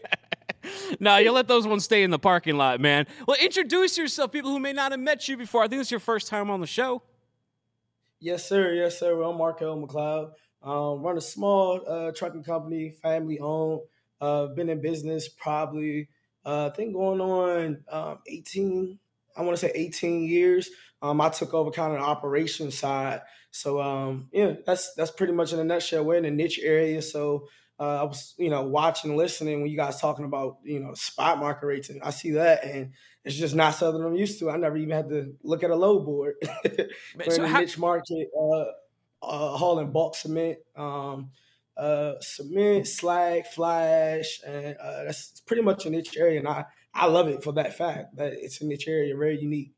no, 0.99 1.17
you 1.17 1.31
let 1.31 1.47
those 1.47 1.67
ones 1.67 1.83
stay 1.83 2.03
in 2.03 2.11
the 2.11 2.19
parking 2.19 2.57
lot, 2.57 2.79
man. 2.79 3.05
Well, 3.27 3.37
introduce 3.41 3.97
yourself, 3.97 4.31
people 4.31 4.51
who 4.51 4.59
may 4.59 4.73
not 4.73 4.91
have 4.91 4.99
met 4.99 5.27
you 5.27 5.35
before. 5.37 5.63
I 5.63 5.67
think 5.67 5.81
it's 5.81 5.91
your 5.91 5.99
first 5.99 6.27
time 6.27 6.49
on 6.49 6.61
the 6.61 6.67
show. 6.67 7.01
yes, 8.19 8.47
sir. 8.47 8.73
Yes, 8.73 8.99
sir. 8.99 9.15
Well, 9.17 9.31
I'm 9.31 9.37
Markel 9.37 9.77
McCloud. 9.77 10.31
Um, 10.61 11.01
run 11.01 11.17
a 11.17 11.21
small 11.21 11.81
uh, 11.87 12.11
trucking 12.11 12.43
company, 12.43 12.91
family 12.91 13.39
owned. 13.39 13.81
Uh, 14.21 14.47
been 14.47 14.69
in 14.69 14.81
business 14.81 15.29
probably, 15.29 16.09
uh, 16.45 16.69
I 16.71 16.75
think 16.75 16.93
going 16.93 17.21
on 17.21 17.83
um, 17.89 18.19
18, 18.27 18.99
I 19.37 19.41
want 19.41 19.57
to 19.57 19.65
say 19.65 19.71
18 19.73 20.23
years. 20.23 20.69
Um, 21.01 21.21
I 21.21 21.29
took 21.29 21.53
over 21.53 21.71
kind 21.71 21.93
of 21.93 21.99
the 21.99 22.05
operations 22.05 22.77
side. 22.77 23.21
So 23.51 23.81
um, 23.81 24.29
yeah, 24.31 24.53
that's 24.65 24.93
that's 24.95 25.11
pretty 25.11 25.33
much 25.33 25.53
in 25.53 25.59
a 25.59 25.63
nutshell. 25.63 26.05
We're 26.05 26.17
in 26.17 26.25
a 26.25 26.31
niche 26.31 26.59
area, 26.61 27.01
so 27.01 27.47
uh, 27.79 28.01
I 28.01 28.03
was 28.03 28.35
you 28.37 28.49
know 28.49 28.63
watching, 28.63 29.15
listening 29.15 29.61
when 29.61 29.71
you 29.71 29.77
guys 29.77 29.99
talking 29.99 30.25
about 30.25 30.57
you 30.63 30.79
know 30.79 30.93
spot 30.93 31.39
market 31.39 31.65
rates, 31.65 31.89
and 31.89 32.01
I 32.03 32.11
see 32.11 32.31
that, 32.31 32.63
and 32.63 32.91
it's 33.23 33.35
just 33.35 33.55
not 33.55 33.75
something 33.75 34.03
I'm 34.03 34.15
used 34.15 34.39
to. 34.39 34.49
I 34.49 34.57
never 34.57 34.77
even 34.77 34.95
had 34.95 35.09
to 35.09 35.33
look 35.43 35.63
at 35.63 35.71
a 35.71 35.75
low 35.75 35.99
board. 35.99 36.35
We're 36.65 37.29
so 37.29 37.35
in 37.35 37.43
a 37.43 37.47
how- 37.47 37.59
niche 37.61 37.77
market, 37.77 38.27
uh, 38.39 38.65
uh, 39.25 39.57
hauling 39.57 39.91
bulk 39.91 40.15
cement, 40.15 40.59
um, 40.75 41.31
uh, 41.75 42.13
cement, 42.21 42.87
slag, 42.87 43.47
fly 43.47 43.85
ash, 43.85 44.41
and 44.45 44.77
uh, 44.77 45.05
that's 45.05 45.41
pretty 45.41 45.63
much 45.63 45.85
a 45.85 45.89
niche 45.89 46.17
area, 46.17 46.39
and 46.39 46.47
I 46.47 46.65
I 46.93 47.07
love 47.07 47.27
it 47.29 47.43
for 47.43 47.53
that 47.53 47.77
fact 47.77 48.17
that 48.17 48.33
it's 48.33 48.61
a 48.61 48.65
niche 48.65 48.87
area, 48.87 49.15
very 49.15 49.39
unique. 49.39 49.71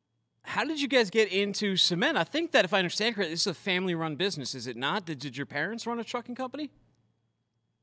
How 0.43 0.63
did 0.65 0.81
you 0.81 0.87
guys 0.87 1.09
get 1.09 1.31
into 1.31 1.77
cement? 1.77 2.17
I 2.17 2.23
think 2.23 2.51
that 2.51 2.65
if 2.65 2.73
I 2.73 2.79
understand 2.79 3.15
correctly, 3.15 3.33
this 3.33 3.41
is 3.41 3.47
a 3.47 3.53
family 3.53 3.95
run 3.95 4.15
business, 4.15 4.55
is 4.55 4.67
it 4.67 4.75
not? 4.75 5.05
Did, 5.05 5.19
did 5.19 5.37
your 5.37 5.45
parents 5.45 5.85
run 5.85 5.99
a 5.99 6.03
trucking 6.03 6.35
company? 6.35 6.71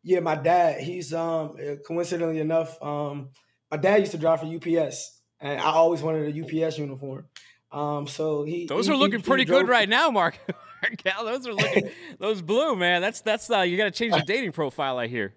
Yeah, 0.02 0.20
my 0.20 0.34
dad. 0.36 0.80
He's 0.80 1.12
um 1.12 1.56
coincidentally 1.86 2.40
enough, 2.40 2.80
um, 2.82 3.30
my 3.70 3.76
dad 3.76 4.00
used 4.00 4.12
to 4.12 4.18
drive 4.18 4.40
for 4.40 4.46
UPS, 4.46 5.20
and 5.40 5.60
I 5.60 5.64
always 5.72 6.02
wanted 6.02 6.34
a 6.34 6.64
UPS 6.66 6.78
uniform. 6.78 7.26
Um, 7.70 8.06
so 8.06 8.44
he 8.44 8.66
Those 8.66 8.86
he- 8.86 8.92
are 8.92 8.96
looking 8.96 9.18
he 9.20 9.24
pretty 9.24 9.44
good 9.44 9.68
right 9.68 9.88
now, 9.88 10.10
Mark. 10.10 10.38
Markel, 10.82 11.24
those 11.24 11.46
are 11.46 11.52
looking 11.54 11.90
those 12.18 12.40
blue, 12.40 12.76
man. 12.76 13.02
That's 13.02 13.20
that's 13.20 13.50
uh, 13.50 13.60
you 13.60 13.76
got 13.76 13.84
to 13.84 13.90
change 13.90 14.14
the 14.14 14.22
dating 14.22 14.52
profile. 14.52 14.96
I 14.98 15.06
hear. 15.08 15.34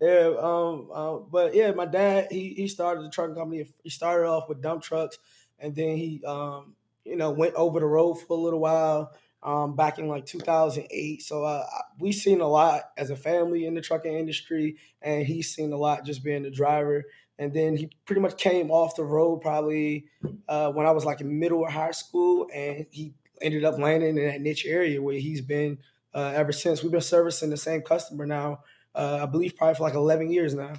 yeah, 0.00 0.34
um, 0.40 0.88
uh, 0.92 1.16
but 1.16 1.54
yeah, 1.54 1.72
my 1.72 1.86
dad 1.86 2.28
he 2.30 2.54
he 2.54 2.68
started 2.68 3.04
the 3.04 3.10
trucking 3.10 3.34
company. 3.34 3.66
He 3.82 3.90
started 3.90 4.28
off 4.28 4.48
with 4.48 4.62
dump 4.62 4.82
trucks, 4.82 5.18
and 5.58 5.74
then 5.74 5.96
he 5.96 6.22
um 6.26 6.74
you 7.04 7.16
know 7.16 7.30
went 7.30 7.54
over 7.54 7.80
the 7.80 7.86
road 7.86 8.14
for 8.14 8.36
a 8.36 8.40
little 8.40 8.60
while. 8.60 9.12
Um, 9.40 9.76
back 9.76 10.00
in 10.00 10.08
like 10.08 10.26
2008, 10.26 11.22
so 11.22 11.44
uh, 11.44 11.64
we've 12.00 12.12
seen 12.12 12.40
a 12.40 12.48
lot 12.48 12.90
as 12.96 13.10
a 13.10 13.16
family 13.16 13.66
in 13.66 13.74
the 13.74 13.80
trucking 13.80 14.12
industry, 14.12 14.78
and 15.00 15.24
he's 15.24 15.54
seen 15.54 15.72
a 15.72 15.76
lot 15.76 16.04
just 16.04 16.24
being 16.24 16.42
the 16.42 16.50
driver. 16.50 17.04
And 17.38 17.54
then 17.54 17.76
he 17.76 17.88
pretty 18.04 18.20
much 18.20 18.36
came 18.36 18.72
off 18.72 18.96
the 18.96 19.04
road 19.04 19.36
probably 19.40 20.06
uh, 20.48 20.72
when 20.72 20.86
I 20.86 20.90
was 20.90 21.04
like 21.04 21.20
in 21.20 21.38
middle 21.38 21.60
or 21.60 21.70
high 21.70 21.92
school, 21.92 22.48
and 22.52 22.86
he 22.90 23.14
ended 23.40 23.64
up 23.64 23.78
landing 23.78 24.18
in 24.18 24.26
that 24.26 24.40
niche 24.40 24.66
area 24.66 25.00
where 25.00 25.18
he's 25.18 25.40
been 25.40 25.78
uh, 26.14 26.32
ever 26.34 26.52
since. 26.52 26.82
We've 26.82 26.92
been 26.92 27.00
servicing 27.00 27.50
the 27.50 27.56
same 27.56 27.82
customer 27.82 28.26
now, 28.26 28.64
uh, 28.98 29.20
I 29.22 29.26
believe, 29.26 29.56
probably 29.56 29.76
for 29.76 29.84
like 29.84 29.94
11 29.94 30.30
years 30.30 30.54
now. 30.54 30.74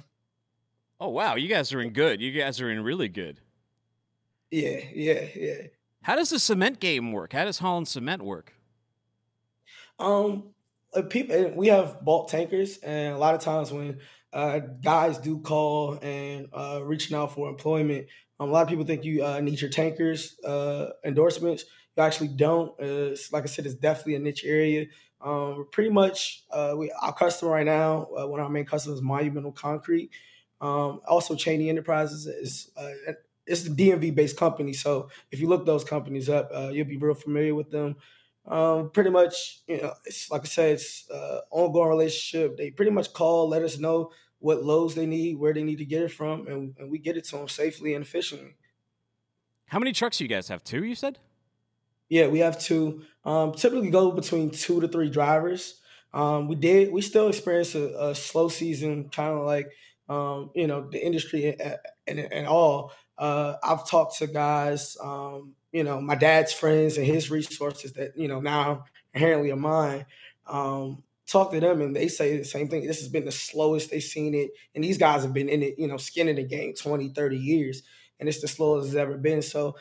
Oh 1.00 1.08
wow, 1.08 1.34
you 1.34 1.48
guys 1.48 1.72
are 1.72 1.80
in 1.80 1.90
good. 1.90 2.20
You 2.20 2.30
guys 2.30 2.60
are 2.60 2.70
in 2.70 2.82
really 2.84 3.08
good. 3.08 3.40
Yeah, 4.50 4.80
yeah, 4.94 5.26
yeah. 5.34 5.54
How 6.02 6.16
does 6.16 6.30
the 6.30 6.38
cement 6.38 6.78
game 6.78 7.12
work? 7.12 7.32
How 7.32 7.44
does 7.44 7.58
Holland 7.58 7.88
Cement 7.88 8.22
work? 8.22 8.54
Um, 9.98 10.54
uh, 10.94 11.02
people, 11.02 11.52
we 11.56 11.68
have 11.68 12.04
bulk 12.04 12.28
tankers, 12.28 12.78
and 12.78 13.14
a 13.14 13.18
lot 13.18 13.34
of 13.34 13.40
times 13.40 13.72
when 13.72 14.00
uh, 14.32 14.58
guys 14.58 15.18
do 15.18 15.40
call 15.40 15.98
and 16.02 16.48
uh, 16.52 16.80
reaching 16.82 17.16
out 17.16 17.34
for 17.34 17.48
employment, 17.48 18.06
um, 18.38 18.48
a 18.48 18.52
lot 18.52 18.62
of 18.62 18.68
people 18.68 18.84
think 18.84 19.04
you 19.04 19.24
uh, 19.24 19.40
need 19.40 19.60
your 19.60 19.70
tankers 19.70 20.38
uh, 20.44 20.90
endorsements. 21.04 21.64
You 21.96 22.02
actually 22.02 22.28
don't. 22.28 22.72
Uh, 22.80 23.16
like 23.32 23.44
I 23.44 23.46
said, 23.46 23.66
it's 23.66 23.74
definitely 23.74 24.16
a 24.16 24.18
niche 24.18 24.44
area. 24.44 24.86
Um, 25.22 25.58
we're 25.58 25.64
pretty 25.64 25.90
much 25.90 26.44
uh, 26.50 26.74
we, 26.76 26.90
our 27.02 27.12
customer 27.12 27.50
right 27.50 27.66
now. 27.66 28.08
Uh, 28.18 28.26
one 28.26 28.40
of 28.40 28.44
our 28.44 28.50
main 28.50 28.64
customers 28.64 29.02
Monumental 29.02 29.52
Concrete. 29.52 30.10
Um, 30.60 31.00
also, 31.06 31.34
Cheney 31.34 31.68
Enterprises 31.68 32.26
is 32.26 32.70
uh, 32.76 33.12
it's 33.46 33.62
the 33.62 33.70
DMV 33.70 34.14
based 34.14 34.36
company. 34.36 34.72
So 34.72 35.10
if 35.30 35.40
you 35.40 35.48
look 35.48 35.66
those 35.66 35.84
companies 35.84 36.28
up, 36.28 36.50
uh, 36.54 36.68
you'll 36.68 36.86
be 36.86 36.96
real 36.96 37.14
familiar 37.14 37.54
with 37.54 37.70
them. 37.70 37.96
Um, 38.46 38.90
pretty 38.90 39.10
much, 39.10 39.60
you 39.66 39.80
know, 39.82 39.94
it's 40.06 40.30
like 40.30 40.42
I 40.42 40.44
said, 40.44 40.72
it's 40.72 41.10
uh, 41.10 41.40
ongoing 41.50 41.88
relationship. 41.88 42.56
They 42.56 42.70
pretty 42.70 42.90
much 42.90 43.12
call, 43.12 43.48
let 43.48 43.62
us 43.62 43.78
know 43.78 44.12
what 44.38 44.64
loads 44.64 44.94
they 44.94 45.06
need, 45.06 45.38
where 45.38 45.52
they 45.52 45.62
need 45.62 45.78
to 45.78 45.84
get 45.84 46.02
it 46.02 46.10
from, 46.10 46.46
and, 46.46 46.74
and 46.78 46.90
we 46.90 46.98
get 46.98 47.16
it 47.16 47.24
to 47.24 47.36
them 47.36 47.48
safely 47.48 47.94
and 47.94 48.04
efficiently. 48.04 48.56
How 49.66 49.78
many 49.78 49.92
trucks 49.92 50.18
do 50.18 50.24
you 50.24 50.28
guys 50.28 50.48
have? 50.48 50.64
Two, 50.64 50.82
you 50.82 50.94
said? 50.94 51.18
Yeah, 52.08 52.26
we 52.26 52.40
have 52.40 52.58
two. 52.58 53.02
Um, 53.24 53.52
typically 53.52 53.90
go 53.90 54.12
between 54.12 54.50
two 54.50 54.80
to 54.80 54.88
three 54.88 55.10
drivers. 55.10 55.80
Um, 56.12 56.48
we 56.48 56.56
did. 56.56 56.92
We 56.92 57.02
still 57.02 57.28
experience 57.28 57.74
a, 57.74 58.10
a 58.10 58.14
slow 58.14 58.48
season, 58.48 59.08
kind 59.10 59.38
of 59.38 59.46
like 59.46 59.70
um, 60.08 60.50
you 60.54 60.66
know 60.66 60.88
the 60.90 61.04
industry 61.04 61.56
and, 62.06 62.18
and 62.18 62.46
all. 62.46 62.92
Uh, 63.18 63.56
I've 63.62 63.86
talked 63.88 64.16
to 64.18 64.26
guys, 64.26 64.96
um, 65.02 65.54
you 65.72 65.84
know, 65.84 66.00
my 66.00 66.14
dad's 66.14 66.52
friends 66.52 66.96
and 66.96 67.06
his 67.06 67.30
resources 67.30 67.92
that 67.92 68.16
you 68.16 68.28
know 68.28 68.40
now 68.40 68.84
inherently 69.14 69.50
are 69.50 69.56
mine. 69.56 70.06
Um, 70.46 71.02
talk 71.26 71.52
to 71.52 71.60
them 71.60 71.80
and 71.80 71.94
they 71.94 72.08
say 72.08 72.38
the 72.38 72.44
same 72.44 72.68
thing. 72.68 72.86
This 72.86 72.98
has 72.98 73.08
been 73.08 73.24
the 73.24 73.30
slowest 73.30 73.90
they've 73.90 74.02
seen 74.02 74.34
it, 74.34 74.50
and 74.74 74.82
these 74.82 74.98
guys 74.98 75.22
have 75.22 75.32
been 75.32 75.48
in 75.48 75.62
it, 75.62 75.74
you 75.78 75.86
know, 75.86 75.96
skinning 75.96 76.36
the 76.36 76.44
game 76.44 76.74
20, 76.74 77.10
30 77.10 77.36
years, 77.36 77.82
and 78.18 78.28
it's 78.28 78.40
the 78.40 78.48
slowest 78.48 78.88
it's 78.88 78.96
ever 78.96 79.16
been. 79.16 79.42
So 79.42 79.76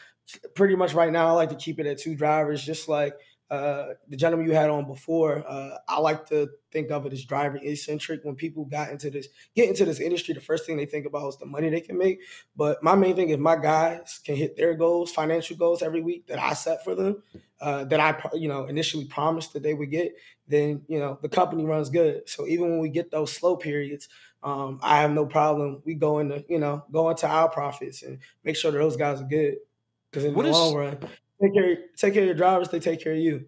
pretty 0.54 0.76
much 0.76 0.94
right 0.94 1.12
now, 1.12 1.28
I 1.28 1.32
like 1.32 1.50
to 1.50 1.56
keep 1.56 1.80
it 1.80 1.88
at 1.88 1.98
two 1.98 2.16
drivers, 2.16 2.64
just 2.64 2.88
like 2.88 3.16
uh, 3.50 3.94
the 4.08 4.16
gentleman 4.16 4.48
you 4.48 4.54
had 4.54 4.70
on 4.70 4.86
before, 4.86 5.44
uh, 5.48 5.78
I 5.88 6.00
like 6.00 6.28
to 6.30 6.50
think 6.72 6.92
of 6.92 7.06
it 7.08 7.14
as 7.14 7.26
driver 7.26 7.60
eccentric. 7.62 8.24
When 8.24 8.36
people 8.36 8.66
got 8.66 8.92
into 8.92 9.10
this, 9.10 9.28
get 9.56 9.70
into 9.70 9.86
this 9.86 10.00
industry, 10.00 10.36
the 10.36 10.40
first 10.42 10.66
thing 10.66 10.78
they 10.78 10.86
think 10.86 11.08
about 11.08 11.30
is 11.30 11.38
the 11.38 11.48
money 11.48 11.70
they 11.70 11.82
can 11.82 11.98
make. 11.98 12.20
But 12.56 12.84
my 12.84 12.94
main 12.94 13.16
thing 13.16 13.30
is 13.30 13.40
my 13.40 13.56
guys 13.56 14.20
can 14.24 14.36
hit 14.36 14.56
their 14.56 14.76
goals, 14.76 15.12
financial 15.12 15.58
goals 15.58 15.82
every 15.82 16.02
week 16.02 16.28
that 16.28 16.38
I 16.38 16.54
set 16.54 16.84
for 16.84 16.94
them, 16.94 17.24
uh, 17.60 17.86
that 17.86 18.00
I 18.00 18.22
you 18.36 18.48
know 18.48 18.66
initially 18.66 19.06
promised 19.06 19.54
that 19.54 19.64
they 19.64 19.74
would 19.74 19.90
get. 19.90 20.14
Then 20.48 20.84
you 20.88 21.00
know 21.00 21.18
the 21.22 21.30
company 21.30 21.66
runs 21.66 21.90
good. 21.90 22.30
So 22.30 22.46
even 22.46 22.70
when 22.70 22.80
we 22.80 22.90
get 22.90 23.10
those 23.10 23.32
slow 23.32 23.56
periods, 23.56 24.10
um, 24.44 24.80
I 24.84 25.02
have 25.02 25.12
no 25.12 25.26
problem. 25.26 25.82
We 25.86 25.96
go 25.96 26.20
into 26.20 26.46
you 26.48 26.60
know 26.60 26.86
go 26.92 27.10
into 27.10 27.28
our 27.28 27.50
profits 27.50 28.04
and 28.04 28.20
make 28.44 28.56
sure 28.56 28.72
that 28.72 28.78
those 28.78 28.96
guys 28.98 29.22
are 29.22 29.26
good. 29.26 29.56
Because 30.12 30.26
in 30.26 30.34
what 30.34 30.44
the 30.44 30.50
is, 30.50 30.56
long 30.56 30.76
run, 30.76 30.98
take 31.42 31.54
care, 31.54 31.78
take 31.98 32.14
care 32.14 32.24
of 32.24 32.28
your 32.28 32.36
drivers. 32.36 32.70
They 32.70 32.80
take 32.80 33.04
care 33.04 33.14
of 33.14 33.20
you. 33.20 33.46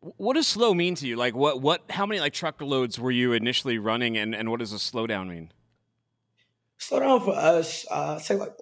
What 0.00 0.34
does 0.34 0.46
slow 0.46 0.74
mean 0.74 0.94
to 0.96 1.06
you? 1.06 1.16
Like 1.16 1.34
what? 1.34 1.62
What? 1.62 1.82
How 1.90 2.04
many 2.04 2.20
like 2.20 2.34
truck 2.34 2.60
loads 2.60 2.98
were 2.98 3.10
you 3.10 3.32
initially 3.32 3.78
running, 3.78 4.16
and 4.18 4.34
and 4.34 4.50
what 4.50 4.60
does 4.60 4.72
a 4.72 4.76
slowdown 4.76 5.28
mean? 5.28 5.52
Slowdown 6.78 7.24
for 7.24 7.34
us, 7.34 7.86
uh, 7.90 8.18
say 8.18 8.34
like 8.34 8.52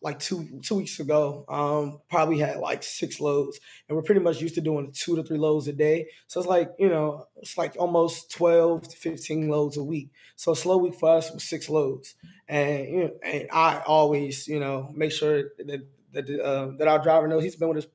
like 0.00 0.18
two 0.18 0.60
two 0.62 0.76
weeks 0.76 1.00
ago, 1.00 1.44
um, 1.48 2.00
probably 2.08 2.38
had 2.38 2.58
like 2.58 2.82
six 2.82 3.20
loads, 3.20 3.58
and 3.88 3.96
we're 3.96 4.02
pretty 4.02 4.20
much 4.20 4.40
used 4.40 4.54
to 4.54 4.60
doing 4.60 4.92
two 4.92 5.16
to 5.16 5.22
three 5.22 5.38
loads 5.38 5.66
a 5.68 5.72
day. 5.72 6.06
So 6.28 6.40
it's 6.40 6.48
like 6.48 6.70
you 6.78 6.88
know, 6.88 7.26
it's 7.36 7.58
like 7.58 7.76
almost 7.78 8.30
twelve 8.30 8.88
to 8.88 8.96
fifteen 8.96 9.48
loads 9.48 9.76
a 9.76 9.82
week. 9.82 10.10
So 10.36 10.52
a 10.52 10.56
slow 10.56 10.78
week 10.78 10.94
for 10.94 11.10
us 11.10 11.32
was 11.32 11.42
six 11.42 11.68
loads, 11.68 12.14
and 12.48 12.88
you 12.88 13.04
know, 13.04 13.10
and 13.22 13.48
I 13.52 13.82
always 13.86 14.46
you 14.46 14.60
know 14.60 14.90
make 14.94 15.12
sure 15.12 15.50
that 15.58 15.82
that 16.12 16.40
uh, 16.40 16.70
that 16.78 16.88
our 16.88 17.02
driver 17.02 17.26
knows 17.26 17.42
he's 17.42 17.56
been 17.56 17.68
with 17.68 17.78
us 17.78 17.86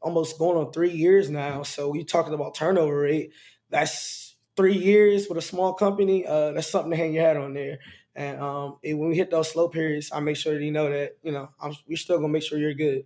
almost 0.00 0.38
going 0.38 0.56
on 0.58 0.72
three 0.72 0.92
years 0.92 1.30
now. 1.30 1.62
So 1.62 1.94
you 1.94 2.04
talking 2.04 2.34
about 2.34 2.54
turnover 2.54 3.00
rate. 3.00 3.32
That's 3.70 4.36
three 4.56 4.76
years 4.76 5.28
with 5.28 5.38
a 5.38 5.42
small 5.42 5.74
company. 5.74 6.26
Uh, 6.26 6.52
that's 6.52 6.70
something 6.70 6.90
to 6.90 6.96
hang 6.96 7.14
your 7.14 7.24
hat 7.24 7.36
on 7.36 7.54
there. 7.54 7.78
And 8.14 8.40
um, 8.40 8.78
it, 8.82 8.94
when 8.94 9.10
we 9.10 9.16
hit 9.16 9.30
those 9.30 9.50
slow 9.50 9.68
periods, 9.68 10.10
I 10.12 10.20
make 10.20 10.36
sure 10.36 10.54
that 10.54 10.64
you 10.64 10.72
know 10.72 10.90
that 10.90 11.18
you 11.22 11.30
know 11.30 11.50
I'm, 11.60 11.74
we're 11.88 11.96
still 11.96 12.16
gonna 12.16 12.32
make 12.32 12.42
sure 12.42 12.58
you're 12.58 12.74
good. 12.74 13.04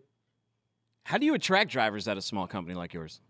How 1.05 1.19
do 1.19 1.27
you 1.27 1.35
attract 1.35 1.71
drivers 1.71 2.09
at 2.09 2.17
a 2.17 2.23
small 2.23 2.47
company 2.47 2.75
like 2.75 2.95
yours? 2.95 3.21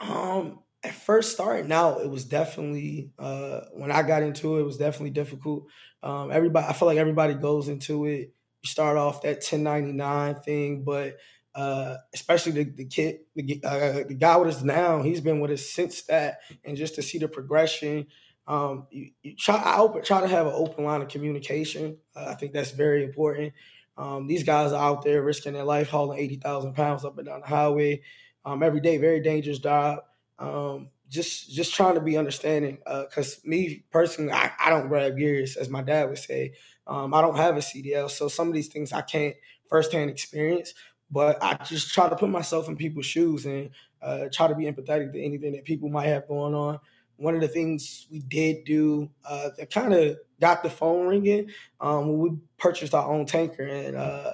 Um, 0.00 0.60
at 0.82 0.94
first 0.94 1.32
starting 1.32 1.72
out, 1.72 2.02
it 2.02 2.10
was 2.10 2.24
definitely 2.24 3.10
uh, 3.18 3.62
when 3.72 3.90
I 3.90 4.02
got 4.02 4.22
into 4.22 4.56
it, 4.56 4.60
it 4.60 4.64
was 4.64 4.76
definitely 4.76 5.10
difficult. 5.10 5.66
Um, 6.02 6.30
everybody, 6.30 6.66
I 6.66 6.72
feel 6.72 6.86
like 6.86 6.98
everybody 6.98 7.34
goes 7.34 7.68
into 7.68 8.06
it. 8.06 8.32
You 8.62 8.68
start 8.68 8.96
off 8.96 9.22
that 9.22 9.38
1099 9.38 10.36
thing, 10.36 10.84
but 10.84 11.16
uh, 11.54 11.96
especially 12.14 12.52
the, 12.52 12.64
the 12.64 12.84
kid, 12.84 13.20
the, 13.34 13.60
uh, 13.64 14.04
the 14.06 14.16
guy 14.18 14.36
with 14.36 14.54
us 14.54 14.62
now, 14.62 15.02
he's 15.02 15.20
been 15.20 15.40
with 15.40 15.50
us 15.50 15.68
since 15.68 16.02
that, 16.02 16.38
and 16.64 16.76
just 16.76 16.94
to 16.94 17.02
see 17.02 17.18
the 17.18 17.28
progression. 17.28 18.06
Um, 18.46 18.86
you, 18.90 19.10
you 19.22 19.36
try, 19.36 19.56
I 19.56 19.78
open, 19.78 20.02
try 20.02 20.20
to 20.20 20.28
have 20.28 20.46
an 20.46 20.54
open 20.54 20.84
line 20.84 21.02
of 21.02 21.08
communication. 21.08 21.98
Uh, 22.16 22.26
I 22.28 22.34
think 22.34 22.52
that's 22.52 22.70
very 22.70 23.04
important. 23.04 23.52
Um, 23.96 24.26
these 24.26 24.44
guys 24.44 24.72
are 24.72 24.82
out 24.82 25.04
there 25.04 25.22
risking 25.22 25.52
their 25.52 25.64
life, 25.64 25.90
hauling 25.90 26.18
eighty 26.18 26.36
thousand 26.36 26.74
pounds 26.74 27.04
up 27.04 27.18
and 27.18 27.26
down 27.26 27.40
the 27.40 27.46
highway 27.46 28.02
um, 28.44 28.62
every 28.62 28.80
day. 28.80 28.96
Very 28.96 29.20
dangerous 29.20 29.58
job. 29.58 30.00
Um, 30.38 30.88
just 31.08 31.50
just 31.50 31.74
trying 31.74 31.96
to 31.96 32.00
be 32.00 32.16
understanding. 32.16 32.78
Because 32.86 33.36
uh, 33.36 33.40
me 33.44 33.84
personally, 33.90 34.32
I, 34.32 34.52
I, 34.58 34.70
don't 34.70 34.88
grab 34.88 35.18
gears, 35.18 35.56
as 35.56 35.68
my 35.68 35.82
dad 35.82 36.08
would 36.08 36.18
say. 36.18 36.54
Um, 36.86 37.12
I 37.12 37.20
don't 37.20 37.36
have 37.36 37.56
a 37.56 37.60
CDL, 37.60 38.10
so 38.10 38.28
some 38.28 38.48
of 38.48 38.54
these 38.54 38.68
things 38.68 38.92
I 38.92 39.02
can't 39.02 39.36
firsthand 39.68 40.10
experience. 40.10 40.74
But 41.10 41.42
I 41.42 41.54
just 41.64 41.92
try 41.92 42.08
to 42.08 42.16
put 42.16 42.30
myself 42.30 42.68
in 42.68 42.76
people's 42.76 43.06
shoes 43.06 43.46
and 43.46 43.70
uh, 44.00 44.26
try 44.32 44.46
to 44.48 44.54
be 44.54 44.64
empathetic 44.64 45.12
to 45.12 45.22
anything 45.22 45.52
that 45.52 45.64
people 45.64 45.88
might 45.88 46.06
have 46.06 46.28
going 46.28 46.54
on. 46.54 46.78
One 47.16 47.34
of 47.34 47.40
the 47.40 47.48
things 47.48 48.06
we 48.10 48.20
did 48.20 48.64
do 48.64 49.10
uh, 49.28 49.50
that 49.58 49.70
kind 49.70 49.92
of 49.92 50.16
got 50.40 50.62
the 50.62 50.70
phone 50.70 51.06
ringing 51.06 51.50
um, 51.80 52.18
we 52.18 52.30
purchased 52.58 52.94
our 52.94 53.06
own 53.06 53.26
tanker, 53.26 53.62
and 53.62 53.96
uh, 53.96 54.32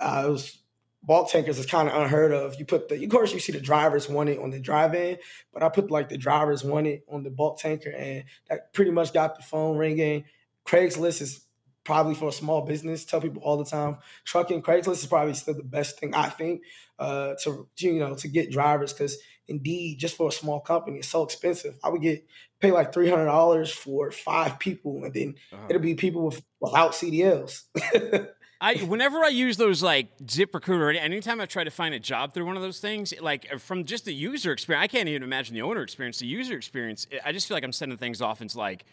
it 0.00 0.30
was 0.30 0.58
bulk 1.02 1.30
tankers 1.30 1.58
is 1.58 1.66
kind 1.66 1.88
of 1.88 2.00
unheard 2.00 2.32
of. 2.32 2.56
You 2.58 2.64
put 2.64 2.88
the, 2.88 3.02
of 3.02 3.10
course, 3.10 3.32
you 3.32 3.40
see 3.40 3.52
the 3.52 3.60
drivers 3.60 4.08
want 4.08 4.28
it 4.28 4.38
on 4.38 4.50
the 4.50 4.60
drive-in, 4.60 5.18
but 5.52 5.62
I 5.62 5.68
put 5.68 5.90
like 5.90 6.08
the 6.10 6.18
drivers 6.18 6.62
want 6.62 6.86
it 6.86 7.04
on 7.08 7.22
the 7.22 7.30
bulk 7.30 7.58
tanker, 7.58 7.90
and 7.90 8.24
that 8.48 8.72
pretty 8.72 8.90
much 8.90 9.12
got 9.12 9.36
the 9.36 9.42
phone 9.42 9.76
ringing. 9.76 10.24
Craigslist 10.66 11.22
is 11.22 11.40
probably 11.88 12.14
for 12.14 12.28
a 12.28 12.32
small 12.32 12.60
business. 12.60 13.06
Tell 13.06 13.18
people 13.18 13.40
all 13.42 13.56
the 13.56 13.64
time, 13.64 13.96
trucking 14.26 14.60
Craigslist 14.60 15.00
is 15.00 15.06
probably 15.06 15.32
still 15.32 15.54
the 15.54 15.62
best 15.62 15.98
thing 15.98 16.14
I 16.14 16.28
think 16.28 16.60
uh, 16.98 17.32
to 17.44 17.66
you 17.78 17.98
know 17.98 18.14
to 18.16 18.28
get 18.28 18.50
drivers 18.50 18.92
because 18.92 19.16
indeed 19.48 19.98
just 19.98 20.14
for 20.14 20.28
a 20.28 20.32
small 20.32 20.60
company 20.60 20.98
it's 20.98 21.08
so 21.08 21.22
expensive. 21.22 21.78
I 21.82 21.88
would 21.88 22.02
get 22.02 22.26
pay 22.60 22.72
like 22.72 22.92
three 22.92 23.08
hundred 23.08 23.24
dollars 23.24 23.72
for 23.72 24.10
five 24.10 24.58
people, 24.58 25.02
and 25.02 25.14
then 25.14 25.36
uh-huh. 25.50 25.64
it'll 25.70 25.80
be 25.80 25.94
people 25.94 26.26
with 26.26 26.42
without 26.60 26.92
CDLs. 26.92 27.62
I 28.60 28.74
whenever 28.74 29.24
I 29.24 29.28
use 29.28 29.56
those 29.56 29.82
like 29.82 30.14
ZipRecruiter, 30.18 30.94
anytime 30.94 31.40
I 31.40 31.46
try 31.46 31.64
to 31.64 31.70
find 31.70 31.94
a 31.94 32.00
job 32.00 32.34
through 32.34 32.44
one 32.44 32.56
of 32.56 32.62
those 32.62 32.80
things, 32.80 33.14
like 33.18 33.58
from 33.60 33.86
just 33.86 34.04
the 34.04 34.12
user 34.12 34.52
experience, 34.52 34.84
I 34.84 34.88
can't 34.88 35.08
even 35.08 35.22
imagine 35.22 35.54
the 35.54 35.62
owner 35.62 35.82
experience. 35.82 36.18
The 36.18 36.26
user 36.26 36.54
experience, 36.54 37.06
I 37.24 37.32
just 37.32 37.48
feel 37.48 37.56
like 37.56 37.64
I'm 37.64 37.72
sending 37.72 37.96
things 37.96 38.20
off 38.20 38.42
into 38.42 38.58
like 38.58 38.84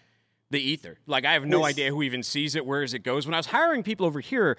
the 0.56 0.62
ether. 0.62 0.98
Like 1.06 1.26
I 1.26 1.34
have 1.34 1.46
no 1.46 1.66
idea 1.66 1.90
who 1.90 2.02
even 2.02 2.24
sees 2.24 2.56
it, 2.56 2.66
where 2.66 2.82
it 2.82 3.04
goes. 3.04 3.28
When 3.28 3.34
I 3.34 3.38
was 3.38 3.46
hiring 3.46 3.84
people 3.84 4.06
over 4.06 4.20
here 4.20 4.58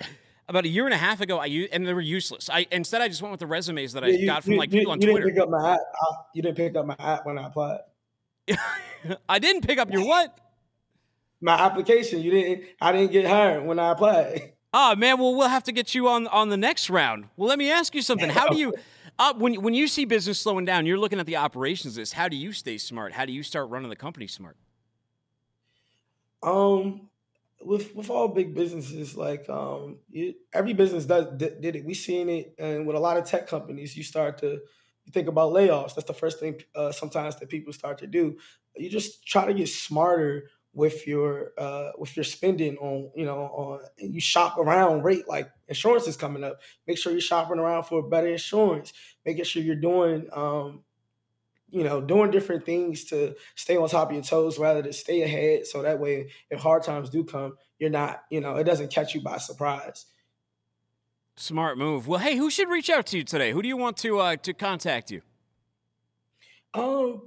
about 0.48 0.64
a 0.64 0.68
year 0.68 0.84
and 0.84 0.94
a 0.94 0.98
half 0.98 1.20
ago, 1.20 1.38
I 1.38 1.46
used, 1.46 1.72
and 1.72 1.86
they 1.86 1.94
were 1.94 2.00
useless. 2.00 2.48
I 2.50 2.66
instead 2.70 3.00
I 3.00 3.08
just 3.08 3.22
went 3.22 3.32
with 3.32 3.40
the 3.40 3.46
resumes 3.46 3.94
that 3.94 4.04
I 4.04 4.08
you, 4.08 4.26
got 4.26 4.44
from 4.44 4.52
you, 4.52 4.58
like 4.58 4.70
people 4.70 4.92
on 4.92 5.00
you 5.00 5.10
Twitter. 5.10 5.26
Didn't 5.26 5.36
pick 5.36 5.42
up 5.42 5.50
my 5.50 5.72
app. 5.72 5.80
you 6.34 6.42
didn't 6.42 6.56
pick 6.56 6.76
up 6.76 6.86
my 6.86 6.96
app 6.98 7.26
when 7.26 7.38
I 7.38 7.46
applied. 7.46 7.80
I 9.28 9.38
didn't 9.38 9.62
pick 9.62 9.78
up 9.78 9.90
your 9.90 10.06
what? 10.06 10.38
My 11.40 11.54
application. 11.54 12.22
You 12.22 12.30
didn't. 12.30 12.64
I 12.80 12.92
didn't 12.92 13.12
get 13.12 13.26
hired 13.26 13.64
when 13.64 13.78
I 13.78 13.92
applied. 13.92 14.52
Oh, 14.72 14.94
man. 14.94 15.18
Well, 15.18 15.34
we'll 15.34 15.48
have 15.48 15.64
to 15.64 15.72
get 15.72 15.94
you 15.94 16.08
on 16.08 16.26
on 16.28 16.50
the 16.50 16.56
next 16.56 16.90
round. 16.90 17.28
Well, 17.36 17.48
let 17.48 17.58
me 17.58 17.70
ask 17.70 17.94
you 17.94 18.02
something. 18.02 18.28
How 18.28 18.48
do 18.48 18.58
you? 18.58 18.74
Uh, 19.18 19.32
when 19.32 19.54
when 19.62 19.72
you 19.72 19.88
see 19.88 20.04
business 20.04 20.38
slowing 20.38 20.66
down, 20.66 20.84
you're 20.84 20.98
looking 20.98 21.18
at 21.18 21.24
the 21.24 21.36
operations. 21.36 21.94
This. 21.94 22.12
How 22.12 22.28
do 22.28 22.36
you 22.36 22.52
stay 22.52 22.76
smart? 22.76 23.14
How 23.14 23.24
do 23.24 23.32
you 23.32 23.42
start 23.42 23.70
running 23.70 23.88
the 23.88 23.96
company 23.96 24.26
smart? 24.26 24.58
Um, 26.46 27.10
with 27.62 27.94
with 27.96 28.10
all 28.10 28.28
big 28.28 28.54
businesses, 28.54 29.16
like 29.16 29.48
um, 29.50 29.98
you, 30.10 30.34
every 30.54 30.74
business 30.74 31.06
does 31.06 31.26
did, 31.36 31.64
it. 31.64 31.84
We 31.84 31.94
seen 31.94 32.28
it, 32.30 32.54
and 32.58 32.86
with 32.86 32.96
a 32.96 33.00
lot 33.00 33.18
of 33.18 33.24
tech 33.26 33.48
companies, 33.48 33.96
you 33.96 34.04
start 34.04 34.38
to 34.38 34.52
you 34.52 35.12
think 35.12 35.28
about 35.28 35.52
layoffs. 35.52 35.94
That's 35.96 36.06
the 36.06 36.14
first 36.14 36.40
thing 36.40 36.62
uh, 36.76 36.92
sometimes 36.92 37.36
that 37.36 37.50
people 37.50 37.72
start 37.72 37.98
to 37.98 38.06
do. 38.06 38.38
You 38.76 38.90
just 38.90 39.26
try 39.26 39.46
to 39.46 39.54
get 39.54 39.68
smarter 39.68 40.50
with 40.74 41.06
your 41.06 41.52
uh, 41.58 41.92
with 41.98 42.16
your 42.16 42.24
spending 42.24 42.76
on 42.78 43.10
you 43.16 43.26
know 43.26 43.38
on 43.38 43.80
you 43.98 44.20
shop 44.20 44.58
around 44.58 45.02
rate 45.02 45.26
like 45.28 45.50
insurance 45.68 46.06
is 46.06 46.16
coming 46.16 46.44
up. 46.44 46.60
Make 46.86 46.98
sure 46.98 47.12
you're 47.12 47.20
shopping 47.20 47.58
around 47.58 47.84
for 47.84 48.08
better 48.08 48.28
insurance. 48.28 48.92
Making 49.24 49.44
sure 49.44 49.62
you're 49.62 49.76
doing 49.76 50.28
um, 50.32 50.84
you 51.68 51.84
know, 51.84 52.00
doing 52.00 52.30
different 52.30 52.64
things 52.64 53.04
to 53.04 53.34
stay 53.54 53.76
on 53.76 53.88
top 53.88 54.08
of 54.08 54.14
your 54.14 54.22
toes 54.22 54.58
rather 54.58 54.82
than 54.82 54.92
stay 54.92 55.22
ahead. 55.22 55.66
So 55.66 55.82
that 55.82 55.98
way, 55.98 56.30
if 56.50 56.60
hard 56.60 56.82
times 56.82 57.10
do 57.10 57.24
come, 57.24 57.56
you're 57.78 57.90
not, 57.90 58.22
you 58.30 58.40
know, 58.40 58.56
it 58.56 58.64
doesn't 58.64 58.92
catch 58.92 59.14
you 59.14 59.20
by 59.20 59.38
surprise. 59.38 60.06
Smart 61.36 61.76
move. 61.76 62.08
Well, 62.08 62.20
hey, 62.20 62.36
who 62.36 62.50
should 62.50 62.68
reach 62.68 62.88
out 62.88 63.06
to 63.08 63.18
you 63.18 63.24
today? 63.24 63.52
Who 63.52 63.60
do 63.60 63.68
you 63.68 63.76
want 63.76 63.98
to 63.98 64.18
uh, 64.20 64.36
to 64.36 64.54
contact 64.54 65.10
you? 65.10 65.22
Um, 66.72 67.22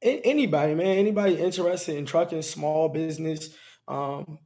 anybody, 0.00 0.74
man. 0.74 0.98
Anybody 0.98 1.36
interested 1.36 1.96
in 1.96 2.06
trucking, 2.06 2.42
small 2.42 2.88
business. 2.88 3.50
Um, 3.86 4.38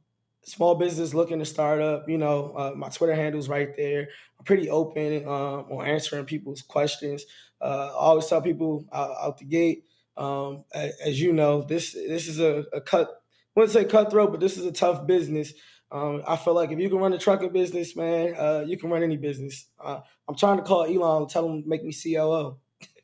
small 0.47 0.75
business 0.75 1.13
looking 1.13 1.39
to 1.39 1.45
start 1.45 1.81
up, 1.81 2.07
you 2.07 2.17
know, 2.17 2.53
uh, 2.55 2.71
my 2.75 2.87
Twitter 2.87 3.13
handle's 3.13 3.49
right 3.49 3.75
there. 3.75 4.07
I'm 4.39 4.45
pretty 4.45 4.69
open 4.69 5.27
um, 5.27 5.65
on 5.69 5.85
answering 5.85 6.23
people's 6.23 6.61
questions. 6.61 7.25
Uh, 7.61 7.87
I 7.87 7.99
always 7.99 8.27
tell 8.27 8.41
people 8.41 8.85
out, 8.91 9.11
out 9.21 9.37
the 9.37 9.45
gate, 9.45 9.85
um, 10.15 10.63
as, 10.73 10.93
as, 11.03 11.21
you 11.21 11.33
know, 11.33 11.61
this 11.61 11.93
this 11.93 12.27
is 12.27 12.39
a, 12.39 12.65
a 12.73 12.81
cut. 12.81 13.09
I 13.09 13.59
wouldn't 13.59 13.73
say 13.73 13.85
cutthroat, 13.85 14.31
but 14.31 14.39
this 14.39 14.57
is 14.57 14.65
a 14.65 14.71
tough 14.71 15.07
business. 15.07 15.53
Um, 15.91 16.21
I 16.27 16.35
feel 16.35 16.53
like 16.53 16.71
if 16.71 16.79
you 16.79 16.89
can 16.89 16.97
run 16.99 17.13
a 17.13 17.17
trucking 17.17 17.53
business, 17.53 17.95
man, 17.95 18.35
uh, 18.37 18.63
you 18.67 18.77
can 18.77 18.89
run 18.89 19.03
any 19.03 19.17
business. 19.17 19.67
Uh, 19.79 20.01
I'm 20.27 20.35
trying 20.35 20.57
to 20.57 20.63
call 20.63 20.83
Elon 20.83 21.23
and 21.23 21.29
tell 21.29 21.47
him 21.47 21.63
make 21.65 21.83
me 21.83 21.93
COO. 21.93 22.57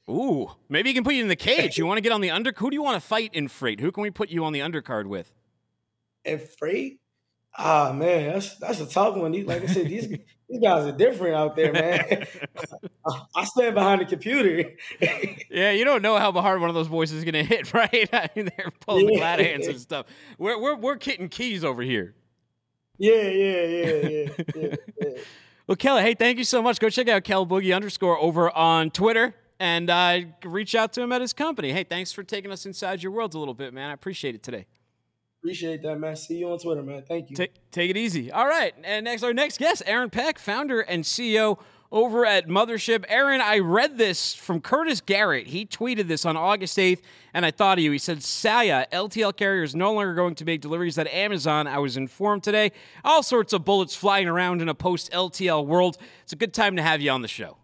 Ooh, 0.10 0.52
maybe 0.68 0.90
he 0.90 0.94
can 0.94 1.04
put 1.04 1.14
you 1.14 1.22
in 1.22 1.30
the 1.30 1.36
cage. 1.36 1.78
You 1.78 1.86
want 1.88 1.98
to 1.98 2.02
get 2.02 2.12
on 2.12 2.22
the 2.22 2.30
under? 2.30 2.54
Who 2.56 2.70
do 2.70 2.76
you 2.76 2.84
want 2.84 3.02
to 3.02 3.08
fight 3.08 3.34
in 3.34 3.48
freight? 3.48 3.80
Who 3.80 3.92
can 3.92 4.04
we 4.04 4.12
put 4.12 4.30
you 4.30 4.44
on 4.44 4.54
the 4.54 4.60
undercard 4.60 5.08
with? 5.08 5.32
In 6.26 6.40
freight? 6.40 7.00
Ah 7.56 7.94
man, 7.94 8.34
that's 8.34 8.56
that's 8.58 8.80
a 8.80 8.88
tough 8.88 9.16
one. 9.16 9.32
Like 9.46 9.64
I 9.64 9.68
said, 9.68 9.88
these 9.88 10.08
these 10.08 10.62
guys 10.62 10.86
are 10.86 10.92
different 10.92 11.36
out 11.36 11.56
there, 11.56 11.72
man. 11.72 12.26
I 13.36 13.44
stand 13.44 13.76
behind 13.76 14.02
the 14.02 14.06
computer. 14.06 14.72
yeah, 15.50 15.72
you 15.72 15.86
don't 15.86 16.02
know 16.02 16.18
how 16.18 16.32
hard 16.32 16.62
one 16.62 16.70
of 16.70 16.76
those 16.76 16.88
boys 16.88 17.12
is 17.12 17.24
gonna 17.24 17.44
hit, 17.44 17.74
right? 17.74 18.10
I 18.12 18.30
mean, 18.36 18.50
they're 18.58 18.72
pulling 18.80 19.06
yeah. 19.06 19.12
the 19.12 19.18
glad 19.18 19.40
hands 19.40 19.68
and 19.68 19.80
stuff. 19.80 20.08
We're 20.38 20.60
we're 20.60 20.76
we're 20.76 20.98
kitten 20.98 21.30
keys 21.30 21.64
over 21.64 21.82
here. 21.82 22.16
Yeah, 22.98 23.14
yeah, 23.14 23.64
yeah, 23.64 23.86
yeah, 23.86 24.30
yeah. 24.56 24.76
yeah. 25.02 25.10
well, 25.68 25.76
Kelly, 25.76 26.04
hey, 26.04 26.14
thank 26.14 26.38
you 26.38 26.44
so 26.44 26.62
much. 26.62 26.80
Go 26.80 26.90
check 26.90 27.08
out 27.08 27.24
Kel 27.24 27.46
Boogie 27.46 27.76
underscore 27.76 28.18
over 28.20 28.50
on 28.52 28.92
Twitter 28.92 29.36
and 29.60 29.90
uh, 29.90 30.20
reach 30.44 30.76
out 30.76 30.94
to 30.94 31.02
him 31.02 31.12
at 31.12 31.22
his 31.22 31.34
company. 31.34 31.72
Hey, 31.72 31.84
thanks 31.84 32.12
for 32.12 32.24
taking 32.24 32.52
us 32.52 32.66
inside 32.66 33.02
your 33.02 33.12
world 33.12 33.34
a 33.34 33.40
little 33.40 33.54
bit, 33.54 33.74
man. 33.74 33.90
I 33.90 33.94
appreciate 33.94 34.36
it 34.36 34.44
today. 34.44 34.68
Appreciate 35.44 35.82
that, 35.82 36.00
man. 36.00 36.16
See 36.16 36.38
you 36.38 36.50
on 36.54 36.58
Twitter, 36.58 36.82
man. 36.82 37.04
Thank 37.06 37.30
you. 37.30 37.36
Take, 37.36 37.52
take 37.70 37.90
it 37.90 37.98
easy. 37.98 38.32
All 38.32 38.48
right. 38.48 38.74
And 38.82 39.04
next, 39.04 39.24
our 39.24 39.34
next 39.34 39.58
guest, 39.58 39.84
Aaron 39.86 40.10
Peck, 40.10 40.40
founder 40.40 40.80
and 40.80 41.04
CEO 41.04 41.60
over 41.92 42.26
at 42.26 42.48
Mothership. 42.48 43.04
Aaron, 43.10 43.42
I 43.42 43.60
read 43.60 43.98
this 43.98 44.34
from 44.34 44.62
Curtis 44.62 45.02
Garrett. 45.02 45.48
He 45.48 45.66
tweeted 45.66 46.08
this 46.08 46.24
on 46.24 46.38
August 46.38 46.78
8th, 46.78 47.02
and 47.34 47.46
I 47.46 47.52
thought 47.52 47.78
of 47.78 47.84
you. 47.84 47.92
He 47.92 47.98
said, 47.98 48.24
Saia, 48.24 48.86
LTL 48.94 49.36
carrier 49.36 49.64
is 49.64 49.76
no 49.76 49.92
longer 49.92 50.14
going 50.14 50.36
to 50.36 50.46
make 50.46 50.62
deliveries 50.62 50.98
at 50.98 51.08
Amazon. 51.08 51.68
I 51.68 51.80
was 51.80 51.98
informed 51.98 52.44
today. 52.44 52.72
All 53.04 53.22
sorts 53.22 53.52
of 53.52 53.66
bullets 53.66 53.94
flying 53.94 54.30
around 54.30 54.62
in 54.62 54.70
a 54.70 54.74
post 54.74 55.12
LTL 55.12 55.66
world. 55.68 55.98
It's 56.22 56.32
a 56.32 56.38
good 56.38 56.54
time 56.54 56.78
to 56.78 56.82
have 56.82 57.02
you 57.02 57.12
on 57.12 57.22
the 57.22 57.28
show. 57.28 57.58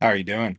How 0.00 0.08
are 0.08 0.16
you 0.16 0.24
doing? 0.24 0.58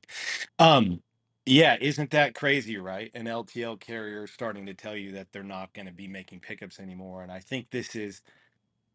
Um, 0.59 1.01
yeah, 1.45 1.77
isn't 1.81 2.11
that 2.11 2.35
crazy, 2.35 2.77
right? 2.77 3.11
An 3.15 3.25
LTL 3.27 3.79
carrier 3.79 4.27
starting 4.27 4.65
to 4.67 4.75
tell 4.75 4.95
you 4.97 5.13
that 5.13 5.33
they're 5.33 5.43
not 5.43 5.73
going 5.73 5.87
to 5.87 5.93
be 5.93 6.07
making 6.07 6.41
pickups 6.41 6.79
anymore. 6.79 7.23
And 7.23 7.31
I 7.31 7.39
think 7.41 7.71
this 7.71 7.95
is 7.95 8.21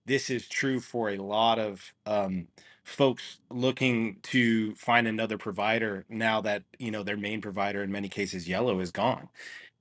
this 0.07 0.31
is 0.31 0.49
true 0.49 0.81
for 0.81 1.11
a 1.11 1.17
lot 1.19 1.59
of 1.59 1.93
um, 2.07 2.49
folks 2.85 3.39
looking 3.51 4.19
to 4.23 4.75
find 4.75 5.07
another 5.07 5.39
provider 5.39 6.05
now 6.09 6.41
that 6.41 6.65
you 6.79 6.91
know 6.91 7.03
their 7.03 7.17
main 7.17 7.41
provider 7.41 7.83
in 7.83 7.93
many 7.93 8.09
cases 8.09 8.49
yellow 8.49 8.81
is 8.81 8.91
gone 8.91 9.29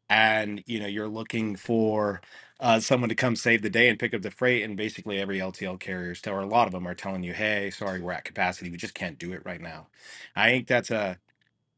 and 0.10 0.64
you 0.68 0.80
know 0.82 0.88
you're 0.88 1.10
looking 1.10 1.58
for 1.58 2.22
uh, 2.62 2.80
someone 2.82 3.10
to 3.10 3.16
come 3.16 3.38
save 3.38 3.64
the 3.64 3.72
day 3.72 3.90
and 3.90 4.00
pick 4.00 4.16
up 4.16 4.24
the 4.24 4.32
freight 4.32 4.64
and 4.64 4.78
basically 4.78 5.20
every 5.20 5.40
ltl 5.40 5.80
carriers 5.80 6.22
tell 6.22 6.36
or 6.36 6.42
a 6.42 6.48
lot 6.48 6.68
of 6.68 6.74
them 6.74 6.88
are 6.88 6.96
telling 6.96 7.24
you 7.24 7.34
hey 7.34 7.72
sorry 7.72 8.02
we're 8.02 8.14
at 8.14 8.26
capacity 8.26 8.72
we 8.72 8.78
just 8.78 8.96
can't 8.96 9.20
do 9.20 9.34
it 9.34 9.44
right 9.46 9.62
now 9.62 9.88
i 10.36 10.50
think 10.50 10.68
that's 10.68 10.92
a 10.92 11.20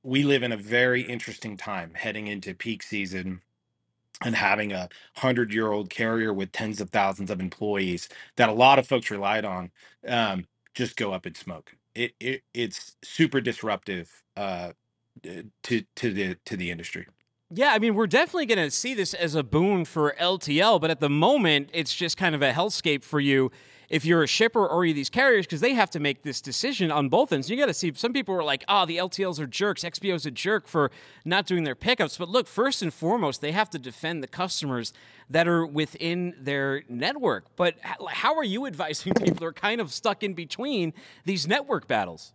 we 0.04 0.24
live 0.24 0.44
in 0.44 0.52
a 0.52 0.58
very 0.58 1.02
interesting 1.02 1.58
time 1.58 1.92
heading 1.94 2.28
into 2.28 2.54
peak 2.54 2.84
season 2.84 3.42
and 4.24 4.36
having 4.36 4.72
a 4.72 4.90
hundred 5.18 5.54
year 5.54 5.72
old 5.72 5.90
carrier 5.90 6.34
with 6.34 6.52
tens 6.52 6.82
of 6.82 6.90
thousands 6.90 7.30
of 7.30 7.40
employees 7.40 8.10
that 8.36 8.50
a 8.50 8.54
lot 8.54 8.80
of 8.80 8.88
folks 8.88 9.10
relied 9.10 9.46
on 9.46 9.72
um, 10.08 10.46
just 10.74 10.96
go 10.96 11.14
up 11.14 11.26
in 11.26 11.36
smoke. 11.36 11.76
It, 11.94 12.14
it 12.20 12.44
it's 12.54 12.96
super 13.04 13.42
disruptive 13.42 14.24
uh, 14.38 14.72
to 15.24 15.84
to 15.96 16.14
the 16.14 16.38
to 16.46 16.56
the 16.56 16.72
industry. 16.72 17.08
Yeah, 17.54 17.74
I 17.74 17.80
mean, 17.80 17.96
we're 17.96 18.08
definitely 18.08 18.46
going 18.46 18.66
to 18.66 18.72
see 18.72 18.94
this 18.94 19.14
as 19.14 19.36
a 19.36 19.44
boon 19.44 19.84
for 19.84 20.16
LTL, 20.18 20.80
but 20.80 20.90
at 20.90 21.02
the 21.02 21.10
moment, 21.10 21.70
it's 21.74 21.94
just 21.94 22.16
kind 22.16 22.34
of 22.34 22.42
a 22.42 22.54
hellscape 22.54 23.04
for 23.04 23.20
you 23.20 23.52
if 23.92 24.06
you're 24.06 24.24
a 24.24 24.28
shipper 24.28 24.66
or 24.66 24.86
you 24.86 24.94
these 24.94 25.10
carriers 25.10 25.46
because 25.46 25.60
they 25.60 25.74
have 25.74 25.90
to 25.92 26.00
make 26.00 26.24
this 26.24 26.40
decision 26.40 26.92
on 26.92 27.10
both 27.10 27.34
ends. 27.34 27.50
You 27.50 27.58
got 27.58 27.66
to 27.66 27.74
see 27.74 27.92
some 27.94 28.14
people 28.14 28.34
are 28.34 28.44
like, 28.44 28.64
oh, 28.70 28.86
the 28.86 28.96
LTLs 28.98 29.38
are 29.38 29.46
jerks. 29.46 29.84
XPO's 29.84 30.26
a 30.26 30.32
jerk 30.32 30.66
for 30.66 30.92
not 31.26 31.46
doing 31.46 31.66
their 31.66 31.76
pickups. 31.76 32.18
But 32.18 32.30
look, 32.30 32.48
first 32.48 32.82
and 32.82 32.94
foremost, 32.94 33.42
they 33.42 33.52
have 33.52 33.70
to 33.72 33.78
defend 33.78 34.24
the 34.24 34.28
customers 34.28 34.94
that 35.30 35.46
are 35.46 35.66
within 35.66 36.34
their 36.40 36.84
network. 36.88 37.46
But 37.58 37.76
how 37.84 38.36
are 38.36 38.46
you 38.46 38.66
advising 38.72 39.14
people 39.14 39.36
who 39.40 39.46
are 39.46 39.54
kind 39.54 39.82
of 39.82 39.92
stuck 39.92 40.24
in 40.24 40.34
between 40.34 40.94
these 41.26 41.46
network 41.46 41.86
battles? 41.88 42.32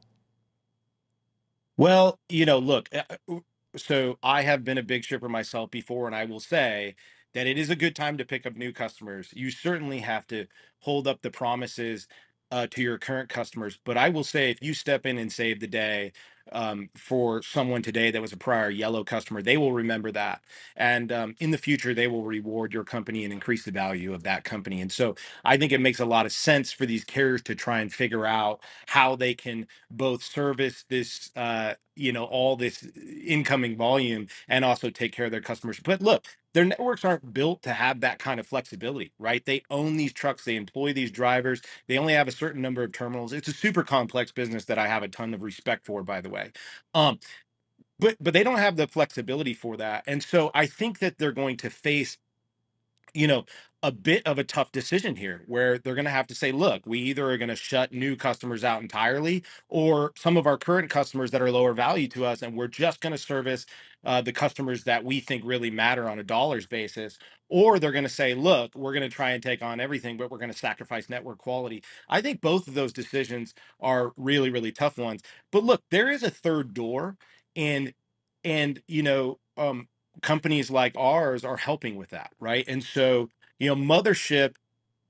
Well, 1.78 2.18
you 2.28 2.44
know, 2.44 2.58
look, 2.58 2.90
uh, 2.94 3.38
so 3.76 4.18
I 4.22 4.42
have 4.42 4.62
been 4.62 4.76
a 4.76 4.82
big 4.82 5.04
shipper 5.04 5.28
myself 5.28 5.70
before, 5.70 6.06
and 6.06 6.14
I 6.14 6.26
will 6.26 6.40
say 6.40 6.96
that 7.36 7.46
it 7.48 7.58
is 7.58 7.70
a 7.70 7.76
good 7.76 7.96
time 7.96 8.18
to 8.18 8.26
pick 8.26 8.46
up 8.46 8.56
new 8.56 8.72
customers. 8.72 9.30
You 9.36 9.52
certainly 9.52 10.00
have 10.00 10.26
to 10.28 10.46
hold 10.80 11.08
up 11.08 11.22
the 11.22 11.30
promises 11.30 12.08
uh, 12.50 12.66
to 12.68 12.82
your 12.82 12.98
current 12.98 13.28
customers. 13.30 13.78
But 13.84 13.98
I 13.98 14.10
will 14.10 14.24
say, 14.24 14.50
if 14.50 14.62
you 14.62 14.74
step 14.74 15.06
in 15.06 15.18
and 15.18 15.32
save 15.32 15.60
the 15.60 15.68
day 15.68 16.12
um, 16.52 16.90
for 16.96 17.42
someone 17.42 17.82
today 17.82 18.10
that 18.10 18.22
was 18.22 18.32
a 18.32 18.36
prior 18.38 18.70
yellow 18.70 19.04
customer, 19.04 19.42
they 19.42 19.56
will 19.56 19.72
remember 19.72 20.12
that. 20.12 20.42
And 20.76 21.12
um, 21.12 21.36
in 21.40 21.50
the 21.52 21.58
future, 21.58 21.94
they 21.94 22.08
will 22.08 22.24
reward 22.24 22.72
your 22.74 22.84
company 22.84 23.24
and 23.24 23.32
increase 23.32 23.64
the 23.64 23.72
value 23.72 24.14
of 24.14 24.24
that 24.24 24.44
company. 24.44 24.80
And 24.80 24.92
so 24.92 25.16
I 25.44 25.56
think 25.56 25.72
it 25.72 25.80
makes 25.80 26.00
a 26.00 26.06
lot 26.06 26.26
of 26.26 26.32
sense 26.32 26.72
for 26.72 26.86
these 26.86 27.04
carriers 27.04 27.42
to 27.44 27.54
try 27.54 27.80
and 27.80 27.92
figure 27.92 28.26
out 28.26 28.60
how 28.86 29.16
they 29.16 29.34
can 29.34 29.66
both 29.90 30.22
service 30.22 30.84
this, 30.88 31.30
uh, 31.36 31.74
you 31.96 32.12
know, 32.12 32.24
all 32.24 32.56
this 32.56 32.86
incoming 33.26 33.76
volume 33.76 34.28
and 34.48 34.64
also 34.64 34.90
take 34.90 35.12
care 35.12 35.26
of 35.26 35.32
their 35.32 35.40
customers. 35.40 35.80
But 35.82 36.00
look, 36.02 36.26
their 36.54 36.64
networks 36.64 37.04
aren't 37.04 37.34
built 37.34 37.62
to 37.64 37.72
have 37.72 38.00
that 38.00 38.18
kind 38.18 38.40
of 38.40 38.46
flexibility, 38.46 39.12
right? 39.18 39.44
They 39.44 39.62
own 39.70 39.96
these 39.96 40.12
trucks, 40.12 40.44
they 40.44 40.56
employ 40.56 40.92
these 40.92 41.10
drivers, 41.10 41.62
they 41.88 41.98
only 41.98 42.14
have 42.14 42.28
a 42.28 42.32
certain 42.32 42.62
number 42.62 42.82
of 42.82 42.92
terminals. 42.92 43.32
It's 43.32 43.48
a 43.48 43.52
super 43.52 43.84
complex 43.84 44.32
business 44.32 44.64
that 44.66 44.78
I 44.78 44.88
have 44.88 45.02
a 45.02 45.08
ton 45.08 45.34
of 45.34 45.42
respect 45.42 45.86
for, 45.86 46.02
by 46.02 46.20
the 46.20 46.30
way. 46.30 46.35
Um, 46.94 47.18
but 48.00 48.16
but 48.20 48.34
they 48.34 48.44
don't 48.44 48.58
have 48.58 48.76
the 48.76 48.88
flexibility 48.88 49.54
for 49.54 49.76
that. 49.78 50.04
And 50.06 50.22
so 50.22 50.50
I 50.54 50.66
think 50.66 51.00
that 51.00 51.18
they're 51.18 51.32
going 51.32 51.58
to 51.58 51.70
face 51.70 52.18
you 53.14 53.26
know 53.26 53.44
a 53.82 53.92
bit 53.92 54.26
of 54.26 54.38
a 54.38 54.44
tough 54.44 54.72
decision 54.72 55.16
here 55.16 55.44
where 55.46 55.78
they're 55.78 55.94
going 55.94 56.06
to 56.06 56.10
have 56.10 56.26
to 56.26 56.34
say, 56.34 56.50
look, 56.50 56.86
we 56.86 56.98
either 57.00 57.30
are 57.30 57.38
going 57.38 57.48
to 57.50 57.56
shut 57.56 57.92
new 57.92 58.16
customers 58.16 58.64
out 58.64 58.82
entirely 58.82 59.44
or 59.68 60.12
some 60.16 60.36
of 60.36 60.46
our 60.46 60.56
current 60.58 60.90
customers 60.90 61.30
that 61.30 61.42
are 61.42 61.50
lower 61.52 61.72
value 61.74 62.08
to 62.08 62.24
us, 62.24 62.42
and 62.42 62.56
we're 62.56 62.66
just 62.68 63.00
going 63.00 63.12
to 63.12 63.18
service 63.18 63.66
uh, 64.04 64.20
the 64.20 64.32
customers 64.32 64.84
that 64.84 65.04
we 65.04 65.20
think 65.20 65.42
really 65.44 65.70
matter 65.70 66.08
on 66.08 66.18
a 66.18 66.24
dollars 66.24 66.66
basis. 66.66 67.18
Or 67.48 67.78
they're 67.78 67.92
going 67.92 68.04
to 68.04 68.08
say, 68.10 68.34
look, 68.34 68.74
we're 68.74 68.92
going 68.92 69.08
to 69.08 69.14
try 69.14 69.30
and 69.30 69.42
take 69.42 69.62
on 69.62 69.78
everything, 69.78 70.16
but 70.16 70.30
we're 70.30 70.38
going 70.38 70.52
to 70.52 70.58
sacrifice 70.58 71.08
network 71.08 71.38
quality. 71.38 71.82
I 72.08 72.20
think 72.20 72.40
both 72.40 72.66
of 72.66 72.74
those 72.74 72.92
decisions 72.92 73.54
are 73.80 74.12
really, 74.16 74.50
really 74.50 74.72
tough 74.72 74.98
ones. 74.98 75.22
But 75.52 75.62
look, 75.64 75.82
there 75.90 76.10
is 76.10 76.22
a 76.24 76.30
third 76.30 76.74
door, 76.74 77.16
and 77.54 77.94
and 78.44 78.82
you 78.88 79.02
know, 79.02 79.38
um, 79.56 79.88
companies 80.22 80.70
like 80.70 80.94
ours 80.96 81.44
are 81.44 81.56
helping 81.56 81.96
with 81.96 82.10
that, 82.10 82.32
right? 82.40 82.64
And 82.68 82.82
so 82.82 83.28
you 83.58 83.68
know, 83.68 83.76
Mothership 83.76 84.54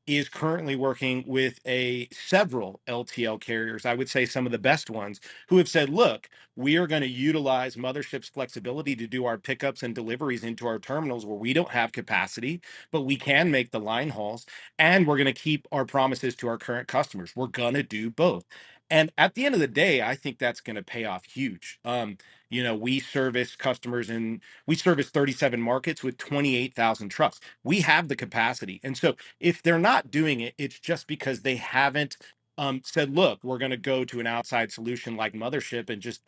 is 0.06 0.28
currently 0.28 0.76
working 0.76 1.24
with 1.26 1.58
a 1.66 2.08
several 2.12 2.80
LTL 2.86 3.40
carriers, 3.40 3.84
I 3.84 3.94
would 3.94 4.08
say 4.08 4.24
some 4.24 4.46
of 4.46 4.52
the 4.52 4.58
best 4.58 4.88
ones, 4.88 5.20
who 5.48 5.58
have 5.58 5.68
said, 5.68 5.88
look, 5.90 6.28
we 6.54 6.76
are 6.76 6.86
going 6.86 7.02
to 7.02 7.08
utilize 7.08 7.74
Mothership's 7.76 8.28
flexibility 8.28 8.94
to 8.96 9.08
do 9.08 9.24
our 9.24 9.36
pickups 9.36 9.82
and 9.82 9.94
deliveries 9.96 10.44
into 10.44 10.66
our 10.68 10.78
terminals 10.78 11.26
where 11.26 11.36
we 11.36 11.52
don't 11.52 11.70
have 11.70 11.90
capacity, 11.90 12.60
but 12.92 13.02
we 13.02 13.16
can 13.16 13.50
make 13.50 13.72
the 13.72 13.80
line 13.80 14.10
hauls. 14.10 14.46
And 14.78 15.06
we're 15.08 15.16
going 15.16 15.26
to 15.26 15.32
keep 15.32 15.66
our 15.72 15.84
promises 15.84 16.36
to 16.36 16.48
our 16.48 16.58
current 16.58 16.86
customers. 16.86 17.32
We're 17.34 17.48
going 17.48 17.74
to 17.74 17.82
do 17.82 18.08
both. 18.10 18.44
And 18.90 19.12
at 19.18 19.34
the 19.34 19.46
end 19.46 19.54
of 19.54 19.60
the 19.60 19.68
day, 19.68 20.02
I 20.02 20.16
think 20.16 20.38
that's 20.38 20.60
going 20.62 20.76
to 20.76 20.82
pay 20.84 21.04
off 21.04 21.24
huge. 21.24 21.80
Um, 21.84 22.18
you 22.50 22.64
know, 22.64 22.76
we 22.76 23.00
service 23.00 23.56
customers 23.56 24.10
and 24.10 24.40
we 24.66 24.76
service 24.76 25.10
37 25.10 25.60
markets 25.60 26.02
with 26.04 26.18
28,000 26.18 27.10
trucks. 27.10 27.40
We 27.64 27.80
have 27.82 28.08
the 28.08 28.16
capacity. 28.16 28.80
And 28.84 28.96
so 28.96 29.16
if 29.40 29.62
they're 29.62 29.78
not 29.80 30.10
doing 30.10 30.40
it, 30.40 30.54
it's 30.58 30.80
just 30.80 31.08
because 31.08 31.42
they 31.42 31.56
haven't 31.56 32.16
um, 32.58 32.82
said, 32.84 33.14
look, 33.14 33.44
we're 33.44 33.58
going 33.58 33.72
to 33.72 33.78
go 33.78 34.04
to 34.04 34.20
an 34.20 34.28
outside 34.28 34.72
solution 34.72 35.16
like 35.16 35.34
Mothership 35.34 35.90
and 35.90 36.02
just 36.02 36.22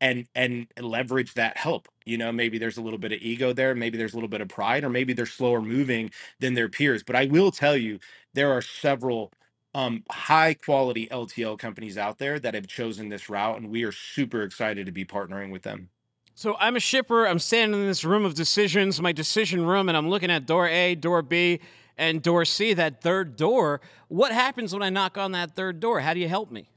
and 0.00 0.28
and 0.36 0.68
leverage 0.80 1.34
that 1.34 1.56
help 1.56 1.88
you 2.06 2.18
know 2.18 2.32
maybe 2.32 2.58
there's 2.58 2.78
a 2.78 2.82
little 2.82 3.00
bit 3.00 3.12
of 3.12 3.20
ego 3.22 3.54
there 3.54 3.74
maybe 3.74 3.98
there's 3.98 4.12
a 4.12 4.16
little 4.16 4.28
bit 4.28 4.42
of 4.42 4.48
pride 4.48 4.84
or 4.84 4.90
maybe 4.90 5.14
they're 5.14 5.26
slower 5.26 5.62
moving 5.62 6.10
than 6.40 6.54
their 6.54 6.68
peers 6.68 7.02
but 7.04 7.16
i 7.16 7.26
will 7.26 7.52
tell 7.52 7.76
you 7.78 7.98
there 8.34 8.52
are 8.52 8.62
several 8.62 9.32
um, 9.74 10.04
high 10.10 10.54
quality 10.54 11.08
LTL 11.10 11.58
companies 11.58 11.98
out 11.98 12.18
there 12.18 12.38
that 12.38 12.54
have 12.54 12.66
chosen 12.66 13.08
this 13.08 13.28
route, 13.28 13.58
and 13.58 13.70
we 13.70 13.84
are 13.84 13.92
super 13.92 14.42
excited 14.42 14.86
to 14.86 14.92
be 14.92 15.04
partnering 15.04 15.50
with 15.50 15.62
them. 15.62 15.88
So 16.34 16.56
I'm 16.58 16.76
a 16.76 16.80
shipper. 16.80 17.26
I'm 17.26 17.38
standing 17.38 17.80
in 17.80 17.86
this 17.86 18.04
room 18.04 18.24
of 18.24 18.34
decisions, 18.34 19.00
my 19.00 19.12
decision 19.12 19.64
room, 19.66 19.88
and 19.88 19.96
I'm 19.96 20.08
looking 20.08 20.30
at 20.30 20.46
door 20.46 20.68
A, 20.68 20.94
door 20.94 21.22
B, 21.22 21.60
and 21.96 22.22
door 22.22 22.44
C, 22.44 22.74
that 22.74 23.00
third 23.00 23.36
door. 23.36 23.80
What 24.08 24.32
happens 24.32 24.72
when 24.72 24.82
I 24.82 24.90
knock 24.90 25.16
on 25.16 25.32
that 25.32 25.54
third 25.54 25.78
door? 25.80 26.00
How 26.00 26.14
do 26.14 26.20
you 26.20 26.28
help 26.28 26.50
me? 26.50 26.68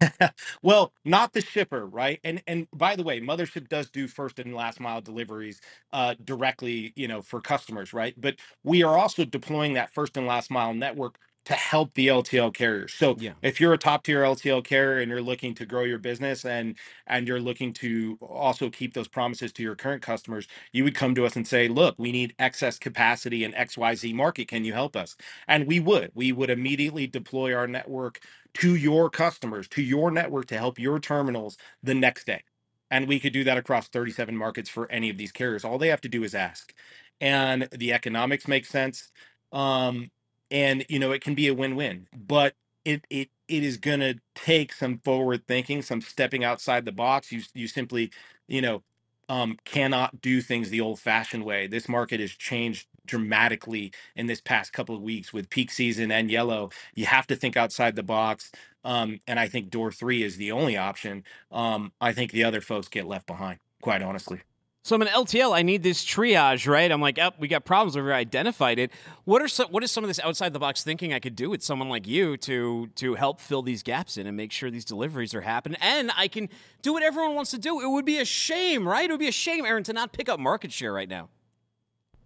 well, 0.62 0.92
not 1.04 1.32
the 1.32 1.40
shipper, 1.40 1.86
right? 1.86 2.20
And 2.24 2.42
and 2.46 2.66
by 2.72 2.96
the 2.96 3.02
way, 3.02 3.20
Mothership 3.20 3.68
does 3.68 3.90
do 3.90 4.06
first 4.06 4.38
and 4.38 4.54
last 4.54 4.80
mile 4.80 5.00
deliveries 5.00 5.60
uh, 5.92 6.14
directly, 6.24 6.92
you 6.96 7.08
know, 7.08 7.20
for 7.20 7.40
customers, 7.40 7.92
right? 7.92 8.14
But 8.16 8.36
we 8.62 8.82
are 8.84 8.96
also 8.96 9.24
deploying 9.24 9.74
that 9.74 9.92
first 9.92 10.16
and 10.16 10.26
last 10.26 10.50
mile 10.50 10.72
network 10.72 11.18
to 11.46 11.54
help 11.54 11.94
the 11.94 12.08
LTL 12.08 12.50
carriers. 12.50 12.92
So 12.94 13.16
Yeah. 13.16 13.34
if 13.42 13.60
you're 13.60 13.72
a 13.72 13.78
top 13.78 14.04
tier 14.04 14.22
LTL 14.22 14.60
carrier 14.62 15.00
and 15.00 15.10
you're 15.10 15.22
looking 15.22 15.54
to 15.54 15.66
grow 15.66 15.84
your 15.84 15.98
business 15.98 16.44
and 16.44 16.76
and 17.06 17.26
you're 17.26 17.40
looking 17.40 17.72
to 17.74 18.18
also 18.20 18.68
keep 18.70 18.94
those 18.94 19.08
promises 19.08 19.52
to 19.54 19.62
your 19.62 19.74
current 19.76 20.02
customers, 20.02 20.46
you 20.72 20.84
would 20.84 20.94
come 20.94 21.14
to 21.14 21.24
us 21.24 21.36
and 21.36 21.46
say, 21.46 21.68
"Look, 21.68 21.96
we 21.98 22.12
need 22.12 22.34
excess 22.38 22.78
capacity 22.78 23.44
in 23.44 23.54
XYZ 23.54 24.12
market. 24.12 24.48
Can 24.48 24.64
you 24.64 24.72
help 24.74 24.96
us?" 24.96 25.16
And 25.46 25.66
we 25.66 25.80
would. 25.80 26.10
We 26.14 26.32
would 26.32 26.50
immediately 26.50 27.06
deploy 27.06 27.54
our 27.54 27.66
network 27.66 28.20
to 28.54 28.74
your 28.76 29.08
customers, 29.10 29.68
to 29.68 29.82
your 29.82 30.10
network 30.10 30.46
to 30.46 30.58
help 30.58 30.78
your 30.78 30.98
terminals 31.00 31.56
the 31.82 31.94
next 31.94 32.26
day. 32.26 32.42
And 32.90 33.06
we 33.06 33.20
could 33.20 33.32
do 33.32 33.44
that 33.44 33.58
across 33.58 33.88
37 33.88 34.36
markets 34.36 34.70
for 34.70 34.90
any 34.90 35.10
of 35.10 35.18
these 35.18 35.32
carriers. 35.32 35.64
All 35.64 35.78
they 35.78 35.88
have 35.88 36.00
to 36.02 36.08
do 36.08 36.24
is 36.24 36.34
ask. 36.34 36.74
And 37.20 37.68
the 37.72 37.92
economics 37.92 38.48
make 38.48 38.64
sense. 38.64 39.10
Um, 39.52 40.10
and 40.50 40.84
you 40.88 40.98
know, 40.98 41.12
it 41.12 41.22
can 41.22 41.34
be 41.34 41.48
a 41.48 41.54
win-win, 41.54 42.08
but 42.16 42.54
it 42.84 43.04
it 43.10 43.30
it 43.48 43.64
is 43.64 43.76
gonna 43.78 44.16
take 44.34 44.72
some 44.72 44.98
forward 44.98 45.46
thinking, 45.46 45.82
some 45.82 46.00
stepping 46.00 46.44
outside 46.44 46.84
the 46.84 46.92
box. 46.92 47.32
You 47.32 47.42
you 47.54 47.68
simply, 47.68 48.10
you 48.48 48.62
know, 48.62 48.82
um, 49.28 49.58
cannot 49.64 50.20
do 50.22 50.40
things 50.40 50.70
the 50.70 50.80
old-fashioned 50.80 51.44
way. 51.44 51.66
This 51.66 51.88
market 51.88 52.20
has 52.20 52.32
changed 52.32 52.88
dramatically 53.06 53.92
in 54.16 54.26
this 54.26 54.40
past 54.40 54.72
couple 54.72 54.94
of 54.94 55.02
weeks 55.02 55.32
with 55.32 55.50
peak 55.50 55.70
season 55.70 56.12
and 56.12 56.30
yellow 56.30 56.70
you 56.94 57.06
have 57.06 57.26
to 57.26 57.36
think 57.36 57.56
outside 57.56 57.96
the 57.96 58.02
box. 58.02 58.50
Um, 58.84 59.20
and 59.26 59.38
I 59.40 59.48
think 59.48 59.70
door 59.70 59.92
three 59.92 60.22
is 60.22 60.36
the 60.36 60.52
only 60.52 60.76
option. 60.76 61.24
Um, 61.52 61.92
I 62.00 62.12
think 62.12 62.32
the 62.32 62.44
other 62.44 62.60
folks 62.60 62.88
get 62.88 63.06
left 63.06 63.26
behind, 63.26 63.60
quite 63.82 64.02
honestly. 64.02 64.40
So 64.88 64.96
I'm 64.96 65.02
an 65.02 65.08
LTL. 65.08 65.54
I 65.54 65.60
need 65.60 65.82
this 65.82 66.02
triage, 66.02 66.66
right? 66.66 66.90
I'm 66.90 67.02
like, 67.02 67.18
oh, 67.18 67.32
we 67.38 67.46
got 67.46 67.66
problems. 67.66 67.94
We've 67.94 68.06
identified 68.06 68.78
it. 68.78 68.90
What 69.26 69.42
are 69.42 69.48
some, 69.48 69.68
what 69.68 69.84
is 69.84 69.90
some 69.90 70.02
of 70.02 70.08
this 70.08 70.18
outside 70.20 70.54
the 70.54 70.58
box 70.58 70.82
thinking 70.82 71.12
I 71.12 71.18
could 71.18 71.36
do 71.36 71.50
with 71.50 71.62
someone 71.62 71.90
like 71.90 72.06
you 72.06 72.38
to 72.38 72.86
to 72.94 73.14
help 73.14 73.38
fill 73.38 73.60
these 73.60 73.82
gaps 73.82 74.16
in 74.16 74.26
and 74.26 74.34
make 74.34 74.50
sure 74.50 74.70
these 74.70 74.86
deliveries 74.86 75.34
are 75.34 75.42
happening? 75.42 75.76
And 75.82 76.10
I 76.16 76.26
can 76.26 76.48
do 76.80 76.94
what 76.94 77.02
everyone 77.02 77.34
wants 77.34 77.50
to 77.50 77.58
do. 77.58 77.82
It 77.82 77.90
would 77.90 78.06
be 78.06 78.16
a 78.16 78.24
shame, 78.24 78.88
right? 78.88 79.04
It 79.04 79.12
would 79.12 79.20
be 79.20 79.28
a 79.28 79.30
shame, 79.30 79.66
Aaron, 79.66 79.84
to 79.84 79.92
not 79.92 80.12
pick 80.12 80.30
up 80.30 80.40
market 80.40 80.72
share 80.72 80.94
right 80.94 81.10
now. 81.10 81.28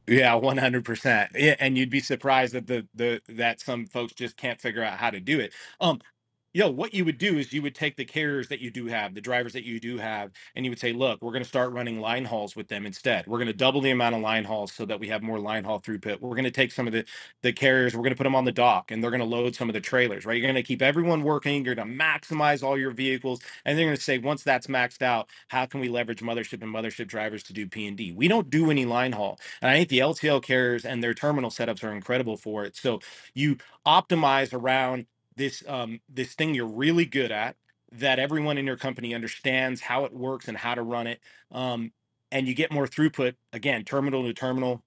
Yeah, 0.06 0.34
one 0.34 0.58
hundred 0.58 0.84
percent. 0.84 1.32
Yeah, 1.34 1.56
and 1.58 1.76
you'd 1.76 1.90
be 1.90 1.98
surprised 1.98 2.54
that 2.54 2.68
the 2.68 2.86
the 2.94 3.20
that 3.28 3.60
some 3.60 3.86
folks 3.86 4.12
just 4.12 4.36
can't 4.36 4.60
figure 4.60 4.84
out 4.84 4.98
how 4.98 5.10
to 5.10 5.18
do 5.18 5.40
it. 5.40 5.52
Um, 5.80 6.00
you 6.52 6.60
know 6.60 6.70
what 6.70 6.94
you 6.94 7.04
would 7.04 7.18
do 7.18 7.38
is 7.38 7.52
you 7.52 7.62
would 7.62 7.74
take 7.74 7.96
the 7.96 8.04
carriers 8.04 8.48
that 8.48 8.60
you 8.60 8.70
do 8.70 8.86
have 8.86 9.14
the 9.14 9.20
drivers 9.20 9.52
that 9.52 9.64
you 9.64 9.80
do 9.80 9.98
have 9.98 10.30
and 10.54 10.64
you 10.64 10.70
would 10.70 10.78
say 10.78 10.92
look 10.92 11.20
we're 11.22 11.32
going 11.32 11.42
to 11.42 11.48
start 11.48 11.72
running 11.72 12.00
line 12.00 12.24
hauls 12.24 12.54
with 12.56 12.68
them 12.68 12.86
instead. 12.86 13.26
We're 13.26 13.38
going 13.38 13.46
to 13.48 13.52
double 13.52 13.80
the 13.80 13.90
amount 13.90 14.14
of 14.14 14.20
line 14.20 14.44
hauls 14.44 14.72
so 14.72 14.84
that 14.86 15.00
we 15.00 15.08
have 15.08 15.22
more 15.22 15.38
line 15.38 15.64
haul 15.64 15.80
throughput. 15.80 16.20
We're 16.20 16.30
going 16.30 16.44
to 16.44 16.50
take 16.50 16.72
some 16.72 16.86
of 16.86 16.92
the 16.92 17.04
the 17.42 17.52
carriers 17.52 17.94
we're 17.94 18.02
going 18.02 18.12
to 18.12 18.16
put 18.16 18.24
them 18.24 18.34
on 18.34 18.44
the 18.44 18.52
dock 18.52 18.90
and 18.90 19.02
they're 19.02 19.10
going 19.10 19.20
to 19.20 19.26
load 19.26 19.54
some 19.54 19.68
of 19.68 19.72
the 19.74 19.80
trailers 19.80 20.26
right? 20.26 20.36
You're 20.36 20.46
going 20.50 20.54
to 20.54 20.62
keep 20.62 20.82
everyone 20.82 21.22
working 21.22 21.64
you're 21.64 21.74
going 21.74 21.88
to 21.88 22.04
maximize 22.04 22.62
all 22.62 22.78
your 22.78 22.90
vehicles 22.90 23.40
and 23.64 23.78
they're 23.78 23.86
going 23.86 23.96
to 23.96 24.02
say 24.02 24.18
once 24.18 24.42
that's 24.42 24.66
maxed 24.66 25.02
out 25.02 25.28
how 25.48 25.66
can 25.66 25.80
we 25.80 25.88
leverage 25.88 26.20
mothership 26.20 26.62
and 26.62 26.74
mothership 26.74 27.08
drivers 27.08 27.42
to 27.44 27.52
do 27.52 27.66
p&d 27.66 28.12
we 28.12 28.28
don't 28.28 28.50
do 28.50 28.70
any 28.70 28.84
line 28.84 29.12
haul 29.12 29.38
and 29.60 29.70
i 29.70 29.76
think 29.76 29.88
the 29.88 29.98
ltl 29.98 30.42
carriers 30.42 30.84
and 30.84 31.02
their 31.02 31.14
terminal 31.14 31.50
setups 31.50 31.82
are 31.84 31.92
incredible 31.92 32.36
for 32.36 32.64
it. 32.64 32.76
So 32.76 33.00
you 33.34 33.56
optimize 33.86 34.52
around 34.52 35.06
this 35.36 35.62
um, 35.68 36.00
this 36.08 36.34
thing 36.34 36.54
you're 36.54 36.66
really 36.66 37.06
good 37.06 37.32
at 37.32 37.56
that 37.92 38.18
everyone 38.18 38.58
in 38.58 38.66
your 38.66 38.76
company 38.76 39.14
understands 39.14 39.80
how 39.80 40.04
it 40.04 40.12
works 40.14 40.48
and 40.48 40.56
how 40.58 40.74
to 40.74 40.82
run 40.82 41.06
it 41.06 41.20
um, 41.52 41.92
and 42.32 42.48
you 42.48 42.54
get 42.54 42.72
more 42.72 42.86
throughput 42.86 43.34
again 43.52 43.84
terminal 43.84 44.24
to 44.24 44.34
terminal 44.34 44.82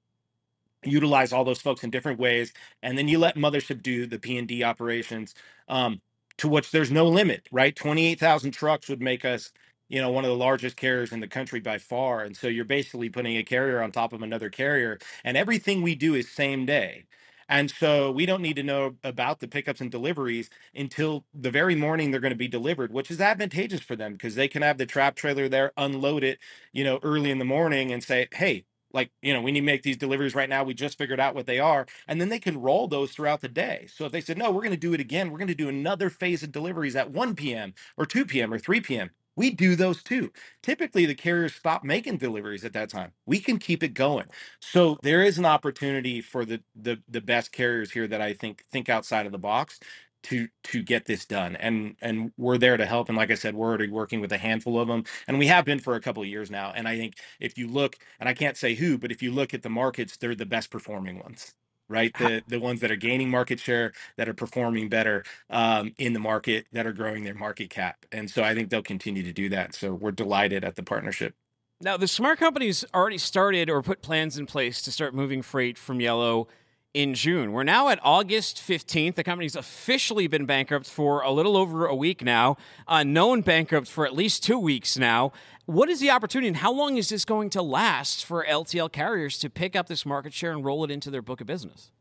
utilize 0.86 1.34
all 1.34 1.46
those 1.46 1.62
folks 1.62 1.84
in 1.84 1.92
different 1.92 2.20
ways 2.20 2.54
and 2.84 2.98
then 2.98 3.08
you 3.10 3.20
let 3.20 3.38
mothership 3.38 3.84
do 3.84 4.08
the 4.08 4.20
p&d 4.20 4.64
operations 4.64 5.36
um, 5.70 6.02
to 6.38 6.50
which 6.50 6.72
there's 6.72 6.92
no 6.92 7.08
limit 7.08 7.48
right? 7.52 7.76
28000 7.78 8.52
trucks 8.52 8.90
would 8.90 9.02
make 9.02 9.26
us 9.26 9.52
you 9.90 10.02
know 10.02 10.12
one 10.12 10.26
of 10.26 10.30
the 10.32 10.38
largest 10.38 10.78
carriers 10.78 11.14
in 11.14 11.22
the 11.22 11.28
country 11.30 11.62
by 11.62 11.78
far 11.78 12.22
and 12.24 12.38
so 12.38 12.48
you're 12.48 12.66
basically 12.66 13.10
putting 13.10 13.38
a 13.38 13.44
carrier 13.44 13.82
on 13.84 13.92
top 13.92 14.14
of 14.14 14.24
another 14.24 14.50
carrier 14.50 15.00
and 15.26 15.38
everything 15.38 15.84
we 15.84 15.96
do 15.96 16.16
is 16.16 16.32
same 16.32 16.66
day 16.66 17.06
and 17.50 17.70
so 17.70 18.12
we 18.12 18.26
don't 18.26 18.42
need 18.42 18.56
to 18.56 18.64
know 18.64 18.96
about 19.04 19.40
the 19.40 19.48
pickups 19.48 19.82
and 19.82 19.92
deliveries 19.92 20.50
until 20.74 21.26
the 21.34 21.52
very 21.52 21.76
morning 21.76 22.12
they're 22.12 22.20
going 22.20 22.32
to 22.32 22.36
be 22.38 22.48
delivered, 22.48 22.92
which 22.92 23.12
is 23.12 23.22
advantageous 23.22 23.82
for 23.82 23.96
them 23.96 24.14
because 24.14 24.36
they 24.36 24.48
can 24.48 24.62
have 24.64 24.78
the 24.78 24.86
trap 24.86 25.16
trailer 25.16 25.48
there, 25.48 25.72
unload 25.78 26.24
it, 26.24 26.40
you 26.74 26.84
know, 26.84 27.00
early 27.04 27.30
in 27.32 27.38
the 27.40 27.46
morning 27.46 27.92
and 27.92 28.04
say, 28.04 28.28
hey, 28.34 28.66
like, 28.94 29.12
you 29.22 29.34
know, 29.34 29.42
we 29.42 29.52
need 29.52 29.60
to 29.60 29.66
make 29.66 29.84
these 29.84 29.98
deliveries 29.98 30.34
right 30.36 30.50
now. 30.50 30.64
We 30.64 30.74
just 30.74 30.98
figured 30.98 31.20
out 31.20 31.36
what 31.36 31.46
they 31.46 31.60
are. 31.60 31.86
And 32.08 32.20
then 32.20 32.30
they 32.30 32.40
can 32.40 32.62
roll 32.62 32.88
those 32.88 33.12
throughout 33.12 33.42
the 33.42 33.50
day. 33.50 33.88
So 33.94 34.06
if 34.06 34.12
they 34.12 34.22
said, 34.22 34.38
no, 34.38 34.52
we're 34.52 34.62
going 34.62 34.72
to 34.72 34.78
do 34.78 34.94
it 34.94 35.00
again, 35.02 35.32
we're 35.32 35.38
going 35.38 35.48
to 35.50 35.56
do 35.56 35.70
another 35.70 36.10
phase 36.10 36.44
of 36.44 36.52
deliveries 36.52 36.96
at 36.96 37.12
1 37.12 37.36
p.m. 37.36 37.74
or 37.98 38.06
2 38.06 38.26
p.m. 38.26 38.54
or 38.54 38.60
3 38.60 38.80
p.m. 38.82 39.12
We 39.36 39.52
do 39.52 39.76
those 39.76 40.04
too. 40.04 40.32
Typically, 40.64 41.06
the 41.06 41.16
carriers 41.16 41.56
stop 41.56 41.84
making 41.84 42.18
deliveries 42.18 42.66
at 42.66 42.74
that 42.74 42.90
time. 42.90 43.14
We 43.26 43.40
can 43.40 43.60
keep 43.60 43.84
it 43.84 43.96
going. 43.96 44.28
So 44.62 44.98
there 45.04 45.24
is 45.24 45.38
an 45.40 45.46
opportunity 45.46 46.22
for 46.22 46.46
the 46.46 46.62
the 46.76 47.02
the 47.10 47.22
best 47.22 47.52
carriers 47.52 47.92
here 47.92 48.08
that 48.08 48.22
I 48.22 48.34
think 48.34 48.64
think 48.72 48.90
outside 48.90 49.26
of 49.26 49.34
the 49.34 49.40
box 49.40 49.80
to 50.26 50.48
to 50.66 50.84
get 50.84 51.06
this 51.06 51.26
done. 51.26 51.56
And 51.58 51.96
and 52.02 52.32
we're 52.38 52.60
there 52.60 52.78
to 52.78 52.86
help. 52.86 53.10
And 53.10 53.18
like 53.18 53.32
I 53.32 53.36
said, 53.36 53.56
we're 53.56 53.70
already 53.70 53.90
working 53.90 54.22
with 54.22 54.32
a 54.34 54.38
handful 54.40 54.80
of 54.80 54.88
them, 54.88 55.06
and 55.28 55.40
we 55.40 55.48
have 55.48 55.66
been 55.66 55.80
for 55.80 55.96
a 55.96 56.02
couple 56.02 56.24
of 56.24 56.30
years 56.30 56.52
now. 56.52 56.74
And 56.76 56.88
I 56.88 56.98
think 56.98 57.16
if 57.40 57.58
you 57.58 57.68
look, 57.68 57.98
and 58.20 58.30
I 58.30 58.36
can't 58.36 58.58
say 58.58 58.76
who, 58.76 58.98
but 59.00 59.12
if 59.12 59.24
you 59.24 59.32
look 59.34 59.54
at 59.56 59.64
the 59.64 59.70
markets, 59.70 60.18
they're 60.18 60.36
the 60.36 60.46
best 60.46 60.72
performing 60.72 61.20
ones 61.20 61.54
right? 61.90 62.14
The 62.18 62.44
the 62.48 62.60
ones 62.60 62.82
that 62.82 62.92
are 62.92 62.96
gaining 62.96 63.30
market 63.30 63.60
share, 63.60 63.94
that 64.18 64.28
are 64.30 64.34
performing 64.34 64.90
better 64.90 65.24
um, 65.50 65.94
in 65.98 66.14
the 66.14 66.20
market, 66.20 66.68
that 66.72 66.86
are 66.86 66.94
growing 66.94 67.24
their 67.24 67.36
market 67.36 67.70
cap, 67.70 68.06
and 68.12 68.30
so 68.30 68.44
I 68.44 68.54
think 68.54 68.70
they'll 68.70 68.82
continue 68.82 69.24
to 69.24 69.34
do 69.34 69.50
that. 69.50 69.76
So 69.76 69.94
we're 69.94 70.12
delighted 70.12 70.64
at 70.64 70.76
the 70.76 70.84
partnership. 70.84 71.36
Now, 71.82 71.98
the 71.98 72.08
smart 72.08 72.40
companies 72.40 72.86
already 72.94 73.18
started 73.18 73.70
or 73.70 73.82
put 73.82 74.02
plans 74.02 74.38
in 74.38 74.46
place 74.46 74.82
to 74.84 74.92
start 74.92 75.14
moving 75.14 75.42
freight 75.42 75.78
from 75.78 76.00
Yellow 76.00 76.48
in 76.96 77.14
June. 77.14 77.52
We're 77.52 77.64
now 77.64 77.90
at 77.90 78.00
August 78.02 78.58
15th. 78.58 79.16
The 79.16 79.24
company's 79.24 79.58
officially 79.58 80.28
been 80.28 80.46
bankrupt 80.46 80.90
for 80.90 81.22
a 81.22 81.30
little 81.30 81.58
over 81.58 81.86
a 81.86 81.94
week 81.94 82.24
now, 82.24 82.56
uh, 82.88 83.04
known 83.04 83.42
bankrupt 83.42 83.90
for 83.90 84.06
at 84.06 84.16
least 84.16 84.44
two 84.44 84.58
weeks 84.58 84.98
now. 84.98 85.34
What 85.66 85.90
is 85.90 86.00
the 86.00 86.10
opportunity 86.10 86.48
and 86.48 86.58
how 86.58 86.72
long 86.72 86.96
is 86.96 87.10
this 87.10 87.26
going 87.26 87.50
to 87.50 87.62
last 87.62 88.24
for 88.24 88.46
LTL 88.46 88.92
carriers 88.94 89.38
to 89.40 89.50
pick 89.50 89.76
up 89.76 89.88
this 89.88 90.06
market 90.06 90.34
share 90.34 90.54
and 90.54 90.64
roll 90.64 90.86
it 90.86 90.92
into 90.92 91.12
their 91.12 91.22
book 91.22 91.42
of 91.42 91.48
business? 91.48 91.92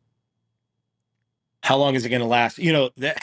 How 1.65 1.77
long 1.77 1.97
is 1.97 2.05
it 2.05 2.11
going 2.11 2.23
to 2.23 2.29
last? 2.29 2.59
You 2.59 2.73
know, 2.73 2.91
that 2.99 3.21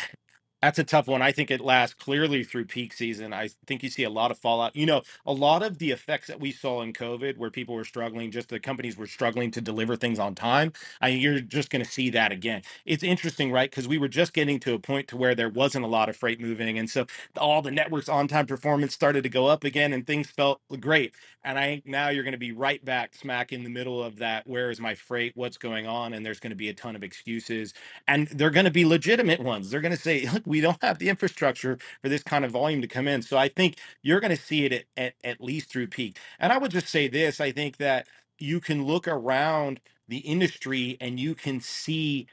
that's 0.61 0.79
a 0.79 0.83
tough 0.83 1.07
one. 1.07 1.21
I 1.21 1.31
think 1.31 1.51
it 1.51 1.61
lasts 1.61 1.95
clearly 1.95 2.43
through 2.43 2.65
peak 2.65 2.93
season. 2.93 3.33
I 3.33 3.49
think 3.65 3.83
you 3.83 3.89
see 3.89 4.03
a 4.03 4.09
lot 4.09 4.31
of 4.31 4.37
fallout. 4.37 4.75
You 4.75 4.85
know, 4.85 5.01
a 5.25 5.33
lot 5.33 5.63
of 5.63 5.77
the 5.77 5.91
effects 5.91 6.27
that 6.27 6.39
we 6.39 6.51
saw 6.51 6.81
in 6.81 6.93
COVID, 6.93 7.37
where 7.37 7.49
people 7.49 7.75
were 7.75 7.85
struggling, 7.85 8.31
just 8.31 8.49
the 8.49 8.59
companies 8.59 8.97
were 8.97 9.07
struggling 9.07 9.51
to 9.51 9.61
deliver 9.61 9.95
things 9.95 10.19
on 10.19 10.35
time. 10.35 10.73
I 11.01 11.09
you're 11.09 11.39
just 11.39 11.69
going 11.69 11.83
to 11.83 11.89
see 11.89 12.09
that 12.11 12.31
again. 12.31 12.61
It's 12.85 13.03
interesting, 13.03 13.51
right? 13.51 13.69
Because 13.69 13.87
we 13.87 13.97
were 13.97 14.07
just 14.07 14.33
getting 14.33 14.59
to 14.61 14.73
a 14.73 14.79
point 14.79 15.07
to 15.09 15.17
where 15.17 15.35
there 15.35 15.49
wasn't 15.49 15.85
a 15.85 15.87
lot 15.87 16.09
of 16.09 16.15
freight 16.15 16.39
moving, 16.39 16.79
and 16.79 16.89
so 16.89 17.05
all 17.37 17.61
the 17.61 17.71
networks 17.71 18.09
on-time 18.09 18.45
performance 18.45 18.93
started 18.93 19.23
to 19.23 19.29
go 19.29 19.47
up 19.47 19.63
again, 19.63 19.93
and 19.93 20.05
things 20.07 20.29
felt 20.29 20.61
great. 20.79 21.13
And 21.43 21.57
I 21.57 21.65
think 21.65 21.87
now 21.87 22.09
you're 22.09 22.23
going 22.23 22.33
to 22.33 22.37
be 22.37 22.51
right 22.51 22.83
back 22.85 23.15
smack 23.15 23.51
in 23.51 23.63
the 23.63 23.69
middle 23.69 24.03
of 24.03 24.17
that. 24.17 24.45
Where 24.45 24.69
is 24.69 24.79
my 24.79 24.93
freight? 24.93 25.31
What's 25.35 25.57
going 25.57 25.87
on? 25.87 26.13
And 26.13 26.23
there's 26.23 26.39
going 26.39 26.51
to 26.51 26.55
be 26.55 26.69
a 26.69 26.73
ton 26.73 26.95
of 26.95 27.03
excuses, 27.03 27.73
and 28.07 28.27
they're 28.27 28.51
going 28.51 28.65
to 28.65 28.71
be 28.71 28.85
legitimate 28.85 29.39
ones. 29.39 29.69
They're 29.69 29.81
going 29.81 29.95
to 29.95 30.01
say, 30.01 30.27
look 30.31 30.45
we 30.51 30.61
don't 30.61 30.83
have 30.83 30.99
the 30.99 31.09
infrastructure 31.09 31.79
for 32.03 32.09
this 32.09 32.23
kind 32.23 32.45
of 32.45 32.51
volume 32.51 32.81
to 32.83 32.89
come 32.89 33.09
in. 33.09 33.23
So 33.23 33.37
I 33.37 33.49
think 33.49 33.77
you're 34.03 34.21
going 34.21 34.37
to 34.37 34.43
see 34.43 34.65
it 34.65 34.73
at, 34.73 34.85
at, 34.97 35.15
at 35.25 35.41
least 35.41 35.71
through 35.71 35.87
peak. 35.89 36.19
And 36.39 36.53
I 36.53 36.59
would 36.59 36.71
just 36.71 36.89
say 36.89 37.09
this 37.09 37.41
I 37.41 37.53
think 37.53 37.77
that 37.79 38.07
you 38.39 38.61
can 38.61 38.85
look 38.85 39.07
around 39.09 39.81
the 40.09 40.19
industry 40.19 40.97
and 41.01 41.19
you 41.19 41.35
can 41.35 41.61
see 41.61 42.27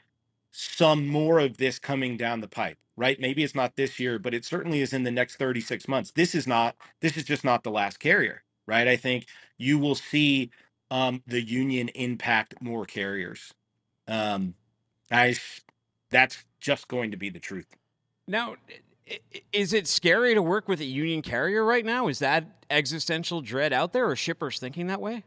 some 0.51 1.07
more 1.07 1.39
of 1.39 1.57
this 1.57 1.79
coming 1.79 2.17
down 2.17 2.41
the 2.41 2.49
pipe 2.49 2.77
right? 2.97 3.19
Maybe 3.21 3.43
it's 3.43 3.55
not 3.55 3.77
this 3.77 3.99
year 3.99 4.19
but 4.19 4.33
it 4.35 4.45
certainly 4.45 4.81
is 4.81 4.93
in 4.93 5.03
the 5.03 5.11
next 5.11 5.37
36 5.37 5.87
months. 5.87 6.11
This 6.11 6.35
is 6.35 6.47
not 6.47 6.75
this 7.01 7.17
is 7.17 7.25
just 7.25 7.45
not 7.45 7.63
the 7.63 7.71
last 7.71 7.99
carrier 7.99 8.43
right? 8.67 8.87
I 8.87 8.97
think 8.97 9.27
you 9.59 9.79
will 9.79 9.95
see 9.95 10.51
um, 10.91 11.23
the 11.27 11.41
union 11.41 11.89
impact 11.89 12.55
more 12.61 12.85
carriers. 12.85 13.53
Um, 14.07 14.55
i 15.11 15.35
that's 16.11 16.45
just 16.61 16.87
going 16.89 17.11
to 17.11 17.17
be 17.17 17.29
the 17.29 17.39
truth 17.39 17.67
Now, 18.29 18.57
is 19.51 19.73
it 19.73 19.87
scary 19.87 20.35
to 20.35 20.41
work 20.41 20.67
with 20.67 20.79
a 20.81 20.85
union 20.85 21.23
carrier 21.23 21.65
right 21.65 21.83
now? 21.83 22.07
Is 22.07 22.19
that 22.19 22.45
existential 22.69 23.41
dread 23.41 23.73
out 23.73 23.91
there, 23.91 24.07
or 24.07 24.15
shippers 24.15 24.59
thinking 24.59 24.87
that 24.87 25.01
way? 25.01 25.23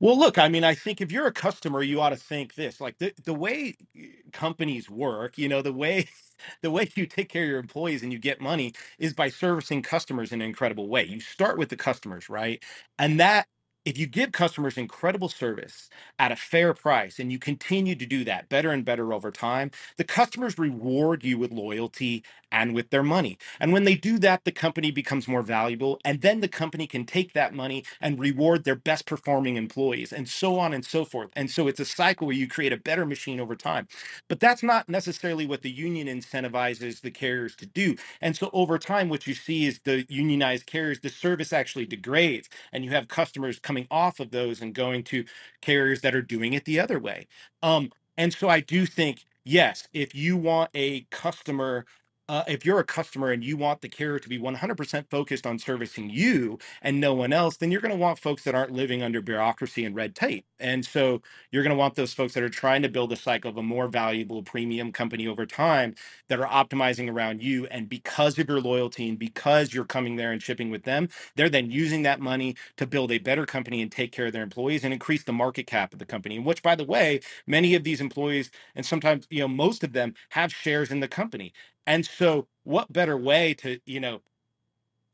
Well, 0.00 0.18
look, 0.18 0.38
I 0.38 0.48
mean, 0.48 0.64
I 0.64 0.74
think 0.74 1.02
if 1.02 1.12
you're 1.12 1.26
a 1.26 1.32
customer, 1.32 1.82
you 1.82 2.00
ought 2.00 2.10
to 2.10 2.16
think 2.16 2.54
this. 2.54 2.80
Like 2.80 2.98
the 2.98 3.12
the 3.24 3.34
way 3.34 3.74
uh, 3.96 4.00
companies 4.32 4.88
work, 4.90 5.36
you 5.36 5.48
know, 5.48 5.60
the 5.62 5.72
way 5.74 6.08
the 6.62 6.70
way 6.70 6.90
you 6.96 7.06
take 7.06 7.28
care 7.28 7.42
of 7.44 7.48
your 7.50 7.58
employees 7.58 8.02
and 8.02 8.12
you 8.12 8.18
get 8.18 8.40
money 8.40 8.72
is 8.98 9.12
by 9.12 9.28
servicing 9.28 9.82
customers 9.82 10.32
in 10.32 10.40
an 10.40 10.48
incredible 10.48 10.88
way. 10.88 11.04
You 11.04 11.20
start 11.20 11.58
with 11.58 11.68
the 11.68 11.76
customers, 11.76 12.30
right? 12.30 12.62
And 12.98 13.20
that 13.20 13.46
if 13.84 13.96
you 13.98 14.06
give 14.06 14.32
customers 14.32 14.76
incredible 14.78 15.28
service 15.28 15.88
at 16.18 16.32
a 16.32 16.36
fair 16.36 16.74
price 16.74 17.18
and 17.18 17.32
you 17.32 17.38
continue 17.38 17.94
to 17.94 18.06
do 18.06 18.24
that 18.24 18.48
better 18.48 18.70
and 18.70 18.84
better 18.84 19.12
over 19.12 19.30
time, 19.30 19.70
the 19.96 20.04
customers 20.04 20.58
reward 20.58 21.24
you 21.24 21.38
with 21.38 21.50
loyalty 21.52 22.24
and 22.52 22.74
with 22.74 22.90
their 22.90 23.02
money. 23.02 23.38
And 23.60 23.72
when 23.72 23.84
they 23.84 23.94
do 23.96 24.18
that, 24.20 24.44
the 24.44 24.52
company 24.52 24.90
becomes 24.90 25.28
more 25.28 25.42
valuable. 25.42 26.00
And 26.04 26.20
then 26.22 26.40
the 26.40 26.48
company 26.48 26.86
can 26.86 27.06
take 27.06 27.32
that 27.34 27.54
money 27.54 27.84
and 28.00 28.18
reward 28.18 28.64
their 28.64 28.76
best 28.76 29.06
performing 29.06 29.56
employees 29.56 30.12
and 30.12 30.28
so 30.28 30.58
on 30.58 30.74
and 30.74 30.84
so 30.84 31.04
forth. 31.04 31.30
And 31.36 31.50
so 31.50 31.68
it's 31.68 31.80
a 31.80 31.84
cycle 31.84 32.26
where 32.28 32.36
you 32.36 32.48
create 32.48 32.72
a 32.72 32.76
better 32.78 33.06
machine 33.06 33.40
over 33.40 33.56
time. 33.56 33.88
But 34.28 34.40
that's 34.40 34.62
not 34.62 34.88
necessarily 34.88 35.46
what 35.46 35.62
the 35.62 35.70
union 35.70 36.08
incentivizes 36.08 37.00
the 37.02 37.10
carriers 37.10 37.56
to 37.56 37.66
do. 37.66 37.96
And 38.20 38.36
so 38.36 38.50
over 38.52 38.78
time, 38.78 39.08
what 39.08 39.26
you 39.26 39.34
see 39.34 39.66
is 39.66 39.80
the 39.84 40.06
unionized 40.08 40.66
carriers, 40.66 41.00
the 41.00 41.10
service 41.10 41.52
actually 41.52 41.86
degrades, 41.86 42.48
and 42.72 42.84
you 42.84 42.90
have 42.92 43.08
customers 43.08 43.58
coming 43.60 43.86
off 43.90 44.20
of 44.20 44.30
those 44.32 44.60
and 44.62 44.74
going 44.74 45.04
to 45.04 45.24
carriers 45.62 46.02
that 46.02 46.14
are 46.14 46.22
doing 46.22 46.54
it 46.54 46.64
the 46.66 46.80
other 46.80 46.98
way. 46.98 47.28
Um, 47.62 47.92
and 48.16 48.32
so 48.32 48.48
I 48.48 48.60
do 48.60 48.86
think, 48.86 49.26
yes, 49.44 49.88
if 49.92 50.14
you 50.14 50.36
want 50.36 50.70
a 50.74 51.02
customer, 51.10 51.86
uh, 52.30 52.44
if 52.48 52.66
you're 52.66 52.80
a 52.80 52.84
customer 52.84 53.32
and 53.32 53.44
you 53.44 53.58
want 53.58 53.82
the 53.82 53.90
carrier 53.90 54.20
to 54.20 54.30
be 54.30 54.38
100% 54.38 55.10
focused 55.10 55.46
on 55.46 55.58
servicing 55.58 56.10
you 56.10 56.58
and 56.82 57.00
no 57.00 57.14
one 57.14 57.34
else, 57.34 57.58
then 57.58 57.72
you're 57.72 57.82
going 57.82 57.92
to 57.92 57.98
want 57.98 58.18
folks 58.20 58.44
that 58.44 58.54
aren't 58.56 58.72
living 58.72 59.02
under 59.02 59.22
bureaucracy 59.22 59.84
and 59.84 59.96
red 59.96 60.14
tape. 60.16 60.46
And 60.60 60.86
so 60.86 61.22
you're 61.52 61.64
going 61.64 61.76
to 61.76 61.78
want 61.80 61.96
those 61.96 62.14
folks 62.14 62.34
that 62.34 62.44
are 62.44 62.50
trying 62.50 62.82
to 62.82 62.90
build 62.90 63.12
a 63.12 63.16
cycle 63.16 63.50
of 63.50 63.58
a 63.58 63.64
more 63.64 63.88
valuable 63.88 64.42
premium 64.44 64.92
company 64.92 65.28
over 65.28 65.46
time 65.46 65.96
that 66.28 66.40
are 66.40 66.48
optimizing 66.48 67.10
around 67.12 67.42
you. 67.42 67.66
And 67.68 67.88
because 67.90 68.38
of 68.38 68.48
your 68.48 68.62
loyalty 68.62 69.08
and 69.10 69.18
because 69.18 69.74
you're 69.74 69.86
coming 69.86 70.16
there 70.16 70.32
and 70.32 70.42
shipping 70.42 70.70
with 70.70 70.84
them, 70.84 71.10
they're 71.36 71.50
then 71.50 71.70
using 71.70 72.02
that 72.04 72.20
money 72.20 72.56
to 72.78 72.86
build 72.88 73.12
a 73.12 73.18
better 73.18 73.46
company 73.46 73.82
and 73.82 73.92
take 73.92 74.12
care 74.12 74.28
of 74.28 74.34
their 74.34 74.44
employees 74.44 74.84
and 74.84 74.94
increase 74.94 75.24
the 75.24 75.34
market 75.34 75.66
cap 75.68 75.92
of 75.92 76.00
the 76.00 76.06
company. 76.06 76.38
Which, 76.40 76.62
by 76.62 76.76
the 76.76 76.84
way, 76.84 77.20
many 77.46 77.76
of 77.76 77.84
these 77.84 78.00
employees 78.02 78.50
and 78.76 78.86
sometimes, 78.86 79.28
you 79.30 79.40
know, 79.40 79.48
most 79.48 79.84
of 79.84 79.94
them 79.94 80.14
have 80.30 80.52
shares 80.54 80.92
in 80.92 81.00
the 81.00 81.08
company. 81.08 81.52
And 81.86 82.06
so, 82.06 82.48
what 82.64 82.92
better 82.92 83.16
way 83.16 83.54
to, 83.54 83.80
you 83.86 84.00
know, 84.00 84.20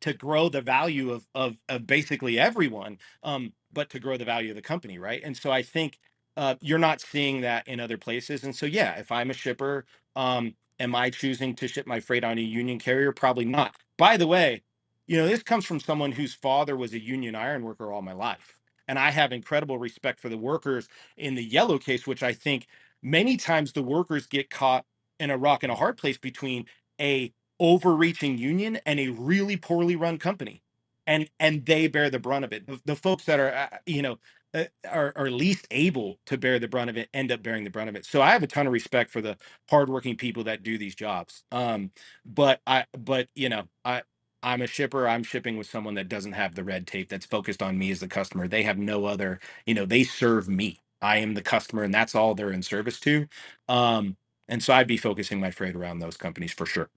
to 0.03 0.13
grow 0.13 0.49
the 0.49 0.61
value 0.61 1.11
of 1.13 1.27
of 1.35 1.57
of 1.69 1.87
basically 1.87 2.39
everyone, 2.39 2.99
um, 3.23 3.53
but 3.73 3.91
to 3.91 4.01
grow 4.01 4.17
the 4.17 4.25
value 4.25 4.51
of 4.51 4.57
the 4.57 4.63
company, 4.63 4.99
right? 4.99 5.23
And 5.25 5.37
so 5.37 5.51
I 5.51 5.63
think 5.63 5.99
uh, 6.37 6.57
you're 6.61 6.79
not 6.79 7.01
seeing 7.01 7.41
that 7.43 7.67
in 7.67 7.81
other 7.81 7.97
places. 7.99 8.45
And 8.45 8.55
so 8.55 8.67
yeah, 8.67 8.99
if 8.99 9.11
I'm 9.11 9.31
a 9.31 9.35
shipper, 9.35 9.87
um, 10.15 10.55
am 10.79 10.95
I 10.95 11.11
choosing 11.11 11.55
to 11.57 11.69
ship 11.69 11.87
my 11.87 12.01
freight 12.01 12.25
on 12.25 12.39
a 12.39 12.43
union 12.43 12.79
carrier? 12.79 13.13
Probably 13.13 13.47
not. 13.47 13.75
By 13.99 14.17
the 14.17 14.27
way, 14.27 14.63
you 15.07 15.17
know 15.17 15.27
this 15.29 15.43
comes 15.43 15.65
from 15.65 15.81
someone 15.81 16.13
whose 16.13 16.35
father 16.35 16.77
was 16.77 16.93
a 16.93 17.01
union 17.03 17.35
iron 17.35 17.63
worker 17.63 17.91
all 17.93 18.03
my 18.03 18.13
life, 18.13 18.61
and 18.89 18.99
I 18.99 19.11
have 19.11 19.33
incredible 19.33 19.79
respect 19.79 20.21
for 20.21 20.29
the 20.29 20.39
workers 20.39 20.89
in 21.17 21.35
the 21.35 21.45
yellow 21.45 21.79
case, 21.79 22.07
which 22.07 22.23
I 22.23 22.33
think 22.35 22.67
many 23.03 23.37
times 23.37 23.73
the 23.73 23.83
workers 23.83 24.27
get 24.27 24.51
caught 24.51 24.85
in 25.21 25.31
a 25.31 25.39
rock 25.39 25.63
and 25.63 25.73
a 25.73 25.77
hard 25.77 25.97
place 25.99 26.19
between 26.19 26.67
a 27.01 27.33
overreaching 27.61 28.39
union 28.39 28.79
and 28.87 29.01
a 29.01 29.09
really 29.11 29.57
poorly 29.57 29.97
run 29.97 30.19
company 30.19 30.63
and 31.07 31.31
and 31.41 31.67
they 31.67 31.89
bear 31.89 32.11
the 32.11 32.21
brunt 32.21 32.45
of 32.47 32.53
it. 32.53 32.67
The, 32.67 32.81
folks 32.97 33.27
that 33.27 33.41
are 33.41 33.55
uh, 33.55 33.79
you 33.87 34.03
know 34.03 34.19
uh, 34.55 34.65
are, 34.91 35.13
are 35.17 35.31
least 35.31 35.67
able 35.73 36.19
to 36.27 36.39
bear 36.39 36.59
the 36.61 36.69
brunt 36.69 36.91
of 36.91 36.99
it 36.99 37.11
end 37.15 37.33
up 37.33 37.43
bearing 37.43 37.65
the 37.65 37.71
brunt 37.71 37.91
of 37.91 37.97
it. 37.97 38.07
So 38.07 38.23
i 38.23 38.31
have 38.33 38.45
a 38.45 38.49
ton 38.49 38.67
of 38.69 38.75
respect 38.75 39.11
for 39.13 39.23
the 39.23 39.39
hardworking 39.71 40.17
people 40.17 40.45
that 40.45 40.65
do 40.65 40.79
these 40.79 40.97
jobs 40.97 41.45
um 41.53 41.93
but 42.27 42.61
i 42.67 42.87
but 42.99 43.29
you 43.37 43.51
know 43.51 43.65
i 43.87 44.03
i'm 44.43 44.63
a 44.63 44.69
shipper 44.69 45.09
i'm 45.09 45.25
shipping 45.25 45.59
with 45.59 45.69
someone 45.71 45.95
that 45.97 46.09
doesn't 46.11 46.33
have 46.35 46.57
the 46.57 46.65
red 46.65 46.87
tape 46.89 47.09
that's 47.11 47.27
focused 47.27 47.63
on 47.63 47.79
me 47.79 47.93
as 47.93 48.01
the 48.01 48.09
customer. 48.09 48.49
They 48.49 48.65
have 48.65 48.79
no 48.79 49.07
other 49.07 49.41
you 49.67 49.75
know 49.75 49.87
they 49.87 50.05
serve 50.05 50.49
me. 50.49 50.81
I 51.03 51.19
am 51.19 51.35
the 51.35 51.43
customer 51.43 51.85
and 51.85 51.95
that's 51.95 52.17
all 52.17 52.35
they're 52.37 52.53
in 52.53 52.63
service 52.65 53.01
to 53.03 53.29
um 53.69 54.17
and 54.49 54.63
so 54.63 54.75
i'd 54.75 54.87
be 54.87 54.97
focusing 54.97 55.41
my 55.41 55.51
freight 55.51 55.75
around 55.77 55.99
those 55.99 56.17
companies 56.17 56.53
for 56.53 56.67
sure 56.67 56.89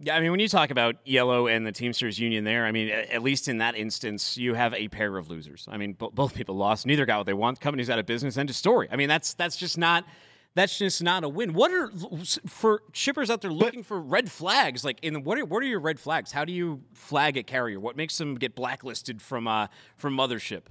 Yeah, 0.00 0.16
I 0.16 0.20
mean, 0.20 0.32
when 0.32 0.40
you 0.40 0.48
talk 0.48 0.70
about 0.72 0.96
Yellow 1.04 1.46
and 1.46 1.64
the 1.64 1.70
Teamsters 1.70 2.18
Union 2.18 2.42
there, 2.42 2.66
I 2.66 2.72
mean, 2.72 2.88
at 2.88 3.22
least 3.22 3.46
in 3.46 3.58
that 3.58 3.76
instance, 3.76 4.36
you 4.36 4.54
have 4.54 4.74
a 4.74 4.88
pair 4.88 5.16
of 5.16 5.28
losers. 5.30 5.68
I 5.70 5.76
mean, 5.76 5.92
bo- 5.92 6.10
both 6.10 6.34
people 6.34 6.56
lost. 6.56 6.84
Neither 6.84 7.06
got 7.06 7.18
what 7.18 7.26
they 7.26 7.32
want. 7.32 7.60
Company's 7.60 7.88
out 7.88 8.00
of 8.00 8.04
business. 8.06 8.36
End 8.36 8.50
of 8.50 8.56
story. 8.56 8.88
I 8.90 8.96
mean, 8.96 9.08
that's 9.08 9.34
that's 9.34 9.56
just 9.56 9.78
not 9.78 10.04
that's 10.56 10.76
just 10.78 11.00
not 11.00 11.22
a 11.22 11.28
win. 11.28 11.52
What 11.52 11.70
are 11.70 11.92
for 12.48 12.82
shippers 12.92 13.30
out 13.30 13.40
there 13.40 13.52
looking 13.52 13.84
for 13.84 14.00
red 14.00 14.32
flags? 14.32 14.84
Like, 14.84 14.98
in 15.02 15.22
what 15.22 15.38
are 15.38 15.44
what 15.44 15.62
are 15.62 15.66
your 15.66 15.80
red 15.80 16.00
flags? 16.00 16.32
How 16.32 16.44
do 16.44 16.52
you 16.52 16.82
flag 16.92 17.36
a 17.36 17.44
carrier? 17.44 17.78
What 17.78 17.96
makes 17.96 18.18
them 18.18 18.34
get 18.34 18.56
blacklisted 18.56 19.22
from 19.22 19.46
uh 19.46 19.68
from 19.96 20.16
mothership? 20.16 20.62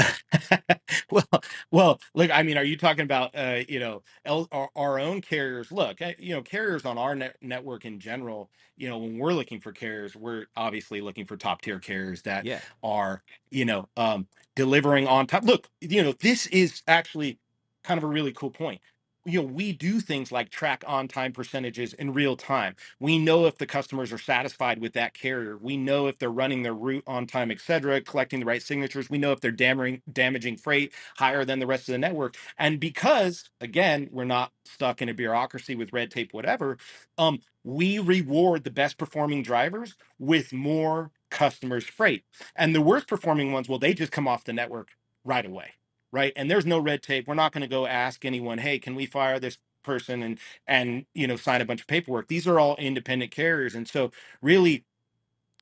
well, 1.10 1.24
well, 1.70 2.00
look, 2.14 2.30
I 2.30 2.42
mean, 2.42 2.56
are 2.58 2.64
you 2.64 2.76
talking 2.76 3.02
about, 3.04 3.34
uh, 3.34 3.60
you 3.68 3.80
know, 3.80 4.02
L, 4.24 4.48
our, 4.52 4.70
our 4.76 4.98
own 5.00 5.20
carriers? 5.20 5.72
Look, 5.72 6.02
uh, 6.02 6.12
you 6.18 6.34
know, 6.34 6.42
carriers 6.42 6.84
on 6.84 6.98
our 6.98 7.14
net, 7.14 7.36
network 7.42 7.84
in 7.84 7.98
general, 8.00 8.50
you 8.76 8.88
know, 8.88 8.98
when 8.98 9.18
we're 9.18 9.32
looking 9.32 9.60
for 9.60 9.72
carriers, 9.72 10.16
we're 10.16 10.46
obviously 10.56 11.00
looking 11.00 11.24
for 11.26 11.36
top 11.36 11.62
tier 11.62 11.78
carriers 11.78 12.22
that 12.22 12.46
Yeah. 12.46 12.60
are, 12.82 13.22
you 13.50 13.64
know, 13.64 13.88
um, 13.96 14.26
delivering 14.56 15.06
on 15.06 15.26
time. 15.26 15.44
Look, 15.44 15.68
you 15.80 16.02
know, 16.02 16.12
this 16.20 16.46
is 16.48 16.82
actually 16.88 17.38
kind 17.84 17.98
of 17.98 18.04
a 18.04 18.08
really 18.08 18.32
cool 18.32 18.50
point. 18.50 18.80
You 19.26 19.42
know, 19.42 19.48
we 19.48 19.72
do 19.72 20.00
things 20.00 20.32
like 20.32 20.48
track 20.50 20.82
on 20.86 21.06
time 21.06 21.32
percentages 21.32 21.92
in 21.92 22.14
real 22.14 22.36
time. 22.36 22.74
We 22.98 23.18
know 23.18 23.44
if 23.46 23.58
the 23.58 23.66
customers 23.66 24.12
are 24.12 24.18
satisfied 24.18 24.80
with 24.80 24.94
that 24.94 25.12
carrier. 25.12 25.58
We 25.58 25.76
know 25.76 26.06
if 26.06 26.18
they're 26.18 26.30
running 26.30 26.62
their 26.62 26.74
route 26.74 27.04
on 27.06 27.26
time, 27.26 27.50
et 27.50 27.60
cetera, 27.60 28.00
collecting 28.00 28.40
the 28.40 28.46
right 28.46 28.62
signatures. 28.62 29.10
We 29.10 29.18
know 29.18 29.32
if 29.32 29.40
they're 29.40 29.50
damaging 29.52 30.00
damaging 30.10 30.56
freight 30.56 30.94
higher 31.18 31.44
than 31.44 31.58
the 31.58 31.66
rest 31.66 31.88
of 31.88 31.92
the 31.92 31.98
network. 31.98 32.36
And 32.58 32.80
because 32.80 33.50
again, 33.60 34.08
we're 34.10 34.24
not 34.24 34.52
stuck 34.64 35.02
in 35.02 35.10
a 35.10 35.14
bureaucracy 35.14 35.74
with 35.74 35.92
red 35.92 36.10
tape, 36.10 36.32
whatever, 36.32 36.78
um, 37.18 37.40
we 37.62 37.98
reward 37.98 38.64
the 38.64 38.70
best 38.70 38.96
performing 38.98 39.42
drivers 39.42 39.94
with 40.18 40.52
more 40.52 41.10
customers' 41.30 41.84
freight. 41.84 42.24
And 42.56 42.74
the 42.74 42.80
worst 42.80 43.06
performing 43.06 43.52
ones, 43.52 43.68
well, 43.68 43.78
they 43.78 43.92
just 43.92 44.12
come 44.12 44.26
off 44.26 44.44
the 44.44 44.54
network 44.54 44.92
right 45.24 45.44
away. 45.44 45.72
Right. 46.12 46.32
And 46.36 46.50
there's 46.50 46.66
no 46.66 46.78
red 46.78 47.02
tape. 47.02 47.28
We're 47.28 47.34
not 47.34 47.52
going 47.52 47.62
to 47.62 47.68
go 47.68 47.86
ask 47.86 48.24
anyone, 48.24 48.58
hey, 48.58 48.78
can 48.78 48.94
we 48.94 49.06
fire 49.06 49.38
this 49.38 49.58
person 49.82 50.22
and 50.22 50.38
and 50.66 51.06
you 51.14 51.26
know 51.26 51.36
sign 51.36 51.62
a 51.62 51.64
bunch 51.64 51.80
of 51.80 51.86
paperwork 51.86 52.28
these 52.28 52.46
are 52.46 52.60
all 52.60 52.76
independent 52.76 53.30
carriers 53.30 53.74
and 53.74 53.88
so 53.88 54.10
really 54.42 54.84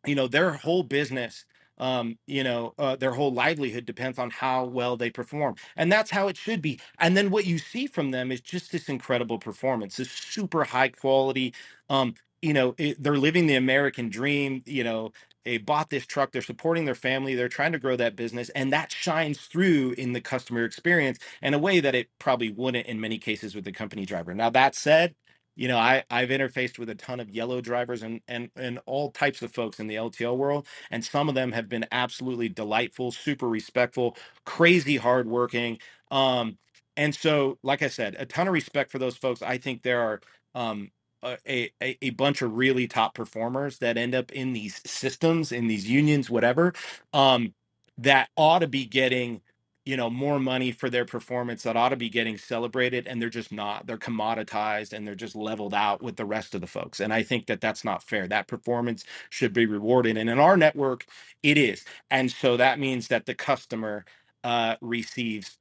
you 0.07 0.14
know 0.14 0.28
their 0.28 0.53
whole 0.53 0.82
business 0.82 1.44
um 1.78 2.18
you 2.26 2.44
know 2.44 2.74
uh, 2.78 2.96
their 2.96 3.12
whole 3.12 3.32
livelihood 3.32 3.86
depends 3.86 4.18
on 4.18 4.30
how 4.30 4.64
well 4.64 4.96
they 4.96 5.11
perform 5.11 5.55
and 5.76 5.92
that's 5.92 6.11
how 6.11 6.28
it 6.28 6.36
should 6.36 6.62
be 6.62 6.80
and 7.01 7.16
then 7.16 7.30
what 7.30 7.46
you 7.46 7.59
see 7.59 7.86
from 7.86 8.11
them 8.11 8.32
is 8.32 8.40
just 8.40 8.72
this 8.72 8.88
incredible 8.88 9.38
performance 9.38 9.96
this 9.96 10.11
super 10.11 10.64
high 10.64 10.88
quality 10.88 11.55
um 11.90 12.14
you 12.43 12.53
know 12.53 12.74
it, 12.78 13.03
they're 13.03 13.18
living 13.18 13.47
the 13.47 13.57
american 13.57 14.09
dream 14.09 14.62
you 14.66 14.84
know 14.84 15.12
they 15.45 15.59
bought 15.59 15.91
this 15.91 16.07
truck 16.07 16.32
they're 16.32 16.43
supporting 16.43 16.84
their 16.84 16.95
family 16.95 17.34
they're 17.34 17.49
trying 17.49 17.72
to 17.72 17.78
grow 17.78 17.97
that 17.97 18.16
business 18.16 18.49
and 18.51 18.72
that 18.72 18.93
shines 18.93 19.41
through 19.41 19.93
in 19.99 20.12
the 20.12 20.20
customer 20.20 20.64
experience 20.64 21.18
in 21.43 21.55
a 21.55 21.59
way 21.59 21.80
that 21.80 21.95
it 21.95 22.09
probably 22.18 22.51
wouldn't 22.51 22.86
in 22.86 23.01
many 23.01 23.18
cases 23.18 23.55
with 23.55 23.64
the 23.64 23.72
company 23.72 24.05
driver 24.07 24.34
now 24.34 24.51
that 24.51 24.74
said 24.74 25.14
you 25.57 25.68
know, 25.68 25.76
I 25.78 26.05
I've 26.11 26.28
interfaced 26.30 26.78
with 26.78 26.89
a 26.89 26.95
ton 26.95 27.20
of 27.20 27.30
yellow 27.30 27.61
drivers 27.61 28.03
and 28.03 28.20
and 28.28 28.51
and 28.57 28.78
all 28.86 29.11
types 29.11 29.43
of 29.43 29.53
folks 29.53 29.80
in 29.80 29.89
the 29.89 29.97
LTL 29.97 30.36
world, 30.36 30.66
and 30.91 31.05
some 31.05 31.28
of 31.28 31.34
them 31.34 31.53
have 31.53 31.68
been 31.68 31.86
absolutely 31.93 32.49
delightful, 32.49 33.11
super 33.12 33.49
respectful, 33.49 34.16
crazy 34.47 34.97
hardworking. 34.97 35.78
Um, 36.11 36.59
and 36.97 37.14
so, 37.14 37.59
like 37.62 37.82
I 37.82 37.89
said, 37.89 38.16
a 38.18 38.26
ton 38.26 38.49
of 38.49 38.55
respect 38.55 38.91
for 38.91 38.99
those 38.99 39.16
folks. 39.16 39.43
I 39.43 39.59
think 39.59 39.82
there 39.82 40.01
are 40.01 40.20
um 40.55 40.91
a, 41.25 41.71
a 41.83 41.99
a 42.03 42.11
bunch 42.11 42.43
of 42.43 42.55
really 42.57 42.87
top 42.89 43.14
performers 43.14 43.79
that 43.79 43.97
end 43.97 44.14
up 44.14 44.33
in 44.33 44.53
these 44.53 44.81
systems, 44.89 45.53
in 45.53 45.66
these 45.69 45.89
unions, 45.89 46.31
whatever, 46.31 46.73
um, 47.12 47.55
that 47.99 48.29
ought 48.37 48.61
to 48.61 48.69
be 48.69 48.85
getting 48.87 49.41
you 49.87 49.97
know 49.97 50.11
more 50.11 50.39
money 50.41 50.73
for 50.73 50.91
their 50.91 51.05
performance 51.07 51.62
that 51.64 51.77
ought 51.77 51.91
to 51.91 51.97
be 51.97 52.11
getting 52.11 52.39
celebrated 52.39 53.07
and 53.09 53.21
they're 53.23 53.31
just 53.31 53.53
not. 53.53 53.87
They're 53.87 53.99
commoditized 53.99 54.93
and 54.93 55.07
they're 55.07 55.14
just 55.14 55.37
leveled 55.37 55.75
out 55.75 56.03
with 56.03 56.16
the 56.16 56.27
rest 56.27 56.55
of 56.55 56.61
the 56.61 56.66
folks 56.66 57.01
and 57.01 57.12
i 57.12 57.23
think 57.23 57.47
that 57.47 57.61
that's 57.61 57.85
not 57.85 58.03
fair. 58.03 58.29
That 58.29 58.49
performance 58.49 59.05
should 59.31 59.53
be 59.55 59.66
rewarded 59.66 60.16
and 60.19 60.31
in 60.31 60.39
our 60.39 60.57
network 60.57 61.07
it 61.43 61.59
is 61.59 61.85
and 62.11 62.31
so 62.31 62.57
that 62.59 62.79
means 62.79 63.09
that 63.09 63.27
the 63.27 63.35
customer 63.35 64.05
uh, 64.45 64.77
receives 64.81 65.59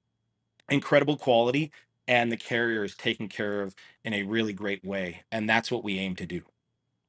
incredible 0.69 1.17
quality 1.17 1.71
and 2.07 2.31
the 2.31 2.37
carrier 2.37 2.83
is 2.83 2.95
taken 2.95 3.27
care 3.27 3.61
of 3.61 3.75
in 4.03 4.13
a 4.13 4.23
really 4.23 4.53
great 4.53 4.83
way 4.85 5.23
and 5.31 5.49
that's 5.49 5.71
what 5.71 5.83
we 5.83 5.99
aim 5.99 6.15
to 6.15 6.25
do 6.25 6.41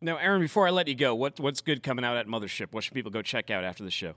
Now, 0.00 0.16
Aaron, 0.18 0.40
before 0.42 0.66
I 0.66 0.70
let 0.70 0.88
you 0.88 0.94
go, 0.94 1.14
what 1.14 1.40
what's 1.40 1.60
good 1.60 1.82
coming 1.82 2.04
out 2.04 2.16
at 2.16 2.26
Mothership? 2.28 2.72
What 2.72 2.84
should 2.84 2.94
people 2.94 3.10
go 3.10 3.22
check 3.22 3.50
out 3.50 3.64
after 3.64 3.84
the 3.84 3.90
show? 3.90 4.14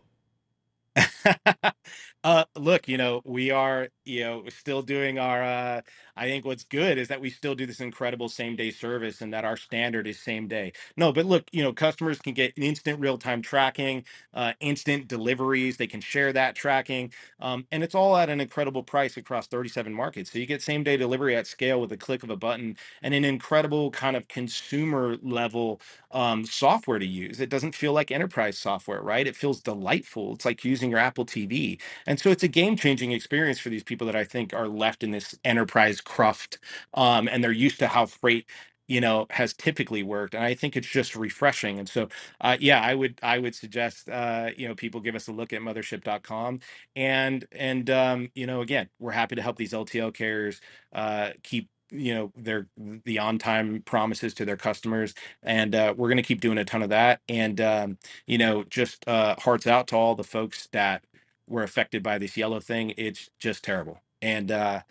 uh, 2.24 2.46
look, 2.58 2.88
you 2.88 2.98
know, 2.98 3.22
we 3.26 3.52
are, 3.52 3.88
you 4.06 4.22
know, 4.22 4.44
still 4.50 4.82
doing 4.82 5.20
our. 5.20 5.44
Uh, 5.44 5.82
I 6.18 6.26
think 6.26 6.46
what's 6.46 6.64
good 6.66 6.98
is 6.98 7.10
that 7.10 7.22
we 7.22 7.30
still 7.30 7.56
do 7.56 7.66
this 7.66 7.82
incredible 7.82 8.30
same 8.30 8.56
day 8.56 8.72
service, 8.72 9.22
and 9.22 9.34
that 9.34 9.46
our 9.46 9.58
standard 9.58 10.08
is 10.08 10.20
same 10.20 10.48
day. 10.48 10.74
No, 10.98 11.12
but 11.14 11.26
look, 11.26 11.46
you 11.52 11.64
know, 11.64 11.74
customers 11.74 12.20
can 12.20 12.34
get 12.34 12.54
instant 12.58 13.00
real 13.00 13.18
time 13.18 13.42
tracking, 13.42 14.06
uh, 14.34 14.54
instant 14.62 15.08
deliveries. 15.08 15.78
They 15.78 15.88
can 15.88 16.02
share 16.02 16.34
that 16.34 16.56
tracking, 16.56 17.14
um, 17.42 17.68
and 17.72 17.84
it's 17.84 17.96
all 17.96 18.18
at 18.18 18.30
an 18.30 18.42
incredible 18.42 18.84
price 18.84 19.18
across 19.18 19.48
37 19.48 19.94
markets. 19.94 20.32
So 20.32 20.40
you 20.40 20.46
get 20.48 20.62
same 20.62 20.84
day 20.84 20.98
delivery 20.98 21.36
at 21.36 21.48
scale 21.48 21.82
with 21.82 21.92
a 21.92 21.98
click 21.98 22.24
of 22.24 22.30
a 22.30 22.38
button, 22.38 22.78
and 23.04 23.14
an 23.14 23.26
incredible 23.26 23.92
kind 23.92 24.16
of 24.18 24.28
consumer 24.28 25.18
level 25.24 25.82
um, 26.12 26.46
software 26.46 27.00
to 27.00 27.06
use. 27.06 27.40
It 27.40 27.50
doesn't 27.50 27.76
feel 27.76 27.94
like 27.94 28.12
enterprise 28.12 28.58
software, 28.58 29.02
right? 29.02 29.28
It 29.28 29.36
feels 29.36 29.62
delightful. 29.62 30.34
It's 30.36 30.46
like 30.46 30.64
using 30.66 30.90
your 30.92 31.00
Apple 31.00 31.26
TV. 31.26 31.80
And 32.08 32.20
so 32.20 32.32
it's 32.32 32.44
a 32.44 32.48
game 32.48 32.76
changing 32.76 33.12
experience 33.12 33.60
for 33.60 33.70
these 33.70 33.84
people 33.84 34.08
that 34.08 34.16
I 34.16 34.24
think 34.24 34.54
are 34.54 34.68
left 34.68 35.04
in 35.04 35.12
this 35.12 35.38
enterprise 35.46 36.02
cruft 36.12 36.60
um, 36.96 37.30
and 37.30 37.44
they're 37.44 37.52
used 37.54 37.80
to 37.80 37.88
how 37.88 38.06
freight 38.08 38.48
you 38.88 39.02
know 39.02 39.28
has 39.32 39.54
typically 39.54 40.04
worked 40.04 40.36
and 40.36 40.44
i 40.46 40.54
think 40.56 40.78
it's 40.78 40.88
just 40.88 41.16
refreshing 41.16 41.80
and 41.80 41.90
so 41.90 42.10
uh, 42.42 42.58
yeah 42.62 42.82
i 42.82 42.96
would 42.96 43.20
i 43.24 43.40
would 43.40 43.56
suggest 43.56 44.10
uh, 44.10 44.50
you 44.58 44.68
know 44.68 44.76
people 44.76 45.02
give 45.02 45.16
us 45.16 45.28
a 45.30 45.34
look 45.34 45.54
at 45.54 45.62
mothership.com 45.62 46.60
and 46.98 47.48
and 47.54 47.90
um, 47.92 48.30
you 48.36 48.48
know 48.48 48.62
again 48.62 48.90
we're 49.00 49.12
happy 49.14 49.36
to 49.36 49.44
help 49.44 49.58
these 49.58 49.74
ltl 49.74 50.14
carriers 50.14 50.62
uh, 50.94 51.32
keep 51.44 51.70
you 51.92 52.14
know 52.16 52.34
their 52.38 52.68
the 53.06 53.20
on 53.20 53.40
time 53.40 53.82
promises 53.86 54.34
to 54.36 54.46
their 54.46 54.58
customers 54.58 55.16
and 55.44 55.76
uh, 55.76 55.94
we're 55.98 56.10
going 56.10 56.18
to 56.18 56.24
keep 56.24 56.42
doing 56.42 56.60
a 56.60 56.66
ton 56.66 56.84
of 56.84 56.90
that 56.90 57.22
and 57.30 57.62
um, 57.62 57.98
you 58.28 58.38
know 58.40 58.64
just 58.66 59.08
uh, 59.08 59.36
hearts 59.40 59.68
out 59.68 59.88
to 59.88 59.98
all 59.98 60.16
the 60.16 60.26
folks 60.26 60.70
that 60.74 61.06
were 61.48 61.64
affected 61.64 62.04
by 62.04 62.20
this 62.20 62.38
yellow 62.38 62.60
thing 62.62 62.94
it's 62.98 63.30
just 63.40 63.64
terrible 63.64 64.00
and 64.22 64.52
uh, 64.52 64.82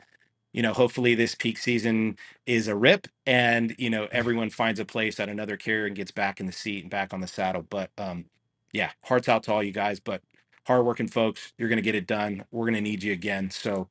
you 0.53 0.63
know 0.63 0.73
hopefully 0.73 1.15
this 1.15 1.35
peak 1.35 1.59
season 1.59 2.17
is 2.47 2.69
a 2.69 2.75
rip 2.77 3.07
and 3.27 3.75
you 3.79 3.89
know 3.91 4.09
everyone 4.11 4.51
finds 4.51 4.81
a 4.81 4.85
place 4.85 5.21
at 5.21 5.29
another 5.29 5.57
carrier 5.57 5.87
and 5.87 5.97
gets 5.97 6.11
back 6.11 6.41
in 6.41 6.47
the 6.47 6.53
seat 6.53 6.83
and 6.83 6.91
back 6.91 7.13
on 7.15 7.21
the 7.21 7.27
saddle 7.27 7.63
but 7.69 7.91
um 7.99 8.25
yeah 8.73 8.91
hearts 9.05 9.29
out 9.29 9.43
to 9.43 9.53
all 9.53 9.63
you 9.63 9.73
guys 9.73 10.01
but 10.01 10.23
hardworking 10.67 11.09
folks 11.09 11.53
you're 11.59 11.69
going 11.69 11.77
to 11.77 11.83
get 11.83 11.95
it 11.95 12.07
done 12.07 12.45
we're 12.51 12.65
going 12.67 12.75
to 12.75 12.81
need 12.81 13.03
you 13.03 13.13
again 13.13 13.51
so 13.51 13.89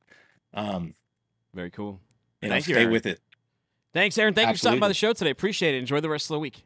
um 0.54 0.94
Very 1.54 1.70
cool. 1.70 2.00
you 2.42 2.48
know 2.48 2.54
Thank 2.54 2.68
you, 2.68 2.74
stay 2.74 2.82
Aaron. 2.82 2.92
with 2.92 3.06
it 3.06 3.20
Thanks, 3.92 4.16
Aaron. 4.18 4.34
Thank 4.34 4.48
you 4.48 4.54
for 4.54 4.58
stopping 4.58 4.78
by 4.78 4.86
the 4.86 4.94
show 4.94 5.12
today. 5.12 5.30
Appreciate 5.30 5.74
it. 5.74 5.78
Enjoy 5.78 5.98
the 6.00 6.08
rest 6.08 6.26
of 6.26 6.34
the 6.34 6.38
week. 6.38 6.62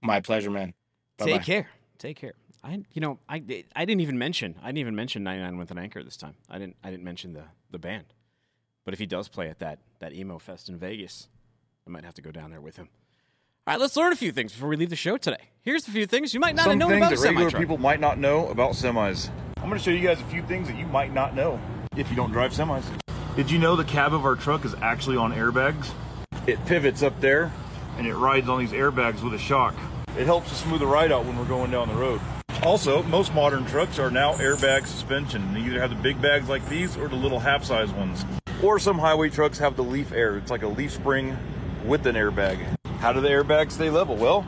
my 0.00 0.20
pleasure 0.20 0.50
man 0.50 0.72
Bye-bye. 1.18 1.32
Take 1.32 1.42
care. 1.42 1.68
Take 1.98 2.16
care. 2.16 2.32
I, 2.64 2.82
you 2.92 3.00
know, 3.00 3.18
I, 3.28 3.42
I 3.76 3.84
didn't 3.84 4.00
even 4.00 4.18
mention, 4.18 4.54
I 4.62 4.66
didn't 4.68 4.78
even 4.78 4.96
mention 4.96 5.22
99 5.24 5.58
with 5.58 5.70
an 5.72 5.78
anchor 5.78 6.02
this 6.02 6.16
time. 6.16 6.34
I 6.48 6.58
didn't, 6.58 6.76
I 6.82 6.90
didn't 6.90 7.04
mention 7.04 7.32
the, 7.34 7.44
the 7.70 7.78
band. 7.78 8.06
But 8.88 8.94
if 8.94 9.00
he 9.00 9.04
does 9.04 9.28
play 9.28 9.50
at 9.50 9.58
that, 9.58 9.80
that 9.98 10.14
emo 10.14 10.38
fest 10.38 10.70
in 10.70 10.78
Vegas, 10.78 11.28
I 11.86 11.90
might 11.90 12.06
have 12.06 12.14
to 12.14 12.22
go 12.22 12.30
down 12.30 12.50
there 12.50 12.62
with 12.62 12.76
him. 12.76 12.88
All 13.66 13.74
right, 13.74 13.78
let's 13.78 13.94
learn 13.98 14.14
a 14.14 14.16
few 14.16 14.32
things 14.32 14.54
before 14.54 14.70
we 14.70 14.76
leave 14.76 14.88
the 14.88 14.96
show 14.96 15.18
today. 15.18 15.50
Here's 15.60 15.86
a 15.86 15.90
few 15.90 16.06
things 16.06 16.32
you 16.32 16.40
might 16.40 16.54
not 16.54 16.62
have 16.62 16.70
Some 16.72 16.78
known 16.78 16.88
things 16.92 17.02
about 17.02 17.10
that 17.10 17.22
regular 17.22 17.50
semi-truck. 17.50 17.60
people 17.60 17.76
might 17.76 18.00
not 18.00 18.16
know 18.16 18.48
about 18.48 18.70
semis. 18.70 19.28
I'm 19.58 19.68
going 19.68 19.78
to 19.78 19.84
show 19.84 19.90
you 19.90 20.00
guys 20.00 20.22
a 20.22 20.24
few 20.24 20.42
things 20.44 20.68
that 20.68 20.78
you 20.78 20.86
might 20.86 21.12
not 21.12 21.34
know 21.34 21.60
if 21.98 22.08
you 22.08 22.16
don't 22.16 22.32
drive 22.32 22.52
semis. 22.52 22.82
Did 23.36 23.50
you 23.50 23.58
know 23.58 23.76
the 23.76 23.84
cab 23.84 24.14
of 24.14 24.24
our 24.24 24.36
truck 24.36 24.64
is 24.64 24.74
actually 24.80 25.18
on 25.18 25.34
airbags? 25.34 25.90
It 26.46 26.58
pivots 26.64 27.02
up 27.02 27.20
there 27.20 27.52
and 27.98 28.06
it 28.06 28.14
rides 28.14 28.48
on 28.48 28.58
these 28.58 28.72
airbags 28.72 29.22
with 29.22 29.34
a 29.34 29.38
shock. 29.38 29.74
It 30.16 30.24
helps 30.24 30.48
to 30.48 30.54
smooth 30.54 30.80
the 30.80 30.86
ride 30.86 31.12
out 31.12 31.26
when 31.26 31.36
we're 31.36 31.44
going 31.44 31.70
down 31.70 31.88
the 31.88 31.94
road. 31.94 32.22
Also, 32.62 33.02
most 33.02 33.34
modern 33.34 33.66
trucks 33.66 33.98
are 33.98 34.10
now 34.10 34.32
airbag 34.36 34.86
suspension. 34.86 35.52
They 35.52 35.60
either 35.60 35.78
have 35.78 35.90
the 35.90 35.96
big 35.96 36.22
bags 36.22 36.48
like 36.48 36.66
these 36.70 36.96
or 36.96 37.08
the 37.08 37.16
little 37.16 37.38
half 37.38 37.64
size 37.64 37.92
ones. 37.92 38.24
Or 38.60 38.80
some 38.80 38.98
highway 38.98 39.30
trucks 39.30 39.58
have 39.58 39.76
the 39.76 39.84
leaf 39.84 40.10
air. 40.10 40.36
It's 40.36 40.50
like 40.50 40.64
a 40.64 40.68
leaf 40.68 40.90
spring 40.90 41.36
with 41.86 42.06
an 42.06 42.16
airbag. 42.16 42.58
How 42.98 43.12
do 43.12 43.20
the 43.20 43.28
airbags 43.28 43.72
stay 43.72 43.88
level? 43.88 44.16
Well, 44.16 44.44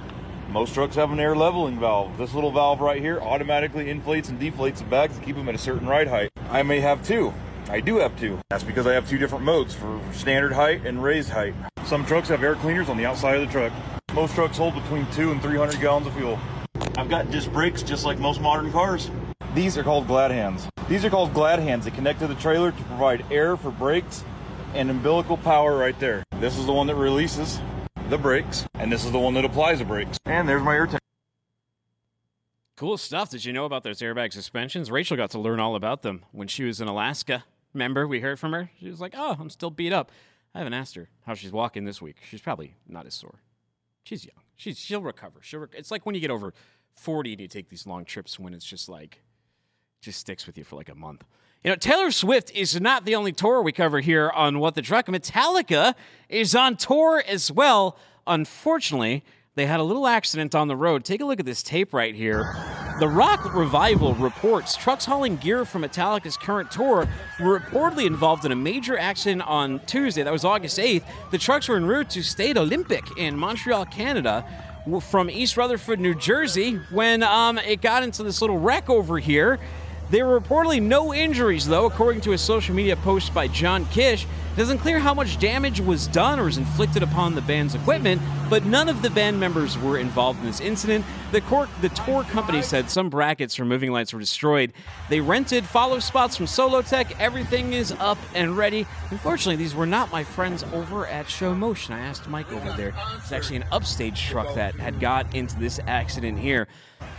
most 0.48 0.74
trucks 0.74 0.96
have 0.96 1.12
an 1.12 1.20
air 1.20 1.36
leveling 1.36 1.78
valve. 1.78 2.18
This 2.18 2.34
little 2.34 2.50
valve 2.50 2.80
right 2.80 3.00
here 3.00 3.20
automatically 3.20 3.88
inflates 3.88 4.28
and 4.28 4.40
deflates 4.40 4.78
the 4.78 4.84
bags 4.84 5.16
to 5.16 5.24
keep 5.24 5.36
them 5.36 5.48
at 5.48 5.54
a 5.54 5.58
certain 5.58 5.86
ride 5.86 6.08
height. 6.08 6.30
I 6.50 6.64
may 6.64 6.80
have 6.80 7.06
two. 7.06 7.32
I 7.68 7.78
do 7.78 7.98
have 7.98 8.18
two. 8.18 8.40
That's 8.50 8.64
because 8.64 8.84
I 8.84 8.94
have 8.94 9.08
two 9.08 9.16
different 9.16 9.44
modes 9.44 9.76
for 9.76 10.00
standard 10.12 10.54
height 10.54 10.84
and 10.84 11.00
raised 11.00 11.30
height. 11.30 11.54
Some 11.84 12.04
trucks 12.04 12.28
have 12.30 12.42
air 12.42 12.56
cleaners 12.56 12.88
on 12.88 12.96
the 12.96 13.06
outside 13.06 13.36
of 13.36 13.46
the 13.46 13.52
truck. 13.52 13.72
Most 14.12 14.34
trucks 14.34 14.56
hold 14.56 14.74
between 14.74 15.06
two 15.12 15.30
and 15.30 15.40
300 15.40 15.80
gallons 15.80 16.08
of 16.08 16.14
fuel. 16.14 16.36
I've 16.96 17.08
got 17.08 17.30
disc 17.30 17.48
brakes 17.52 17.84
just 17.84 18.04
like 18.04 18.18
most 18.18 18.40
modern 18.40 18.72
cars. 18.72 19.08
These 19.54 19.76
are 19.76 19.82
called 19.82 20.06
glad 20.06 20.30
hands. 20.30 20.68
These 20.88 21.04
are 21.04 21.10
called 21.10 21.34
glad 21.34 21.58
hands 21.58 21.84
that 21.84 21.94
connect 21.94 22.20
to 22.20 22.28
the 22.28 22.36
trailer 22.36 22.70
to 22.70 22.82
provide 22.84 23.24
air 23.32 23.56
for 23.56 23.72
brakes 23.72 24.22
and 24.74 24.88
umbilical 24.88 25.36
power 25.36 25.76
right 25.76 25.98
there. 25.98 26.22
This 26.38 26.56
is 26.56 26.66
the 26.66 26.72
one 26.72 26.86
that 26.86 26.94
releases 26.94 27.60
the 28.08 28.16
brakes, 28.16 28.64
and 28.74 28.92
this 28.92 29.04
is 29.04 29.10
the 29.10 29.18
one 29.18 29.34
that 29.34 29.44
applies 29.44 29.80
the 29.80 29.84
brakes. 29.84 30.18
And 30.24 30.48
there's 30.48 30.62
my 30.62 30.76
air 30.76 30.86
tank. 30.86 31.00
Cool 32.76 32.96
stuff. 32.96 33.30
Did 33.30 33.44
you 33.44 33.52
know 33.52 33.64
about 33.64 33.82
those 33.82 34.00
airbag 34.00 34.32
suspensions? 34.32 34.88
Rachel 34.88 35.16
got 35.16 35.30
to 35.32 35.38
learn 35.40 35.58
all 35.58 35.74
about 35.74 36.02
them 36.02 36.24
when 36.30 36.46
she 36.46 36.62
was 36.62 36.80
in 36.80 36.86
Alaska. 36.86 37.44
Remember, 37.74 38.06
we 38.06 38.20
heard 38.20 38.38
from 38.38 38.52
her. 38.52 38.70
She 38.78 38.88
was 38.88 39.00
like, 39.00 39.14
"Oh, 39.16 39.36
I'm 39.38 39.50
still 39.50 39.70
beat 39.70 39.92
up." 39.92 40.12
I 40.54 40.58
haven't 40.58 40.74
asked 40.74 40.94
her 40.94 41.08
how 41.26 41.34
she's 41.34 41.52
walking 41.52 41.84
this 41.84 42.00
week. 42.00 42.16
She's 42.28 42.40
probably 42.40 42.74
not 42.88 43.06
as 43.06 43.14
sore. 43.14 43.40
She's 44.04 44.24
young. 44.24 44.42
She's 44.56 44.78
she'll 44.78 45.02
recover. 45.02 45.40
She'll. 45.42 45.60
Rec- 45.60 45.74
it's 45.74 45.90
like 45.90 46.06
when 46.06 46.14
you 46.14 46.20
get 46.20 46.30
over 46.30 46.54
forty 46.94 47.32
and 47.32 47.40
you 47.40 47.48
take 47.48 47.68
these 47.68 47.86
long 47.86 48.04
trips 48.04 48.38
when 48.38 48.54
it's 48.54 48.64
just 48.64 48.88
like, 48.88 49.22
just 50.00 50.18
sticks 50.18 50.46
with 50.46 50.56
you 50.56 50.64
for 50.64 50.76
like 50.76 50.88
a 50.88 50.94
month. 50.94 51.24
You 51.62 51.70
know, 51.70 51.76
Taylor 51.76 52.10
Swift 52.10 52.50
is 52.54 52.80
not 52.80 53.04
the 53.04 53.14
only 53.14 53.32
tour 53.32 53.60
we 53.60 53.72
cover 53.72 54.00
here 54.00 54.30
on 54.30 54.58
What 54.60 54.74
the 54.74 54.82
Truck. 54.82 55.06
Metallica 55.06 55.94
is 56.30 56.54
on 56.54 56.76
tour 56.76 57.22
as 57.28 57.52
well. 57.52 57.98
Unfortunately, 58.26 59.22
they 59.56 59.66
had 59.66 59.78
a 59.78 59.82
little 59.82 60.06
accident 60.06 60.54
on 60.54 60.68
the 60.68 60.76
road. 60.76 61.04
Take 61.04 61.20
a 61.20 61.26
look 61.26 61.38
at 61.38 61.44
this 61.44 61.62
tape 61.62 61.92
right 61.92 62.14
here. 62.14 62.54
The 62.98 63.08
Rock 63.08 63.54
Revival 63.54 64.14
reports 64.14 64.74
trucks 64.74 65.04
hauling 65.04 65.36
gear 65.36 65.66
from 65.66 65.82
Metallica's 65.82 66.36
current 66.36 66.70
tour 66.70 67.06
were 67.38 67.60
reportedly 67.60 68.06
involved 68.06 68.46
in 68.46 68.52
a 68.52 68.56
major 68.56 68.96
accident 68.96 69.42
on 69.42 69.80
Tuesday. 69.80 70.22
That 70.22 70.32
was 70.32 70.46
August 70.46 70.78
8th. 70.78 71.04
The 71.30 71.38
trucks 71.38 71.68
were 71.68 71.76
en 71.76 71.84
route 71.84 72.08
to 72.10 72.22
State 72.22 72.56
Olympic 72.56 73.04
in 73.18 73.36
Montreal, 73.36 73.84
Canada, 73.86 74.46
from 75.02 75.28
East 75.28 75.56
Rutherford, 75.56 76.00
New 76.00 76.14
Jersey, 76.14 76.76
when 76.90 77.22
um, 77.22 77.58
it 77.58 77.82
got 77.82 78.02
into 78.02 78.22
this 78.22 78.40
little 78.40 78.58
wreck 78.58 78.88
over 78.88 79.18
here. 79.18 79.58
There 80.10 80.26
were 80.26 80.40
reportedly 80.40 80.82
no 80.82 81.14
injuries, 81.14 81.68
though, 81.68 81.86
according 81.86 82.22
to 82.22 82.32
a 82.32 82.38
social 82.38 82.74
media 82.74 82.96
post 82.96 83.32
by 83.32 83.46
John 83.46 83.86
Kish. 83.86 84.26
It 84.56 84.62
isn't 84.62 84.78
clear 84.78 84.98
how 84.98 85.14
much 85.14 85.38
damage 85.38 85.80
was 85.80 86.08
done 86.08 86.40
or 86.40 86.46
was 86.46 86.58
inflicted 86.58 87.04
upon 87.04 87.36
the 87.36 87.40
band's 87.42 87.76
equipment, 87.76 88.20
but 88.50 88.64
none 88.64 88.88
of 88.88 89.02
the 89.02 89.10
band 89.10 89.38
members 89.38 89.78
were 89.78 89.98
involved 89.98 90.40
in 90.40 90.46
this 90.46 90.60
incident. 90.60 91.04
The, 91.30 91.68
the 91.80 91.90
tour 91.90 92.24
company 92.24 92.60
said 92.60 92.90
some 92.90 93.08
brackets 93.08 93.54
for 93.54 93.64
moving 93.64 93.92
lights 93.92 94.12
were 94.12 94.18
destroyed. 94.18 94.72
They 95.08 95.20
rented 95.20 95.64
follow 95.64 96.00
spots 96.00 96.36
from 96.36 96.46
Solotech. 96.46 97.14
Everything 97.20 97.72
is 97.72 97.92
up 98.00 98.18
and 98.34 98.56
ready. 98.56 98.88
Unfortunately, 99.12 99.54
these 99.54 99.76
were 99.76 99.86
not 99.86 100.10
my 100.10 100.24
friends 100.24 100.64
over 100.72 101.06
at 101.06 101.30
Show 101.30 101.54
Motion. 101.54 101.94
I 101.94 102.00
asked 102.00 102.28
Mike 102.28 102.52
over 102.52 102.72
there. 102.72 102.92
It's 103.18 103.30
actually 103.30 103.56
an 103.58 103.66
upstage 103.70 104.26
truck 104.26 104.56
that 104.56 104.74
had 104.74 104.98
got 104.98 105.32
into 105.36 105.56
this 105.60 105.78
accident 105.86 106.40
here. 106.40 106.66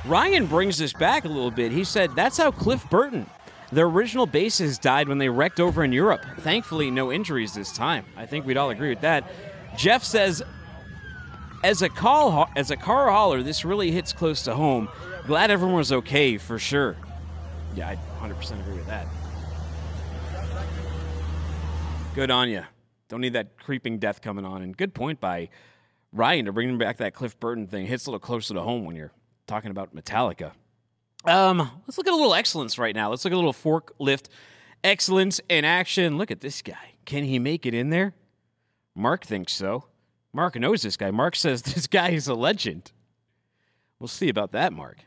Ryan 0.06 0.48
brings 0.48 0.80
this 0.80 0.94
back 0.94 1.26
a 1.26 1.28
little 1.28 1.52
bit. 1.52 1.72
He 1.72 1.84
said 1.84 2.16
that's 2.16 2.38
how 2.38 2.50
Cliff 2.50 2.90
Burton, 2.90 3.28
their 3.72 3.86
original 3.86 4.26
bassist, 4.26 4.82
died 4.82 5.08
when 5.08 5.20
they 5.20 5.30
wrecked 5.30 5.60
over 5.60 5.84
in 5.84 5.92
Europe. 5.92 6.26
Thankfully, 6.40 6.90
no 6.90 7.12
injuries 7.12 7.54
this 7.54 7.72
time. 7.72 8.06
I 8.18 8.26
think 8.26 8.46
we'd 8.46 8.58
all 8.58 8.72
agree 8.72 8.90
with 8.90 9.02
that. 9.02 9.32
Jeff 9.78 10.04
says, 10.04 10.42
as 11.64 11.84
a 11.84 11.90
call 11.90 12.50
as 12.56 12.72
a 12.72 12.76
car 12.76 13.12
hauler, 13.12 13.44
this 13.44 13.64
really 13.64 13.92
hits 13.92 14.12
close 14.12 14.42
to 14.44 14.56
home. 14.56 14.90
Glad 15.28 15.52
everyone 15.52 15.78
was 15.78 15.92
okay 15.92 16.38
for 16.38 16.58
sure. 16.58 16.96
Yeah, 17.76 17.90
I 17.90 17.98
100% 18.20 18.60
agree 18.60 18.76
with 18.76 18.88
that. 18.88 19.06
Good 22.16 22.32
on 22.32 22.50
you. 22.50 22.64
Don't 23.08 23.22
need 23.22 23.34
that 23.34 23.58
creeping 23.58 24.00
death 24.00 24.22
coming 24.22 24.46
on. 24.46 24.64
And 24.64 24.76
good 24.76 24.96
point 24.96 25.20
by 25.20 25.50
Ryan 26.12 26.46
to 26.46 26.52
bring 26.52 26.78
back 26.80 26.98
that 26.98 27.14
Cliff 27.14 27.40
Burton 27.40 27.68
thing. 27.68 27.86
Hits 27.86 28.08
a 28.08 28.10
little 28.10 28.20
closer 28.20 28.56
to 28.56 28.62
home 28.62 28.84
when 28.84 28.96
you're 28.96 29.12
talking 29.52 29.72
about 29.72 29.94
Metallica. 29.94 30.54
Um, 31.26 31.70
let's 31.86 31.98
look 31.98 32.08
at 32.08 32.14
a 32.14 32.16
little 32.16 32.34
excellence 32.34 32.80
right 32.80 32.96
now. 32.96 33.10
Let's 33.10 33.26
look 33.26 33.34
at 33.34 33.36
a 33.36 33.44
little 33.44 33.52
forklift 33.52 34.28
excellence 34.82 35.42
in 35.50 35.66
action. 35.66 36.18
Look 36.18 36.32
at 36.32 36.40
this 36.40 36.62
guy. 36.62 36.94
Can 37.04 37.26
he 37.26 37.38
make 37.38 37.66
it 37.66 37.74
in 37.74 37.90
there? 37.90 38.14
Mark 38.96 39.26
thinks 39.26 39.52
so. 39.52 39.88
Mark 40.32 40.56
knows 40.56 40.84
this 40.84 40.96
guy. 40.96 41.12
Mark 41.12 41.36
says 41.44 41.64
this 41.64 41.86
guy 41.86 42.12
is 42.12 42.30
a 42.30 42.34
legend. 42.34 42.94
We'll 44.00 44.08
see 44.08 44.30
about 44.30 44.54
that, 44.54 44.72
Mark. 44.72 45.00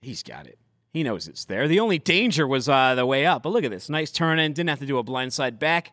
He's 0.00 0.22
got 0.22 0.46
it. 0.46 0.58
He 0.92 1.02
knows 1.02 1.26
it's 1.26 1.44
there. 1.44 1.66
The 1.66 1.80
only 1.80 1.98
danger 1.98 2.46
was 2.46 2.68
uh, 2.68 2.94
the 2.94 3.04
way 3.04 3.26
up. 3.26 3.42
But 3.42 3.50
look 3.50 3.64
at 3.64 3.72
this. 3.72 3.90
Nice 3.90 4.12
turn 4.12 4.38
in. 4.38 4.52
Didn't 4.52 4.70
have 4.70 4.78
to 4.78 4.86
do 4.86 4.98
a 4.98 5.04
blindside 5.04 5.58
back. 5.58 5.92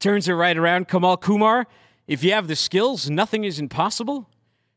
Turns 0.00 0.28
it 0.28 0.34
right 0.34 0.56
around. 0.56 0.86
Kamal 0.86 1.16
Kumar. 1.16 1.66
If 2.06 2.22
you 2.22 2.32
have 2.32 2.46
the 2.46 2.56
skills, 2.56 3.08
nothing 3.08 3.44
is 3.44 3.58
impossible. 3.58 4.28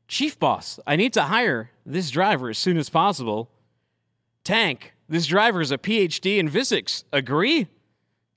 Chief 0.07 0.39
boss, 0.39 0.79
I 0.87 0.95
need 0.95 1.13
to 1.13 1.23
hire 1.23 1.71
this 1.85 2.09
driver 2.09 2.49
as 2.49 2.57
soon 2.57 2.77
as 2.77 2.89
possible. 2.89 3.49
Tank, 4.43 4.93
this 5.09 5.27
driver 5.27 5.61
is 5.61 5.71
a 5.71 5.77
PhD 5.77 6.37
in 6.37 6.49
physics. 6.49 7.03
Agree? 7.11 7.67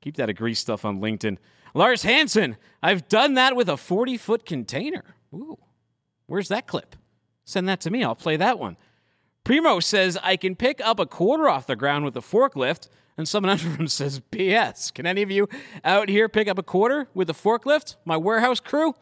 Keep 0.01 0.17
that 0.17 0.29
agree 0.29 0.55
stuff 0.55 0.85
on 0.85 1.01
LinkedIn. 1.01 1.39
Lars 1.75 2.03
Hansen, 2.03 2.57
I've 2.83 3.09
done 3.09 3.35
that 3.35 3.55
with 3.55 3.69
a 3.69 3.77
40 3.77 4.17
foot 4.17 4.45
container. 4.45 5.05
Ooh, 5.33 5.59
where's 6.27 6.49
that 6.49 6.67
clip? 6.67 6.97
Send 7.45 7.69
that 7.69 7.81
to 7.83 7.91
me. 7.91 8.03
I'll 8.03 8.17
play 8.17 8.37
that 8.37 8.59
one. 8.59 8.77
Primo 9.45 9.81
says, 9.81 10.19
I 10.23 10.37
can 10.37 10.57
pick 10.57 10.81
up 10.81 10.99
a 10.99 11.07
quarter 11.07 11.49
off 11.49 11.67
the 11.67 11.77
ground 11.77 12.05
with 12.05 12.17
a 12.17 12.21
forklift. 12.21 12.89
And 13.17 13.29
someone 13.29 13.51
under 13.59 13.69
him 13.69 13.89
says, 13.89 14.21
BS. 14.33 14.93
Can 14.93 15.07
any 15.07 15.23
of 15.23 15.31
you 15.31 15.49
out 15.85 16.09
here 16.09 16.29
pick 16.29 16.49
up 16.49 16.59
a 16.59 16.63
quarter 16.63 17.09
with 17.15 17.31
a 17.31 17.35
forklift? 17.35 17.97
My 18.05 18.17
warehouse 18.17 18.61
crew? 18.61 18.95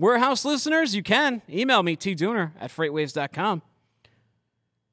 Warehouse 0.00 0.46
listeners, 0.46 0.94
you 0.96 1.02
can. 1.02 1.42
Email 1.50 1.82
me, 1.82 1.94
tdooner 1.94 2.52
at 2.58 2.70
freightwaves.com. 2.70 3.60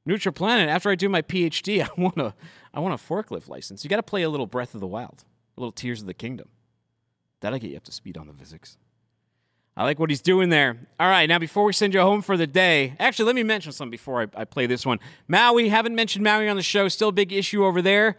Neutral 0.05 0.33
Planet, 0.33 0.67
after 0.67 0.89
I 0.89 0.95
do 0.95 1.07
my 1.07 1.21
PhD, 1.21 1.81
I 1.97 2.01
want 2.01 2.17
a, 2.17 2.33
I 2.73 2.81
want 2.81 2.93
a 2.93 2.97
forklift 2.97 3.47
license. 3.47 3.85
You 3.85 3.89
got 3.89 3.95
to 3.95 4.03
play 4.03 4.23
a 4.23 4.29
little 4.29 4.45
Breath 4.45 4.75
of 4.75 4.81
the 4.81 4.87
Wild, 4.87 5.23
a 5.55 5.61
little 5.61 5.71
Tears 5.71 6.01
of 6.01 6.07
the 6.07 6.13
Kingdom. 6.13 6.49
That'll 7.39 7.57
get 7.57 7.71
you 7.71 7.77
up 7.77 7.85
to 7.85 7.91
speed 7.93 8.17
on 8.17 8.27
the 8.27 8.33
physics. 8.33 8.77
I 9.77 9.85
like 9.85 9.97
what 9.97 10.09
he's 10.09 10.21
doing 10.21 10.49
there. 10.49 10.77
All 10.99 11.07
right, 11.07 11.29
now 11.29 11.39
before 11.39 11.63
we 11.63 11.71
send 11.71 11.93
you 11.93 12.01
home 12.01 12.21
for 12.21 12.35
the 12.35 12.47
day, 12.47 12.93
actually, 12.99 13.27
let 13.27 13.35
me 13.35 13.43
mention 13.43 13.71
something 13.71 13.91
before 13.91 14.23
I, 14.23 14.41
I 14.41 14.43
play 14.43 14.65
this 14.65 14.85
one. 14.85 14.99
Maui, 15.29 15.69
haven't 15.69 15.95
mentioned 15.95 16.25
Maui 16.25 16.49
on 16.49 16.57
the 16.57 16.63
show. 16.63 16.89
Still 16.89 17.09
a 17.09 17.13
big 17.13 17.31
issue 17.31 17.63
over 17.63 17.81
there. 17.81 18.17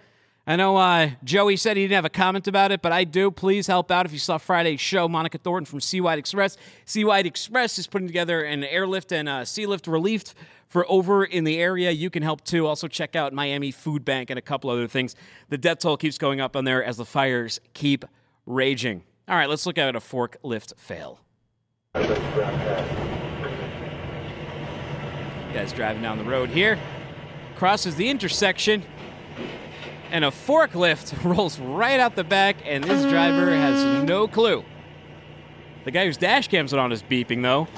I 0.48 0.56
know 0.56 0.78
uh, 0.78 1.10
Joey 1.22 1.56
said 1.58 1.76
he 1.76 1.82
didn't 1.82 1.96
have 1.96 2.06
a 2.06 2.08
comment 2.08 2.48
about 2.48 2.72
it, 2.72 2.80
but 2.80 2.90
I 2.90 3.04
do. 3.04 3.30
Please 3.30 3.66
help 3.66 3.90
out 3.90 4.06
if 4.06 4.14
you 4.14 4.18
saw 4.18 4.38
Friday's 4.38 4.80
show. 4.80 5.06
Monica 5.06 5.36
Thornton 5.36 5.66
from 5.66 5.78
Seawide 5.78 6.18
Express. 6.18 6.56
Seawide 6.86 7.26
Express 7.26 7.78
is 7.78 7.86
putting 7.86 8.06
together 8.06 8.42
an 8.42 8.64
airlift 8.64 9.12
and 9.12 9.28
uh, 9.28 9.44
sea 9.44 9.66
lift 9.66 9.86
relief 9.86 10.34
for 10.66 10.90
over 10.90 11.22
in 11.22 11.44
the 11.44 11.58
area. 11.58 11.90
You 11.90 12.08
can 12.08 12.22
help 12.22 12.44
too. 12.44 12.66
Also, 12.66 12.88
check 12.88 13.14
out 13.14 13.34
Miami 13.34 13.70
Food 13.70 14.06
Bank 14.06 14.30
and 14.30 14.38
a 14.38 14.42
couple 14.42 14.70
other 14.70 14.88
things. 14.88 15.14
The 15.50 15.58
death 15.58 15.80
toll 15.80 15.98
keeps 15.98 16.16
going 16.16 16.40
up 16.40 16.56
on 16.56 16.64
there 16.64 16.82
as 16.82 16.96
the 16.96 17.04
fires 17.04 17.60
keep 17.74 18.06
raging. 18.46 19.02
All 19.28 19.36
right, 19.36 19.50
let's 19.50 19.66
look 19.66 19.76
at 19.76 19.94
a 19.94 20.00
forklift 20.00 20.78
fail. 20.78 21.20
Guys 25.52 25.74
driving 25.74 26.00
down 26.00 26.16
the 26.16 26.24
road 26.24 26.48
here, 26.48 26.78
crosses 27.54 27.96
the 27.96 28.08
intersection, 28.08 28.82
and 30.10 30.24
a 30.24 30.30
forklift 30.30 31.22
rolls 31.36 31.58
right 31.58 32.00
out 32.00 32.16
the 32.16 32.24
back, 32.24 32.56
and 32.64 32.84
this 32.84 33.04
driver 33.04 33.50
has 33.50 34.04
no 34.04 34.28
clue. 34.28 34.64
The 35.84 35.90
guy 35.90 36.06
whose 36.06 36.16
dash 36.16 36.48
cam's 36.48 36.74
on 36.74 36.92
is 36.92 37.02
beeping, 37.02 37.42
though. 37.42 37.68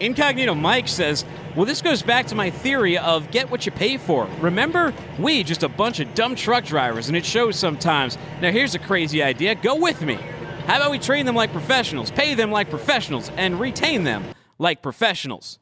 Incognito 0.00 0.54
Mike 0.54 0.88
says, 0.88 1.24
Well, 1.54 1.64
this 1.64 1.80
goes 1.80 2.02
back 2.02 2.26
to 2.26 2.34
my 2.34 2.50
theory 2.50 2.98
of 2.98 3.30
get 3.30 3.50
what 3.50 3.64
you 3.64 3.72
pay 3.72 3.96
for. 3.96 4.28
Remember, 4.40 4.92
we 5.18 5.42
just 5.42 5.62
a 5.62 5.68
bunch 5.68 6.00
of 6.00 6.14
dumb 6.14 6.34
truck 6.34 6.64
drivers, 6.64 7.08
and 7.08 7.16
it 7.16 7.24
shows 7.24 7.56
sometimes. 7.56 8.18
Now, 8.42 8.50
here's 8.50 8.74
a 8.74 8.78
crazy 8.78 9.22
idea. 9.22 9.54
Go 9.54 9.76
with 9.76 10.02
me. 10.02 10.18
How 10.66 10.76
about 10.76 10.90
we 10.90 10.98
train 10.98 11.26
them 11.26 11.36
like 11.36 11.52
professionals, 11.52 12.10
pay 12.10 12.34
them 12.34 12.50
like 12.50 12.68
professionals, 12.68 13.30
and 13.36 13.58
retain 13.60 14.04
them 14.04 14.24
like 14.58 14.82
professionals? 14.82 15.58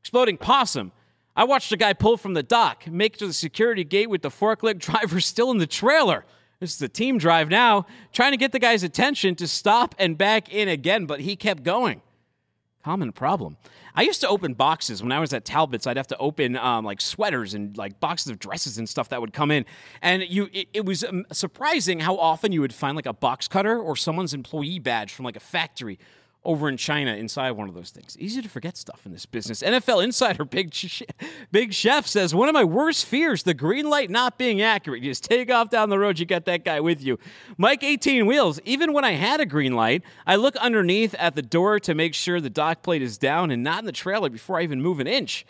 Exploding 0.00 0.38
Possum. 0.38 0.92
I 1.36 1.44
watched 1.44 1.72
a 1.72 1.76
guy 1.76 1.92
pull 1.92 2.16
from 2.16 2.34
the 2.34 2.42
dock, 2.42 2.86
make 2.86 3.16
to 3.18 3.26
the 3.26 3.32
security 3.32 3.84
gate 3.84 4.08
with 4.08 4.22
the 4.22 4.30
forklift 4.30 4.78
driver 4.78 5.20
still 5.20 5.50
in 5.50 5.58
the 5.58 5.66
trailer. 5.66 6.24
This 6.60 6.74
is 6.76 6.82
a 6.82 6.88
team 6.88 7.18
drive 7.18 7.50
now, 7.50 7.86
trying 8.12 8.30
to 8.30 8.36
get 8.36 8.52
the 8.52 8.58
guy's 8.58 8.82
attention 8.82 9.34
to 9.36 9.48
stop 9.48 9.94
and 9.98 10.16
back 10.16 10.52
in 10.52 10.68
again, 10.68 11.06
but 11.06 11.20
he 11.20 11.36
kept 11.36 11.62
going. 11.62 12.00
Common 12.84 13.12
problem. 13.12 13.56
I 13.94 14.02
used 14.02 14.20
to 14.20 14.28
open 14.28 14.54
boxes 14.54 15.02
when 15.02 15.10
I 15.10 15.18
was 15.18 15.32
at 15.32 15.44
Talbot's. 15.44 15.86
I'd 15.86 15.96
have 15.96 16.06
to 16.08 16.18
open 16.18 16.56
um, 16.56 16.84
like 16.84 17.00
sweaters 17.00 17.54
and 17.54 17.76
like 17.76 17.98
boxes 17.98 18.28
of 18.30 18.38
dresses 18.38 18.78
and 18.78 18.88
stuff 18.88 19.08
that 19.08 19.20
would 19.20 19.32
come 19.32 19.50
in, 19.50 19.64
and 20.02 20.22
you 20.22 20.50
it, 20.52 20.68
it 20.74 20.84
was 20.84 21.02
um, 21.02 21.24
surprising 21.32 22.00
how 22.00 22.16
often 22.16 22.52
you 22.52 22.60
would 22.60 22.74
find 22.74 22.94
like 22.94 23.06
a 23.06 23.12
box 23.14 23.48
cutter 23.48 23.78
or 23.78 23.96
someone's 23.96 24.34
employee 24.34 24.78
badge 24.78 25.12
from 25.12 25.24
like 25.24 25.36
a 25.36 25.40
factory 25.40 25.98
over 26.44 26.68
in 26.68 26.76
China 26.76 27.14
inside 27.14 27.52
one 27.52 27.68
of 27.68 27.74
those 27.74 27.90
things. 27.90 28.16
Easy 28.18 28.42
to 28.42 28.48
forget 28.48 28.76
stuff 28.76 29.02
in 29.06 29.12
this 29.12 29.26
business. 29.26 29.62
NFL 29.62 30.04
Insider 30.04 30.44
Big 30.54 30.74
Big 31.50 31.74
Chef 31.74 32.06
says 32.06 32.34
one 32.34 32.48
of 32.48 32.54
my 32.54 32.64
worst 32.64 33.06
fears: 33.06 33.42
the 33.42 33.54
green 33.54 33.88
light 33.88 34.10
not 34.10 34.38
being 34.38 34.62
accurate. 34.62 35.02
You 35.02 35.10
just 35.10 35.24
take 35.24 35.50
off 35.50 35.70
down 35.70 35.90
the 35.90 35.98
road, 35.98 36.18
you 36.18 36.26
got 36.26 36.44
that 36.46 36.64
guy 36.64 36.80
with 36.80 37.02
you. 37.02 37.18
Mike 37.56 37.82
18 37.82 38.26
Wheels. 38.26 38.60
Even 38.64 38.92
when 38.92 39.04
I 39.04 39.12
had 39.12 39.40
a 39.40 39.46
green 39.46 39.74
light, 39.74 40.02
I 40.26 40.36
look 40.36 40.56
underneath 40.56 41.14
at 41.18 41.34
the 41.34 41.42
door 41.42 41.80
to 41.80 41.94
make 41.94 42.14
sure 42.14 42.40
the 42.40 42.50
dock 42.50 42.82
plate 42.82 43.02
is 43.02 43.18
down 43.18 43.50
and 43.50 43.62
not 43.62 43.80
in 43.80 43.84
the 43.86 43.92
trailer 43.92 44.28
before 44.28 44.58
I 44.58 44.62
even 44.62 44.82
move 44.82 45.00
an 45.00 45.06
inch. 45.06 45.46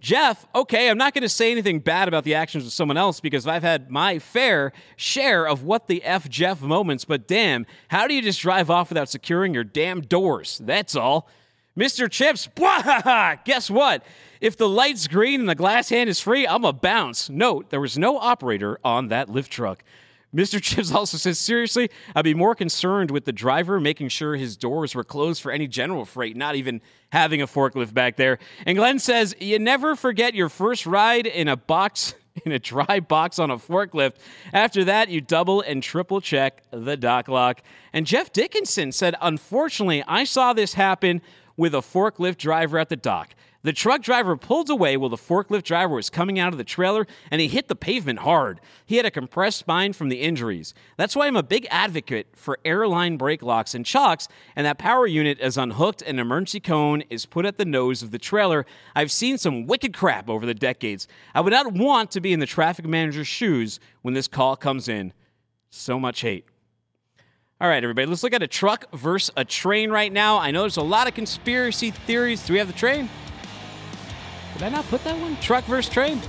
Jeff, 0.00 0.46
okay, 0.54 0.88
I'm 0.88 0.98
not 0.98 1.12
going 1.12 1.22
to 1.22 1.28
say 1.28 1.50
anything 1.50 1.80
bad 1.80 2.06
about 2.06 2.22
the 2.22 2.34
actions 2.34 2.64
of 2.64 2.72
someone 2.72 2.96
else 2.96 3.18
because 3.18 3.46
I've 3.48 3.64
had 3.64 3.90
my 3.90 4.20
fair 4.20 4.72
share 4.96 5.46
of 5.46 5.64
what 5.64 5.88
the 5.88 6.02
F 6.04 6.28
Jeff 6.28 6.60
moments, 6.62 7.04
but 7.04 7.26
damn, 7.26 7.66
how 7.88 8.06
do 8.06 8.14
you 8.14 8.22
just 8.22 8.40
drive 8.40 8.70
off 8.70 8.90
without 8.90 9.08
securing 9.08 9.54
your 9.54 9.64
damn 9.64 10.00
doors? 10.02 10.60
That's 10.64 10.94
all. 10.94 11.28
Mr. 11.76 12.10
Chips, 12.10 12.48
guess 13.44 13.70
what? 13.70 14.04
If 14.40 14.56
the 14.56 14.68
light's 14.68 15.08
green 15.08 15.40
and 15.40 15.48
the 15.48 15.54
glad 15.54 15.88
hand 15.88 16.08
is 16.08 16.20
free, 16.20 16.46
I'm 16.46 16.64
a 16.64 16.72
bounce. 16.72 17.28
Note, 17.28 17.70
there 17.70 17.80
was 17.80 17.98
no 17.98 18.18
operator 18.18 18.78
on 18.84 19.08
that 19.08 19.28
lift 19.28 19.50
truck. 19.50 19.82
Mr. 20.34 20.60
Chips 20.62 20.92
also 20.92 21.16
says, 21.16 21.38
seriously, 21.38 21.90
I'd 22.14 22.24
be 22.24 22.34
more 22.34 22.54
concerned 22.54 23.10
with 23.10 23.24
the 23.24 23.32
driver 23.32 23.80
making 23.80 24.08
sure 24.08 24.36
his 24.36 24.56
doors 24.56 24.94
were 24.94 25.04
closed 25.04 25.42
for 25.42 25.50
any 25.50 25.66
general 25.66 26.04
freight, 26.04 26.36
not 26.36 26.54
even 26.54 26.80
having 27.10 27.40
a 27.40 27.46
forklift 27.46 27.94
back 27.94 28.16
there. 28.16 28.38
And 28.66 28.76
Glenn 28.76 28.98
says, 28.98 29.34
you 29.40 29.58
never 29.58 29.96
forget 29.96 30.34
your 30.34 30.48
first 30.48 30.86
ride 30.86 31.26
in 31.26 31.48
a 31.48 31.56
box, 31.56 32.14
in 32.44 32.52
a 32.52 32.58
dry 32.58 33.00
box 33.00 33.38
on 33.38 33.50
a 33.50 33.56
forklift. 33.56 34.16
After 34.52 34.84
that, 34.84 35.08
you 35.08 35.20
double 35.20 35.60
and 35.62 35.82
triple 35.82 36.20
check 36.20 36.62
the 36.70 36.96
dock 36.96 37.28
lock. 37.28 37.62
And 37.92 38.06
Jeff 38.06 38.32
Dickinson 38.32 38.92
said, 38.92 39.14
unfortunately, 39.20 40.04
I 40.06 40.24
saw 40.24 40.52
this 40.52 40.74
happen 40.74 41.22
with 41.56 41.74
a 41.74 41.78
forklift 41.78 42.36
driver 42.36 42.78
at 42.78 42.88
the 42.88 42.96
dock. 42.96 43.34
The 43.64 43.72
truck 43.72 44.02
driver 44.02 44.36
pulled 44.36 44.70
away 44.70 44.96
while 44.96 45.10
the 45.10 45.16
forklift 45.16 45.64
driver 45.64 45.96
was 45.96 46.10
coming 46.10 46.38
out 46.38 46.52
of 46.52 46.58
the 46.58 46.64
trailer 46.64 47.08
and 47.28 47.40
he 47.40 47.48
hit 47.48 47.66
the 47.66 47.74
pavement 47.74 48.20
hard. 48.20 48.60
He 48.86 48.96
had 48.96 49.04
a 49.04 49.10
compressed 49.10 49.58
spine 49.58 49.92
from 49.92 50.10
the 50.10 50.20
injuries. 50.20 50.74
That's 50.96 51.16
why 51.16 51.26
I'm 51.26 51.36
a 51.36 51.42
big 51.42 51.66
advocate 51.68 52.28
for 52.36 52.58
airline 52.64 53.16
brake 53.16 53.42
locks 53.42 53.74
and 53.74 53.84
chocks, 53.84 54.28
and 54.54 54.64
that 54.64 54.78
power 54.78 55.08
unit 55.08 55.40
is 55.40 55.58
unhooked 55.58 56.02
and 56.02 56.20
an 56.20 56.20
emergency 56.20 56.60
cone 56.60 57.02
is 57.10 57.26
put 57.26 57.44
at 57.44 57.58
the 57.58 57.64
nose 57.64 58.00
of 58.00 58.12
the 58.12 58.18
trailer. 58.18 58.64
I've 58.94 59.10
seen 59.10 59.38
some 59.38 59.66
wicked 59.66 59.92
crap 59.92 60.30
over 60.30 60.46
the 60.46 60.54
decades. 60.54 61.08
I 61.34 61.40
would 61.40 61.52
not 61.52 61.72
want 61.72 62.12
to 62.12 62.20
be 62.20 62.32
in 62.32 62.38
the 62.38 62.46
traffic 62.46 62.86
manager's 62.86 63.26
shoes 63.26 63.80
when 64.02 64.14
this 64.14 64.28
call 64.28 64.54
comes 64.54 64.88
in. 64.88 65.12
So 65.70 65.98
much 65.98 66.20
hate. 66.20 66.46
All 67.60 67.68
right, 67.68 67.82
everybody, 67.82 68.06
let's 68.06 68.22
look 68.22 68.32
at 68.32 68.42
a 68.42 68.46
truck 68.46 68.84
versus 68.92 69.32
a 69.36 69.44
train 69.44 69.90
right 69.90 70.12
now. 70.12 70.38
I 70.38 70.52
know 70.52 70.60
there's 70.60 70.76
a 70.76 70.82
lot 70.82 71.08
of 71.08 71.14
conspiracy 71.14 71.90
theories. 71.90 72.46
Do 72.46 72.52
we 72.52 72.60
have 72.60 72.68
the 72.68 72.72
train? 72.72 73.08
Did 74.58 74.64
I 74.64 74.68
not 74.70 74.88
put 74.88 75.04
that 75.04 75.16
one? 75.20 75.36
Truck 75.36 75.64
versus 75.64 75.92
train? 75.92 76.20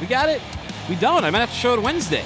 We 0.00 0.06
got 0.06 0.30
it? 0.30 0.40
We 0.88 0.96
don't. 0.96 1.22
I 1.22 1.30
might 1.30 1.40
have 1.40 1.50
to 1.50 1.54
show 1.54 1.74
it 1.74 1.82
Wednesday. 1.82 2.24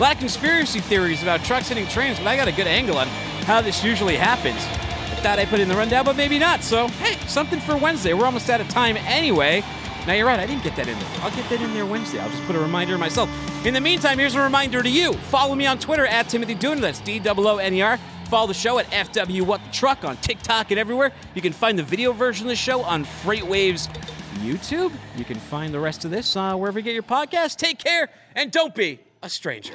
Of 0.00 0.18
conspiracy 0.18 0.80
theories 0.80 1.22
about 1.22 1.44
trucks 1.44 1.68
hitting 1.68 1.86
trains, 1.86 2.18
but 2.18 2.26
I 2.26 2.34
got 2.34 2.48
a 2.48 2.52
good 2.52 2.66
angle 2.66 2.96
on 2.96 3.06
how 3.44 3.60
this 3.60 3.84
usually 3.84 4.16
happens. 4.16 4.56
I 4.56 5.20
thought 5.22 5.38
I 5.38 5.44
put 5.44 5.60
in 5.60 5.68
the 5.68 5.76
rundown, 5.76 6.04
but 6.04 6.16
maybe 6.16 6.38
not. 6.40 6.62
So, 6.62 6.88
hey, 6.88 7.24
something 7.28 7.60
for 7.60 7.76
Wednesday. 7.76 8.12
We're 8.12 8.24
almost 8.24 8.50
out 8.50 8.60
of 8.60 8.68
time 8.68 8.96
anyway. 8.96 9.62
Now, 10.06 10.14
you're 10.14 10.26
right. 10.26 10.40
I 10.40 10.46
didn't 10.46 10.64
get 10.64 10.74
that 10.74 10.88
in 10.88 10.98
there. 10.98 11.08
I'll 11.20 11.30
get 11.36 11.48
that 11.50 11.60
in 11.60 11.72
there 11.74 11.86
Wednesday. 11.86 12.18
I'll 12.18 12.30
just 12.30 12.42
put 12.44 12.56
a 12.56 12.58
reminder 12.58 12.98
myself. 12.98 13.30
In 13.64 13.74
the 13.74 13.80
meantime, 13.80 14.18
here's 14.18 14.34
a 14.34 14.40
reminder 14.40 14.82
to 14.82 14.90
you. 14.90 15.12
Follow 15.12 15.54
me 15.54 15.66
on 15.66 15.78
Twitter 15.78 16.06
at 16.06 16.28
Timothy 16.28 16.56
Dooner. 16.56 16.80
That's 16.80 16.98
D 17.00 17.20
O 17.24 17.34
O 17.36 17.58
N 17.58 17.74
E 17.74 17.82
R. 17.82 18.00
Follow 18.32 18.46
the 18.46 18.54
show 18.54 18.78
at 18.78 18.86
FW 18.86 19.42
What 19.42 19.62
the 19.62 19.70
Truck 19.72 20.04
on 20.06 20.16
TikTok 20.16 20.70
and 20.70 20.80
everywhere. 20.80 21.12
You 21.34 21.42
can 21.42 21.52
find 21.52 21.78
the 21.78 21.82
video 21.82 22.14
version 22.14 22.46
of 22.46 22.48
the 22.48 22.56
show 22.56 22.80
on 22.80 23.04
FreightWaves 23.04 23.94
YouTube. 24.36 24.90
You 25.18 25.24
can 25.26 25.38
find 25.38 25.74
the 25.74 25.78
rest 25.78 26.06
of 26.06 26.10
this 26.10 26.34
uh, 26.34 26.56
wherever 26.56 26.78
you 26.78 26.82
get 26.82 26.94
your 26.94 27.02
podcast. 27.02 27.56
Take 27.56 27.78
care 27.78 28.08
and 28.34 28.50
don't 28.50 28.74
be 28.74 29.00
a 29.22 29.28
stranger. 29.28 29.74